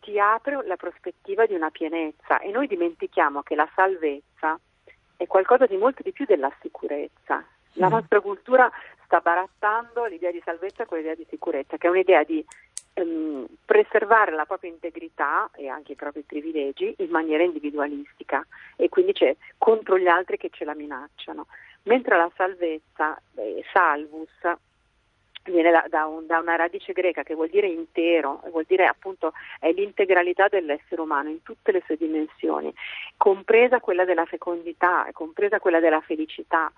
ti 0.00 0.18
apre 0.18 0.66
la 0.66 0.76
prospettiva 0.76 1.46
di 1.46 1.54
una 1.54 1.70
pienezza 1.70 2.38
e 2.40 2.50
noi 2.50 2.66
dimentichiamo 2.66 3.42
che 3.42 3.54
la 3.54 3.68
salvezza 3.74 4.58
è 5.16 5.26
qualcosa 5.26 5.66
di 5.66 5.76
molto 5.76 6.02
di 6.02 6.12
più 6.12 6.24
della 6.24 6.52
sicurezza. 6.60 7.44
La 7.74 7.88
mm. 7.88 7.92
nostra 7.92 8.20
cultura 8.20 8.70
sta 9.04 9.20
barattando 9.20 10.04
l'idea 10.04 10.30
di 10.30 10.40
salvezza 10.44 10.86
con 10.86 10.98
l'idea 10.98 11.14
di 11.14 11.26
sicurezza, 11.28 11.76
che 11.76 11.86
è 11.86 11.90
un'idea 11.90 12.22
di 12.22 12.44
ehm, 12.94 13.46
preservare 13.64 14.32
la 14.32 14.44
propria 14.44 14.70
integrità 14.70 15.50
e 15.54 15.68
anche 15.68 15.92
i 15.92 15.96
propri 15.96 16.22
privilegi 16.22 16.94
in 16.98 17.10
maniera 17.10 17.42
individualistica 17.42 18.46
e 18.76 18.88
quindi 18.88 19.12
c'è 19.12 19.34
contro 19.56 19.98
gli 19.98 20.06
altri 20.06 20.36
che 20.36 20.50
ce 20.50 20.64
la 20.64 20.74
minacciano. 20.74 21.46
Mentre 21.84 22.16
la 22.16 22.30
salvezza, 22.36 23.20
eh, 23.36 23.64
salvus, 23.72 24.30
viene 25.44 25.70
da, 25.70 25.84
da, 25.88 26.06
un, 26.06 26.26
da, 26.26 26.38
una 26.38 26.56
radice 26.56 26.92
greca 26.92 27.22
che 27.22 27.34
vuol 27.34 27.48
dire 27.48 27.66
intero, 27.66 28.42
vuol 28.50 28.64
dire 28.66 28.86
appunto 28.86 29.32
è 29.58 29.70
l'integralità 29.72 30.48
dell'essere 30.48 31.00
umano 31.00 31.28
in 31.28 31.42
tutte 31.42 31.72
le 31.72 31.82
sue 31.84 31.96
dimensioni, 31.96 32.72
compresa 33.16 33.80
quella 33.80 34.04
della 34.04 34.24
fecondità, 34.26 35.08
compresa 35.12 35.58
quella 35.58 35.80
della 35.80 36.00
felicità. 36.00 36.72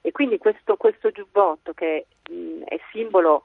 E 0.00 0.12
quindi 0.12 0.38
questo, 0.38 0.76
questo 0.76 1.10
giubbotto 1.10 1.72
che 1.72 2.06
mh, 2.30 2.62
è 2.64 2.78
simbolo 2.92 3.42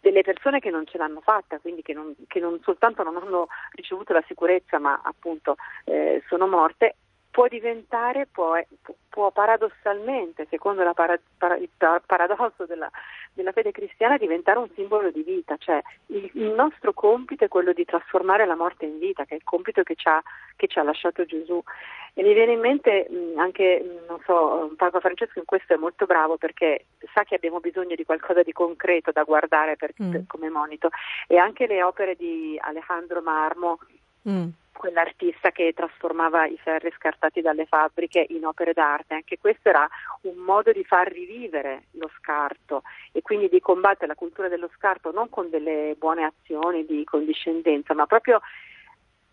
delle 0.00 0.22
persone 0.22 0.60
che 0.60 0.70
non 0.70 0.86
ce 0.86 0.98
l'hanno 0.98 1.20
fatta, 1.20 1.58
quindi 1.58 1.82
che 1.82 1.92
non, 1.92 2.14
che 2.26 2.40
non 2.40 2.60
soltanto 2.62 3.02
non 3.02 3.16
hanno 3.16 3.48
ricevuto 3.72 4.12
la 4.12 4.24
sicurezza 4.26 4.78
ma 4.78 5.00
appunto 5.02 5.56
eh, 5.84 6.22
sono 6.28 6.46
morte, 6.46 6.94
può 7.38 7.46
diventare, 7.46 8.26
può, 8.26 8.60
può 9.08 9.30
paradossalmente, 9.30 10.48
secondo 10.50 10.82
para, 10.92 11.16
para, 11.36 11.56
il 11.56 11.68
paradosso 12.04 12.66
della, 12.66 12.90
della, 13.32 13.52
fede 13.52 13.70
cristiana, 13.70 14.16
diventare 14.16 14.58
un 14.58 14.68
simbolo 14.74 15.12
di 15.12 15.22
vita, 15.22 15.56
cioè 15.56 15.80
il, 16.06 16.28
il, 16.34 16.50
nostro 16.50 16.92
compito 16.92 17.44
è 17.44 17.48
quello 17.48 17.72
di 17.72 17.84
trasformare 17.84 18.44
la 18.44 18.56
morte 18.56 18.86
in 18.86 18.98
vita, 18.98 19.24
che 19.24 19.34
è 19.34 19.36
il 19.36 19.44
compito 19.44 19.84
che 19.84 19.94
ci 19.94 20.08
ha, 20.08 20.20
che 20.56 20.66
ci 20.66 20.80
ha 20.80 20.82
lasciato 20.82 21.24
Gesù. 21.24 21.62
E 22.12 22.24
mi 22.24 22.34
viene 22.34 22.54
in 22.54 22.58
mente 22.58 23.06
mh, 23.08 23.38
anche, 23.38 23.84
non 24.08 24.18
so, 24.24 24.72
Papa 24.76 24.98
Francesco 24.98 25.38
in 25.38 25.44
questo 25.44 25.74
è 25.74 25.76
molto 25.76 26.06
bravo 26.06 26.38
perché 26.38 26.86
sa 27.14 27.22
che 27.22 27.36
abbiamo 27.36 27.60
bisogno 27.60 27.94
di 27.94 28.04
qualcosa 28.04 28.42
di 28.42 28.52
concreto 28.52 29.12
da 29.12 29.22
guardare 29.22 29.76
per, 29.76 29.92
mm. 30.02 30.10
per, 30.10 30.24
come 30.26 30.48
monito 30.48 30.88
e 31.28 31.36
anche 31.36 31.68
le 31.68 31.84
opere 31.84 32.16
di 32.16 32.58
Alejandro 32.60 33.22
Marmo. 33.22 33.78
Mm 34.28 34.48
quell'artista 34.78 35.50
che 35.50 35.74
trasformava 35.74 36.46
i 36.46 36.56
ferri 36.56 36.90
scartati 36.96 37.42
dalle 37.42 37.66
fabbriche 37.66 38.24
in 38.30 38.46
opere 38.46 38.72
d'arte. 38.72 39.14
Anche 39.14 39.38
questo 39.38 39.68
era 39.68 39.86
un 40.22 40.36
modo 40.36 40.72
di 40.72 40.84
far 40.84 41.10
rivivere 41.10 41.84
lo 41.92 42.10
scarto 42.16 42.82
e 43.12 43.20
quindi 43.20 43.48
di 43.48 43.60
combattere 43.60 44.06
la 44.06 44.14
cultura 44.14 44.48
dello 44.48 44.70
scarto 44.74 45.10
non 45.10 45.28
con 45.28 45.50
delle 45.50 45.94
buone 45.98 46.24
azioni 46.24 46.86
di 46.86 47.04
condiscendenza, 47.04 47.92
ma 47.92 48.06
proprio 48.06 48.40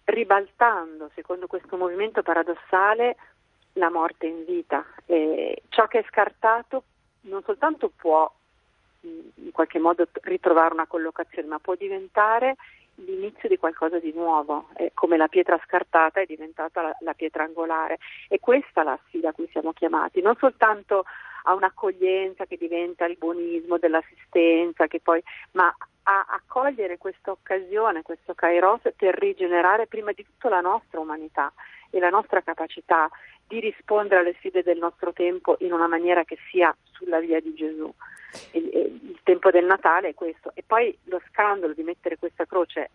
ribaltando, 0.06 1.10
secondo 1.14 1.48
questo 1.48 1.78
movimento 1.78 2.22
paradossale, 2.22 3.16
la 3.74 3.89
morte 3.89 4.26
in 4.26 4.43
vita. 4.46 4.86
E 5.06 5.62
ciò 5.70 5.88
che 5.88 6.00
è 6.00 6.06
scartato 6.10 6.84
non 7.22 7.43
soltanto 7.43 7.91
può 7.96 8.32
in 9.02 9.52
qualche 9.52 9.80
modo 9.80 10.08
ritrovare 10.24 10.74
una 10.74 10.88
collocazione, 10.88 11.48
ma 11.48 11.60
può 11.60 11.76
diventare 11.76 12.56
l'inizio 12.96 13.50
di 13.50 13.58
qualcosa 13.58 14.00
di 14.00 14.14
nuovo, 14.14 14.70
eh, 14.76 14.91
come 14.93 15.18
la 15.18 15.28
pietra 15.28 15.60
scartata 15.66 16.22
è 16.22 16.26
diventata 16.26 16.82
la, 16.82 16.96
la, 17.00 17.14
pietra 17.14 17.43
angolare. 17.43 18.00
E 18.30 18.39
questa 18.39 18.82
è 18.82 18.84
la 18.84 19.00
sfida 19.08 19.30
a 19.30 19.34
cui 19.34 19.48
siamo 19.52 19.74
chiamati, 19.74 20.22
non 20.22 20.36
soltanto 20.38 21.06
a 21.43 21.54
un'accoglienza 21.54 22.46
che 22.46 22.58
diventa 22.58 23.06
il 23.06 23.18
buonismo 23.18 23.78
dell'assistenza, 23.78 24.88
poi, 25.04 25.22
ma 25.52 25.76
a 26.08 26.26
accogliere 26.30 26.98
questa 26.98 27.32
occasione, 27.32 28.02
questo 28.02 28.34
kairos, 28.34 28.82
per 28.96 29.16
rigenerare 29.18 29.88
prima 29.88 30.12
di 30.12 30.24
tutto 30.24 30.50
la 30.50 30.62
nostra 30.62 31.00
umanità 31.00 31.52
e 31.89 32.00
la 32.00 32.10
nostra 32.10 32.41
capacità 32.41 33.10
di 33.48 33.60
rispondere 33.60 34.22
alle 34.22 34.36
sfide 34.38 34.64
del 34.64 34.78
nostro 34.78 35.14
tempo 35.14 35.56
in 35.60 35.72
una 35.72 35.88
maniera 35.88 36.24
che 36.24 36.38
sia 36.50 36.76
sulla 36.91 37.20
via 37.20 37.39
di 37.39 37.54
Gesù 37.54 37.93
il, 38.51 38.69
il, 38.73 39.19
tempo 39.23 39.49
del 39.49 39.65
Natale 39.65 40.09
è 40.09 40.13
questo. 40.13 40.51
E 40.53 40.63
poi 40.65 40.95
lo 41.05 41.21
scandalo 41.29 41.73
di 41.73 41.83
mettere 41.83 42.17
questa 42.17 42.45
croce 42.45 42.91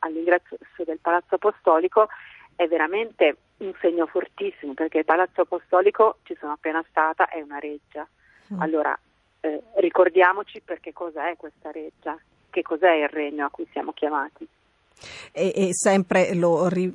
all'ingresso 0.00 0.56
del 0.84 0.98
Palazzo 0.98 1.34
Apostolico 1.34 2.08
è 2.56 2.66
veramente 2.66 3.36
un 3.58 3.72
segno 3.80 4.06
fortissimo 4.06 4.74
perché 4.74 4.98
il 4.98 5.04
Palazzo 5.04 5.42
Apostolico 5.42 6.18
ci 6.22 6.36
sono 6.38 6.52
appena 6.52 6.84
stata, 6.88 7.28
è 7.28 7.40
una 7.40 7.58
reggia. 7.58 8.06
Mm. 8.52 8.60
Allora 8.60 8.98
eh, 9.40 9.62
ricordiamoci 9.74 10.60
perché 10.62 10.92
cosa 10.92 11.28
è 11.28 11.36
questa 11.36 11.70
reggia, 11.70 12.18
che 12.50 12.62
cos'è 12.62 12.92
il 12.92 13.08
regno 13.08 13.46
a 13.46 13.50
cui 13.50 13.66
siamo 13.72 13.92
chiamati. 13.92 14.48
E, 15.32 15.52
e, 15.54 15.68
sempre 15.72 16.34
lo 16.34 16.68
ri, 16.68 16.90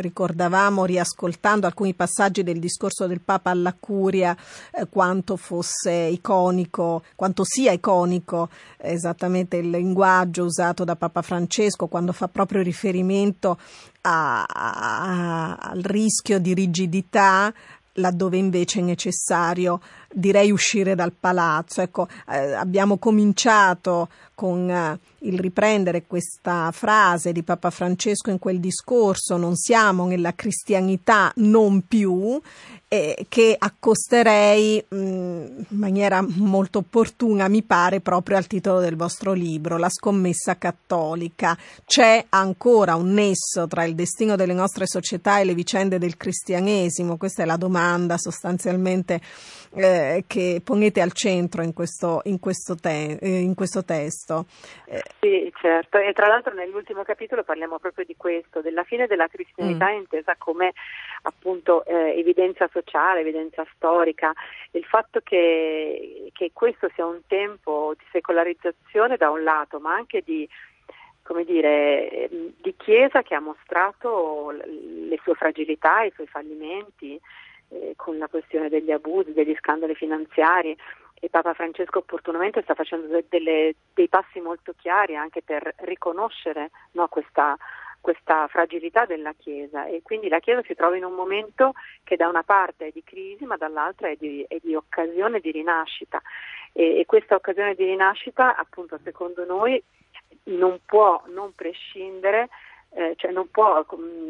ricordavamo 0.00 0.84
riascoltando 0.84 1.66
alcuni 1.66 1.94
passaggi 1.94 2.42
del 2.42 2.58
discorso 2.58 3.06
del 3.06 3.20
Papa 3.20 3.50
alla 3.50 3.74
Curia 3.78 4.36
eh, 4.72 4.86
quanto 4.88 5.36
fosse 5.36 5.92
iconico, 5.92 7.04
quanto 7.14 7.44
sia 7.44 7.72
iconico 7.72 8.50
esattamente 8.76 9.56
il 9.56 9.70
linguaggio 9.70 10.44
usato 10.44 10.84
da 10.84 10.96
Papa 10.96 11.22
Francesco 11.22 11.86
quando 11.86 12.12
fa 12.12 12.28
proprio 12.28 12.62
riferimento 12.62 13.58
a, 14.02 14.44
a, 14.44 15.56
al 15.56 15.80
rischio 15.82 16.38
di 16.38 16.52
rigidità 16.52 17.52
laddove 17.94 18.36
invece 18.36 18.80
è 18.80 18.82
necessario 18.82 19.80
direi 20.14 20.50
uscire 20.50 20.94
dal 20.94 21.12
palazzo. 21.18 21.80
Ecco, 21.82 22.06
eh, 22.28 22.52
abbiamo 22.52 22.98
cominciato 22.98 24.08
con 24.34 24.70
eh, 24.70 24.98
il 25.20 25.38
riprendere 25.38 26.06
questa 26.06 26.70
frase 26.72 27.32
di 27.32 27.42
Papa 27.42 27.70
Francesco 27.70 28.30
in 28.30 28.38
quel 28.38 28.60
discorso, 28.60 29.36
non 29.36 29.56
siamo 29.56 30.06
nella 30.06 30.34
cristianità 30.34 31.32
non 31.36 31.86
più, 31.86 32.40
eh, 32.94 33.26
che 33.28 33.56
accosterei 33.58 34.84
mh, 34.86 34.96
in 34.96 35.64
maniera 35.70 36.24
molto 36.24 36.78
opportuna, 36.78 37.48
mi 37.48 37.62
pare, 37.62 38.00
proprio 38.00 38.36
al 38.36 38.46
titolo 38.46 38.78
del 38.78 38.94
vostro 38.94 39.32
libro, 39.32 39.78
La 39.78 39.88
scommessa 39.88 40.56
cattolica. 40.56 41.58
C'è 41.84 42.26
ancora 42.28 42.94
un 42.94 43.12
nesso 43.12 43.66
tra 43.66 43.82
il 43.82 43.96
destino 43.96 44.36
delle 44.36 44.52
nostre 44.52 44.86
società 44.86 45.40
e 45.40 45.44
le 45.44 45.54
vicende 45.54 45.98
del 45.98 46.16
cristianesimo? 46.16 47.16
Questa 47.16 47.42
è 47.42 47.46
la 47.46 47.56
domanda 47.56 48.16
sostanzialmente 48.16 49.20
eh, 49.76 50.24
che 50.26 50.60
ponete 50.64 51.00
al 51.00 51.12
centro 51.12 51.62
in 51.62 51.72
questo, 51.72 52.20
in 52.24 52.38
questo, 52.38 52.76
te- 52.76 53.18
eh, 53.20 53.40
in 53.40 53.54
questo 53.54 53.84
testo. 53.84 54.46
Eh. 54.86 55.02
Sì, 55.20 55.52
certo, 55.60 55.98
e 55.98 56.12
tra 56.12 56.26
l'altro 56.26 56.54
nell'ultimo 56.54 57.02
capitolo 57.02 57.42
parliamo 57.42 57.78
proprio 57.78 58.04
di 58.04 58.16
questo, 58.16 58.60
della 58.60 58.84
fine 58.84 59.06
della 59.06 59.28
cristianità 59.28 59.90
mm. 59.90 59.96
intesa 59.96 60.34
come 60.36 60.72
appunto 61.22 61.84
eh, 61.84 62.18
evidenza 62.18 62.68
sociale, 62.72 63.20
evidenza 63.20 63.64
storica, 63.74 64.32
il 64.72 64.84
fatto 64.84 65.20
che, 65.22 66.30
che 66.32 66.50
questo 66.52 66.90
sia 66.94 67.06
un 67.06 67.20
tempo 67.26 67.94
di 67.96 68.04
secolarizzazione 68.12 69.16
da 69.16 69.30
un 69.30 69.42
lato, 69.42 69.80
ma 69.80 69.94
anche 69.94 70.22
di 70.24 70.48
come 71.22 71.44
dire, 71.44 72.28
di 72.60 72.74
Chiesa 72.76 73.22
che 73.22 73.34
ha 73.34 73.40
mostrato 73.40 74.50
le 74.50 75.18
sue 75.22 75.34
fragilità, 75.34 76.02
i 76.02 76.12
suoi 76.14 76.26
fallimenti 76.26 77.18
eh, 77.74 77.94
con 77.96 78.18
la 78.18 78.28
questione 78.28 78.68
degli 78.68 78.90
abusi, 78.90 79.32
degli 79.32 79.54
scandali 79.56 79.94
finanziari 79.94 80.76
e 81.24 81.28
Papa 81.30 81.54
Francesco 81.54 82.00
opportunamente 82.00 82.62
sta 82.62 82.74
facendo 82.74 83.06
delle, 83.28 83.74
dei 83.94 84.08
passi 84.08 84.40
molto 84.40 84.74
chiari 84.76 85.16
anche 85.16 85.42
per 85.42 85.74
riconoscere 85.78 86.70
no, 86.92 87.08
questa, 87.08 87.56
questa 88.00 88.46
fragilità 88.48 89.06
della 89.06 89.32
Chiesa. 89.32 89.86
E 89.86 90.02
quindi 90.02 90.28
la 90.28 90.40
Chiesa 90.40 90.62
si 90.66 90.74
trova 90.74 90.96
in 90.96 91.04
un 91.04 91.14
momento 91.14 91.72
che 92.02 92.16
da 92.16 92.28
una 92.28 92.42
parte 92.42 92.88
è 92.88 92.90
di 92.92 93.02
crisi 93.02 93.46
ma 93.46 93.56
dall'altra 93.56 94.08
è 94.08 94.16
di, 94.18 94.44
è 94.46 94.58
di 94.62 94.74
occasione 94.74 95.40
di 95.40 95.50
rinascita. 95.50 96.20
E, 96.72 96.98
e, 96.98 97.06
questa 97.06 97.34
occasione 97.36 97.74
di 97.74 97.84
rinascita 97.84 98.56
appunto 98.56 98.98
secondo 99.02 99.46
noi 99.46 99.82
non 100.44 100.80
può 100.84 101.22
non 101.28 101.54
prescindere 101.54 102.50
eh, 102.94 103.14
cioè 103.16 103.32
non 103.32 103.50
può 103.50 103.84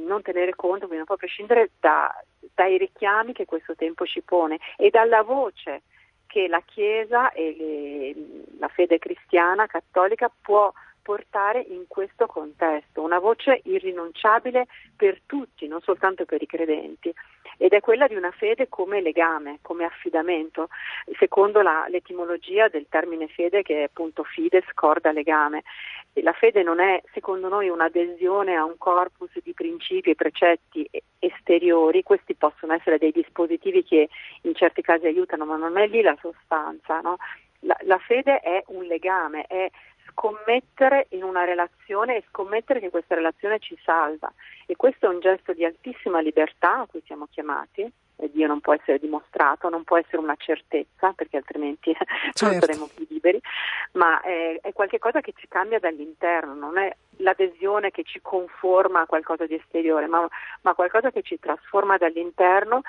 non 0.06 0.22
tenere 0.22 0.54
conto, 0.54 0.86
quindi 0.86 0.96
non 0.96 1.04
può 1.04 1.16
prescindere 1.16 1.70
da, 1.78 2.14
dai 2.54 2.78
richiami 2.78 3.32
che 3.32 3.44
questo 3.44 3.74
tempo 3.74 4.06
ci 4.06 4.22
pone 4.22 4.58
e 4.76 4.90
dalla 4.90 5.22
voce 5.22 5.82
che 6.26 6.48
la 6.48 6.62
Chiesa 6.64 7.30
e 7.32 7.54
le, 7.56 8.56
la 8.58 8.68
fede 8.68 8.98
cristiana 8.98 9.66
cattolica 9.66 10.30
può 10.40 10.72
portare 11.04 11.60
in 11.60 11.84
questo 11.86 12.24
contesto, 12.24 13.02
una 13.02 13.18
voce 13.18 13.60
irrinunciabile 13.64 14.66
per 14.96 15.20
tutti, 15.26 15.68
non 15.68 15.82
soltanto 15.82 16.24
per 16.24 16.40
i 16.40 16.46
credenti, 16.46 17.12
ed 17.58 17.74
è 17.74 17.80
quella 17.80 18.06
di 18.06 18.14
una 18.14 18.30
fede 18.30 18.70
come 18.70 19.02
legame, 19.02 19.58
come 19.60 19.84
affidamento, 19.84 20.68
secondo 21.18 21.60
la, 21.60 21.84
l'etimologia 21.88 22.68
del 22.68 22.86
termine 22.88 23.28
fede 23.28 23.60
che 23.60 23.80
è 23.80 23.82
appunto 23.82 24.24
fides, 24.24 24.64
corda, 24.72 25.12
legame. 25.12 25.62
La 26.14 26.32
fede 26.32 26.62
non 26.62 26.80
è, 26.80 27.02
secondo 27.12 27.48
noi, 27.48 27.68
un'adesione 27.68 28.56
a 28.56 28.64
un 28.64 28.78
corpus 28.78 29.30
di 29.42 29.52
principi 29.52 30.10
e 30.10 30.14
precetti 30.14 30.88
esteriori, 31.18 32.02
questi 32.02 32.34
possono 32.34 32.72
essere 32.72 32.96
dei 32.96 33.12
dispositivi 33.12 33.84
che 33.84 34.08
in 34.42 34.54
certi 34.54 34.80
casi 34.80 35.04
aiutano, 35.04 35.44
ma 35.44 35.56
non 35.56 35.76
è 35.76 35.86
lì 35.86 36.00
la 36.00 36.16
sostanza. 36.18 37.00
No? 37.00 37.18
La, 37.60 37.76
la 37.82 37.98
fede 37.98 38.40
è 38.40 38.62
un 38.68 38.84
legame, 38.84 39.44
è 39.46 39.70
scommettere 40.14 41.08
in 41.10 41.24
una 41.24 41.44
relazione 41.44 42.16
e 42.16 42.24
scommettere 42.28 42.80
che 42.80 42.90
questa 42.90 43.14
relazione 43.14 43.58
ci 43.58 43.76
salva. 43.84 44.32
E 44.66 44.76
questo 44.76 45.06
è 45.06 45.08
un 45.08 45.20
gesto 45.20 45.52
di 45.52 45.64
altissima 45.64 46.20
libertà 46.20 46.80
a 46.80 46.86
cui 46.86 47.02
siamo 47.04 47.26
chiamati. 47.30 47.92
E 48.16 48.30
Dio 48.30 48.46
non 48.46 48.60
può 48.60 48.72
essere 48.72 49.00
dimostrato, 49.00 49.68
non 49.68 49.82
può 49.82 49.98
essere 49.98 50.18
una 50.18 50.36
certezza, 50.36 51.12
perché 51.12 51.36
altrimenti 51.36 51.92
certo. 52.32 52.44
non 52.44 52.60
saremo 52.60 52.88
più 52.94 53.04
liberi, 53.08 53.40
ma 53.92 54.20
è, 54.20 54.60
è 54.62 54.72
qualcosa 54.72 55.20
che 55.20 55.32
ci 55.36 55.48
cambia 55.48 55.80
dall'interno, 55.80 56.54
non 56.54 56.78
è 56.78 56.94
l'adesione 57.18 57.90
che 57.90 58.04
ci 58.04 58.20
conforma 58.22 59.00
a 59.00 59.06
qualcosa 59.06 59.46
di 59.46 59.54
esteriore, 59.54 60.06
ma, 60.06 60.28
ma 60.60 60.74
qualcosa 60.74 61.10
che 61.10 61.22
ci 61.22 61.40
trasforma 61.40 61.96
dall'interno 61.96 62.82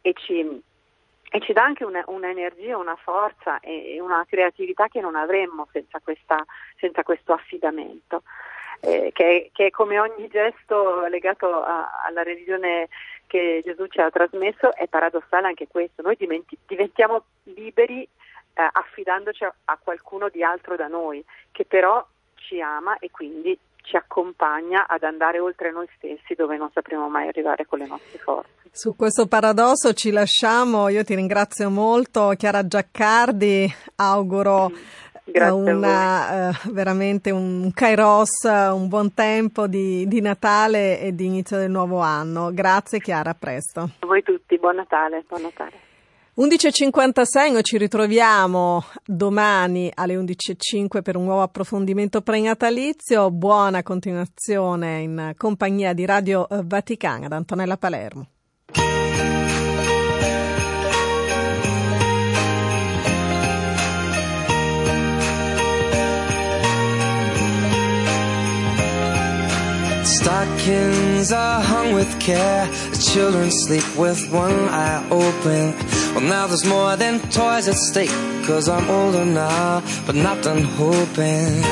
e 0.00 0.14
ci, 0.14 0.60
e 1.34 1.40
ci 1.40 1.54
dà 1.54 1.64
anche 1.64 1.82
una, 1.82 2.04
un'energia, 2.08 2.76
una 2.76 2.94
forza 2.94 3.58
e 3.60 3.98
una 4.02 4.22
creatività 4.28 4.88
che 4.88 5.00
non 5.00 5.16
avremmo 5.16 5.66
senza, 5.72 5.98
questa, 5.98 6.44
senza 6.76 7.02
questo 7.02 7.32
affidamento, 7.32 8.22
eh, 8.80 9.12
che, 9.14 9.48
che, 9.50 9.66
è 9.66 9.70
come 9.70 9.98
ogni 9.98 10.28
gesto 10.28 11.06
legato 11.06 11.62
a, 11.62 12.02
alla 12.04 12.22
religione 12.22 12.88
che 13.26 13.62
Gesù 13.64 13.86
ci 13.86 13.98
ha 14.02 14.10
trasmesso, 14.10 14.74
è 14.74 14.86
paradossale 14.88 15.46
anche 15.46 15.68
questo, 15.68 16.02
noi 16.02 16.16
diventi, 16.18 16.54
diventiamo 16.66 17.24
liberi 17.44 18.02
eh, 18.02 18.68
affidandoci 18.70 19.44
a, 19.44 19.54
a 19.64 19.78
qualcuno 19.82 20.28
di 20.28 20.42
altro 20.42 20.76
da 20.76 20.86
noi, 20.86 21.24
che 21.50 21.64
però 21.64 22.06
ci 22.34 22.60
ama 22.60 22.98
e 22.98 23.10
quindi 23.10 23.58
ci 23.82 23.96
accompagna 23.96 24.86
ad 24.86 25.02
andare 25.02 25.38
oltre 25.38 25.70
noi 25.70 25.86
stessi 25.96 26.34
dove 26.34 26.56
non 26.56 26.70
sapremo 26.72 27.08
mai 27.08 27.28
arrivare 27.28 27.66
con 27.66 27.78
le 27.80 27.86
nostre 27.86 28.18
forze. 28.18 28.50
Su 28.70 28.96
questo 28.96 29.26
paradosso 29.26 29.92
ci 29.92 30.10
lasciamo, 30.10 30.88
io 30.88 31.04
ti 31.04 31.14
ringrazio 31.14 31.68
molto 31.68 32.32
Chiara 32.36 32.66
Giaccardi, 32.66 33.70
auguro 33.96 34.70
mm, 34.70 35.50
una, 35.50 36.48
uh, 36.48 36.72
veramente 36.72 37.30
un 37.30 37.70
kairos, 37.74 38.44
un 38.44 38.88
buon 38.88 39.12
tempo 39.12 39.66
di, 39.66 40.08
di, 40.08 40.20
Natale 40.22 41.00
e 41.00 41.14
di 41.14 41.26
inizio 41.26 41.58
del 41.58 41.70
nuovo 41.70 41.98
anno. 42.00 42.50
Grazie 42.52 42.98
Chiara, 42.98 43.30
a 43.30 43.36
presto. 43.38 43.80
A 43.98 44.06
voi 44.06 44.22
tutti, 44.22 44.58
buon 44.58 44.76
Natale. 44.76 45.24
Buon 45.28 45.42
Natale. 45.42 45.91
11.56, 46.34 47.52
noi 47.52 47.62
ci 47.62 47.76
ritroviamo 47.76 48.82
domani 49.04 49.92
alle 49.94 50.16
11.05 50.16 51.02
per 51.02 51.14
un 51.14 51.24
nuovo 51.24 51.42
approfondimento 51.42 52.22
prenatalizio. 52.22 53.30
Buona 53.30 53.82
continuazione 53.82 55.00
in 55.02 55.34
compagnia 55.36 55.92
di 55.92 56.06
Radio 56.06 56.46
Vaticana 56.48 57.28
da 57.28 57.36
Antonella 57.36 57.76
Palermo. 57.76 58.28
Stockings 70.02 71.30
are 71.30 71.60
hung 71.60 71.92
with 71.92 72.18
care. 72.18 72.70
Children 72.98 73.50
sleep 73.50 73.84
with 73.98 74.32
one 74.32 74.68
eye 74.70 75.04
open. 75.10 75.91
Well, 76.14 76.20
now 76.20 76.46
there's 76.46 76.64
more 76.64 76.96
than 76.96 77.20
toys 77.30 77.68
at 77.68 77.74
stake. 77.74 78.10
Cause 78.46 78.68
I'm 78.68 78.88
older 78.90 79.24
now, 79.24 79.82
but 80.06 80.14
not 80.14 80.42
done 80.42 80.62
hoping. 80.62 81.62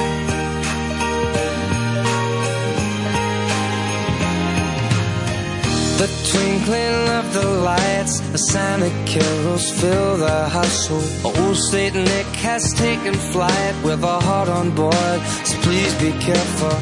The 6.01 6.09
twinkling 6.31 7.09
of 7.19 7.35
the 7.35 7.47
lights, 7.63 8.21
the 8.33 8.39
Santa 8.39 8.89
carols 9.05 9.71
fill 9.79 10.17
the 10.17 10.49
household. 10.49 11.05
Old 11.25 11.57
Saint 11.57 11.95
Nick 11.95 12.27
has 12.49 12.73
taken 12.73 13.13
flight 13.13 13.75
with 13.85 14.03
a 14.03 14.21
heart 14.21 14.49
on 14.49 14.75
board, 14.75 15.21
so 15.45 15.59
please 15.61 15.93
be 16.01 16.13
careful 16.13 16.77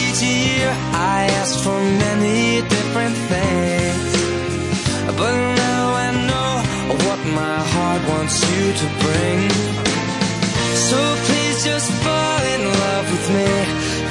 Each 0.00 0.22
year 0.22 0.70
I 0.94 1.28
asked 1.40 1.62
for 1.62 1.78
many 2.06 2.62
different 2.68 3.16
things 3.28 5.16
But 5.18 5.57
what 7.06 7.20
my 7.40 7.58
heart 7.72 8.02
wants 8.08 8.36
you 8.50 8.64
to 8.80 8.86
bring. 9.04 9.40
So 10.88 10.98
please 11.26 11.64
just 11.64 11.90
fall 12.04 12.42
in 12.54 12.62
love 12.84 13.06
with 13.14 13.26
me 13.36 13.50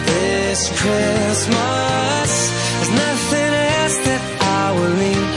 This 0.09 0.69
Christmas. 0.81 2.31
There's 2.77 2.93
nothing 3.07 3.51
else 3.79 3.97
that 4.07 4.23
I 4.61 4.65
will 4.77 4.95
need 5.05 5.29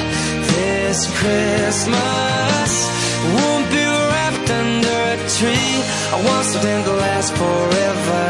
This 0.53 0.99
Christmas. 1.21 2.71
Won't 3.37 3.69
be 3.71 3.85
wrapped 4.11 4.51
under 4.63 4.99
a 5.15 5.19
tree. 5.37 5.75
I 6.15 6.19
want 6.27 6.45
something 6.53 6.81
to 6.89 6.93
last 7.05 7.31
forever. 7.41 8.25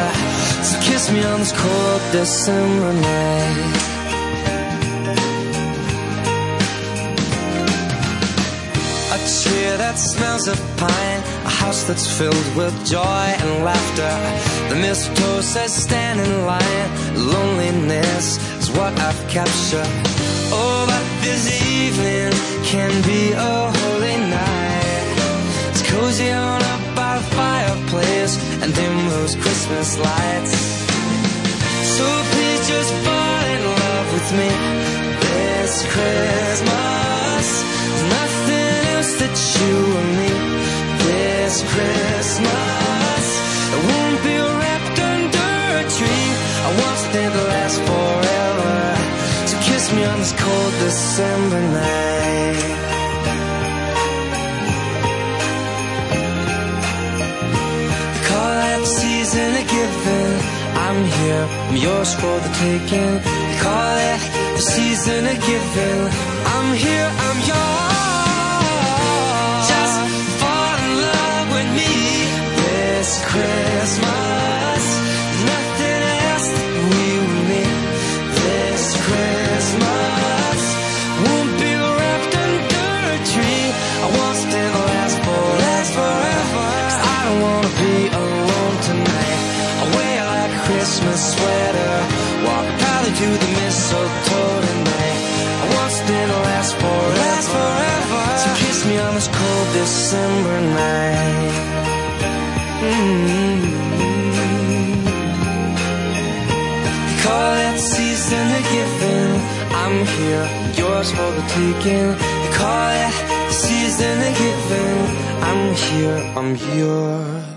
So 0.69 0.75
kiss 0.89 1.11
me 1.11 1.25
on 1.25 1.41
this 1.41 1.53
cold 1.53 2.03
December 2.13 2.93
night. 2.93 4.00
Tree 9.51 9.77
that 9.85 9.99
smells 9.99 10.47
of 10.49 10.59
pine, 10.77 11.21
a 11.45 11.53
house 11.63 11.83
that's 11.85 12.07
filled 12.19 12.49
with 12.57 12.75
joy 12.87 13.27
and 13.43 13.65
laughter. 13.65 14.15
The 14.71 14.77
mistletoe 14.77 15.41
says 15.41 15.73
stand 15.75 16.21
in 16.21 16.33
line, 16.47 16.89
loneliness 17.35 18.27
is 18.61 18.71
what 18.77 18.93
I've 19.07 19.23
captured. 19.29 19.91
Oh, 20.53 20.85
but 20.91 21.05
this 21.27 21.45
evening 21.83 22.33
can 22.73 22.93
be 23.13 23.33
a 23.33 23.57
holy 23.79 24.17
night. 24.39 25.09
It's 25.71 25.83
cozy 25.91 26.31
on 26.31 26.61
up 26.75 26.83
by 26.95 27.13
the 27.19 27.27
fireplace 27.39 28.35
and 28.63 28.75
dim 28.75 28.97
those 29.15 29.35
Christmas 29.37 29.99
lights. 29.99 30.55
So 31.97 32.07
please 32.33 32.63
just 32.75 32.93
fall 33.05 33.43
in 33.55 33.63
love 33.83 34.07
with 34.15 34.29
me 34.39 34.51
this 35.25 35.75
Christmas. 35.93 37.00
That 39.21 39.37
you 39.61 39.77
and 40.01 40.13
me 40.17 40.33
this 41.05 41.61
Christmas. 41.73 43.25
It 43.75 43.81
won't 43.91 44.19
be 44.25 44.37
wrapped 44.59 44.99
under 45.13 45.53
a 45.77 45.85
tree. 45.93 46.29
I 46.65 46.71
want 46.81 46.97
something 47.05 47.29
to 47.37 47.43
last 47.53 47.79
forever. 47.85 48.77
So 49.45 49.55
kiss 49.69 49.85
me 49.93 50.03
on 50.09 50.19
this 50.25 50.33
cold 50.41 50.73
December 50.81 51.61
night. 51.61 52.65
They 58.15 58.23
call 58.25 58.53
that 58.65 58.83
season 58.89 59.51
a 59.53 59.65
given. 59.75 60.31
I'm 60.87 61.01
here, 61.21 61.45
I'm 61.69 61.77
yours 61.77 62.15
for 62.15 62.37
the 62.41 62.51
taking. 62.65 63.21
Call 63.61 63.97
it 64.11 64.21
the 64.57 64.65
season 64.75 65.27
a 65.27 65.37
given. 65.37 65.99
I'm 66.57 66.69
here, 66.75 67.09
I'm 67.29 67.39
yours. 67.47 67.80
ours 111.11 111.13
for 111.13 111.31
the 111.35 111.43
taking. 111.49 112.17
They 112.17 112.51
call 112.57 112.91
it 112.91 113.13
the 113.49 113.53
season 113.53 114.21
of 114.21 114.39
giving. 114.39 115.07
I'm 115.43 115.75
here, 115.75 116.33
I'm 116.37 116.57
yours. 116.79 117.49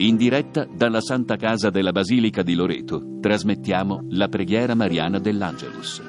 In 0.00 0.16
diretta 0.16 0.64
dalla 0.64 1.00
Santa 1.00 1.34
Casa 1.36 1.70
della 1.70 1.90
Basilica 1.90 2.42
di 2.42 2.54
Loreto 2.54 3.18
trasmettiamo 3.20 4.06
la 4.10 4.28
preghiera 4.28 4.74
mariana 4.74 5.18
dell'Angelus. 5.18 6.00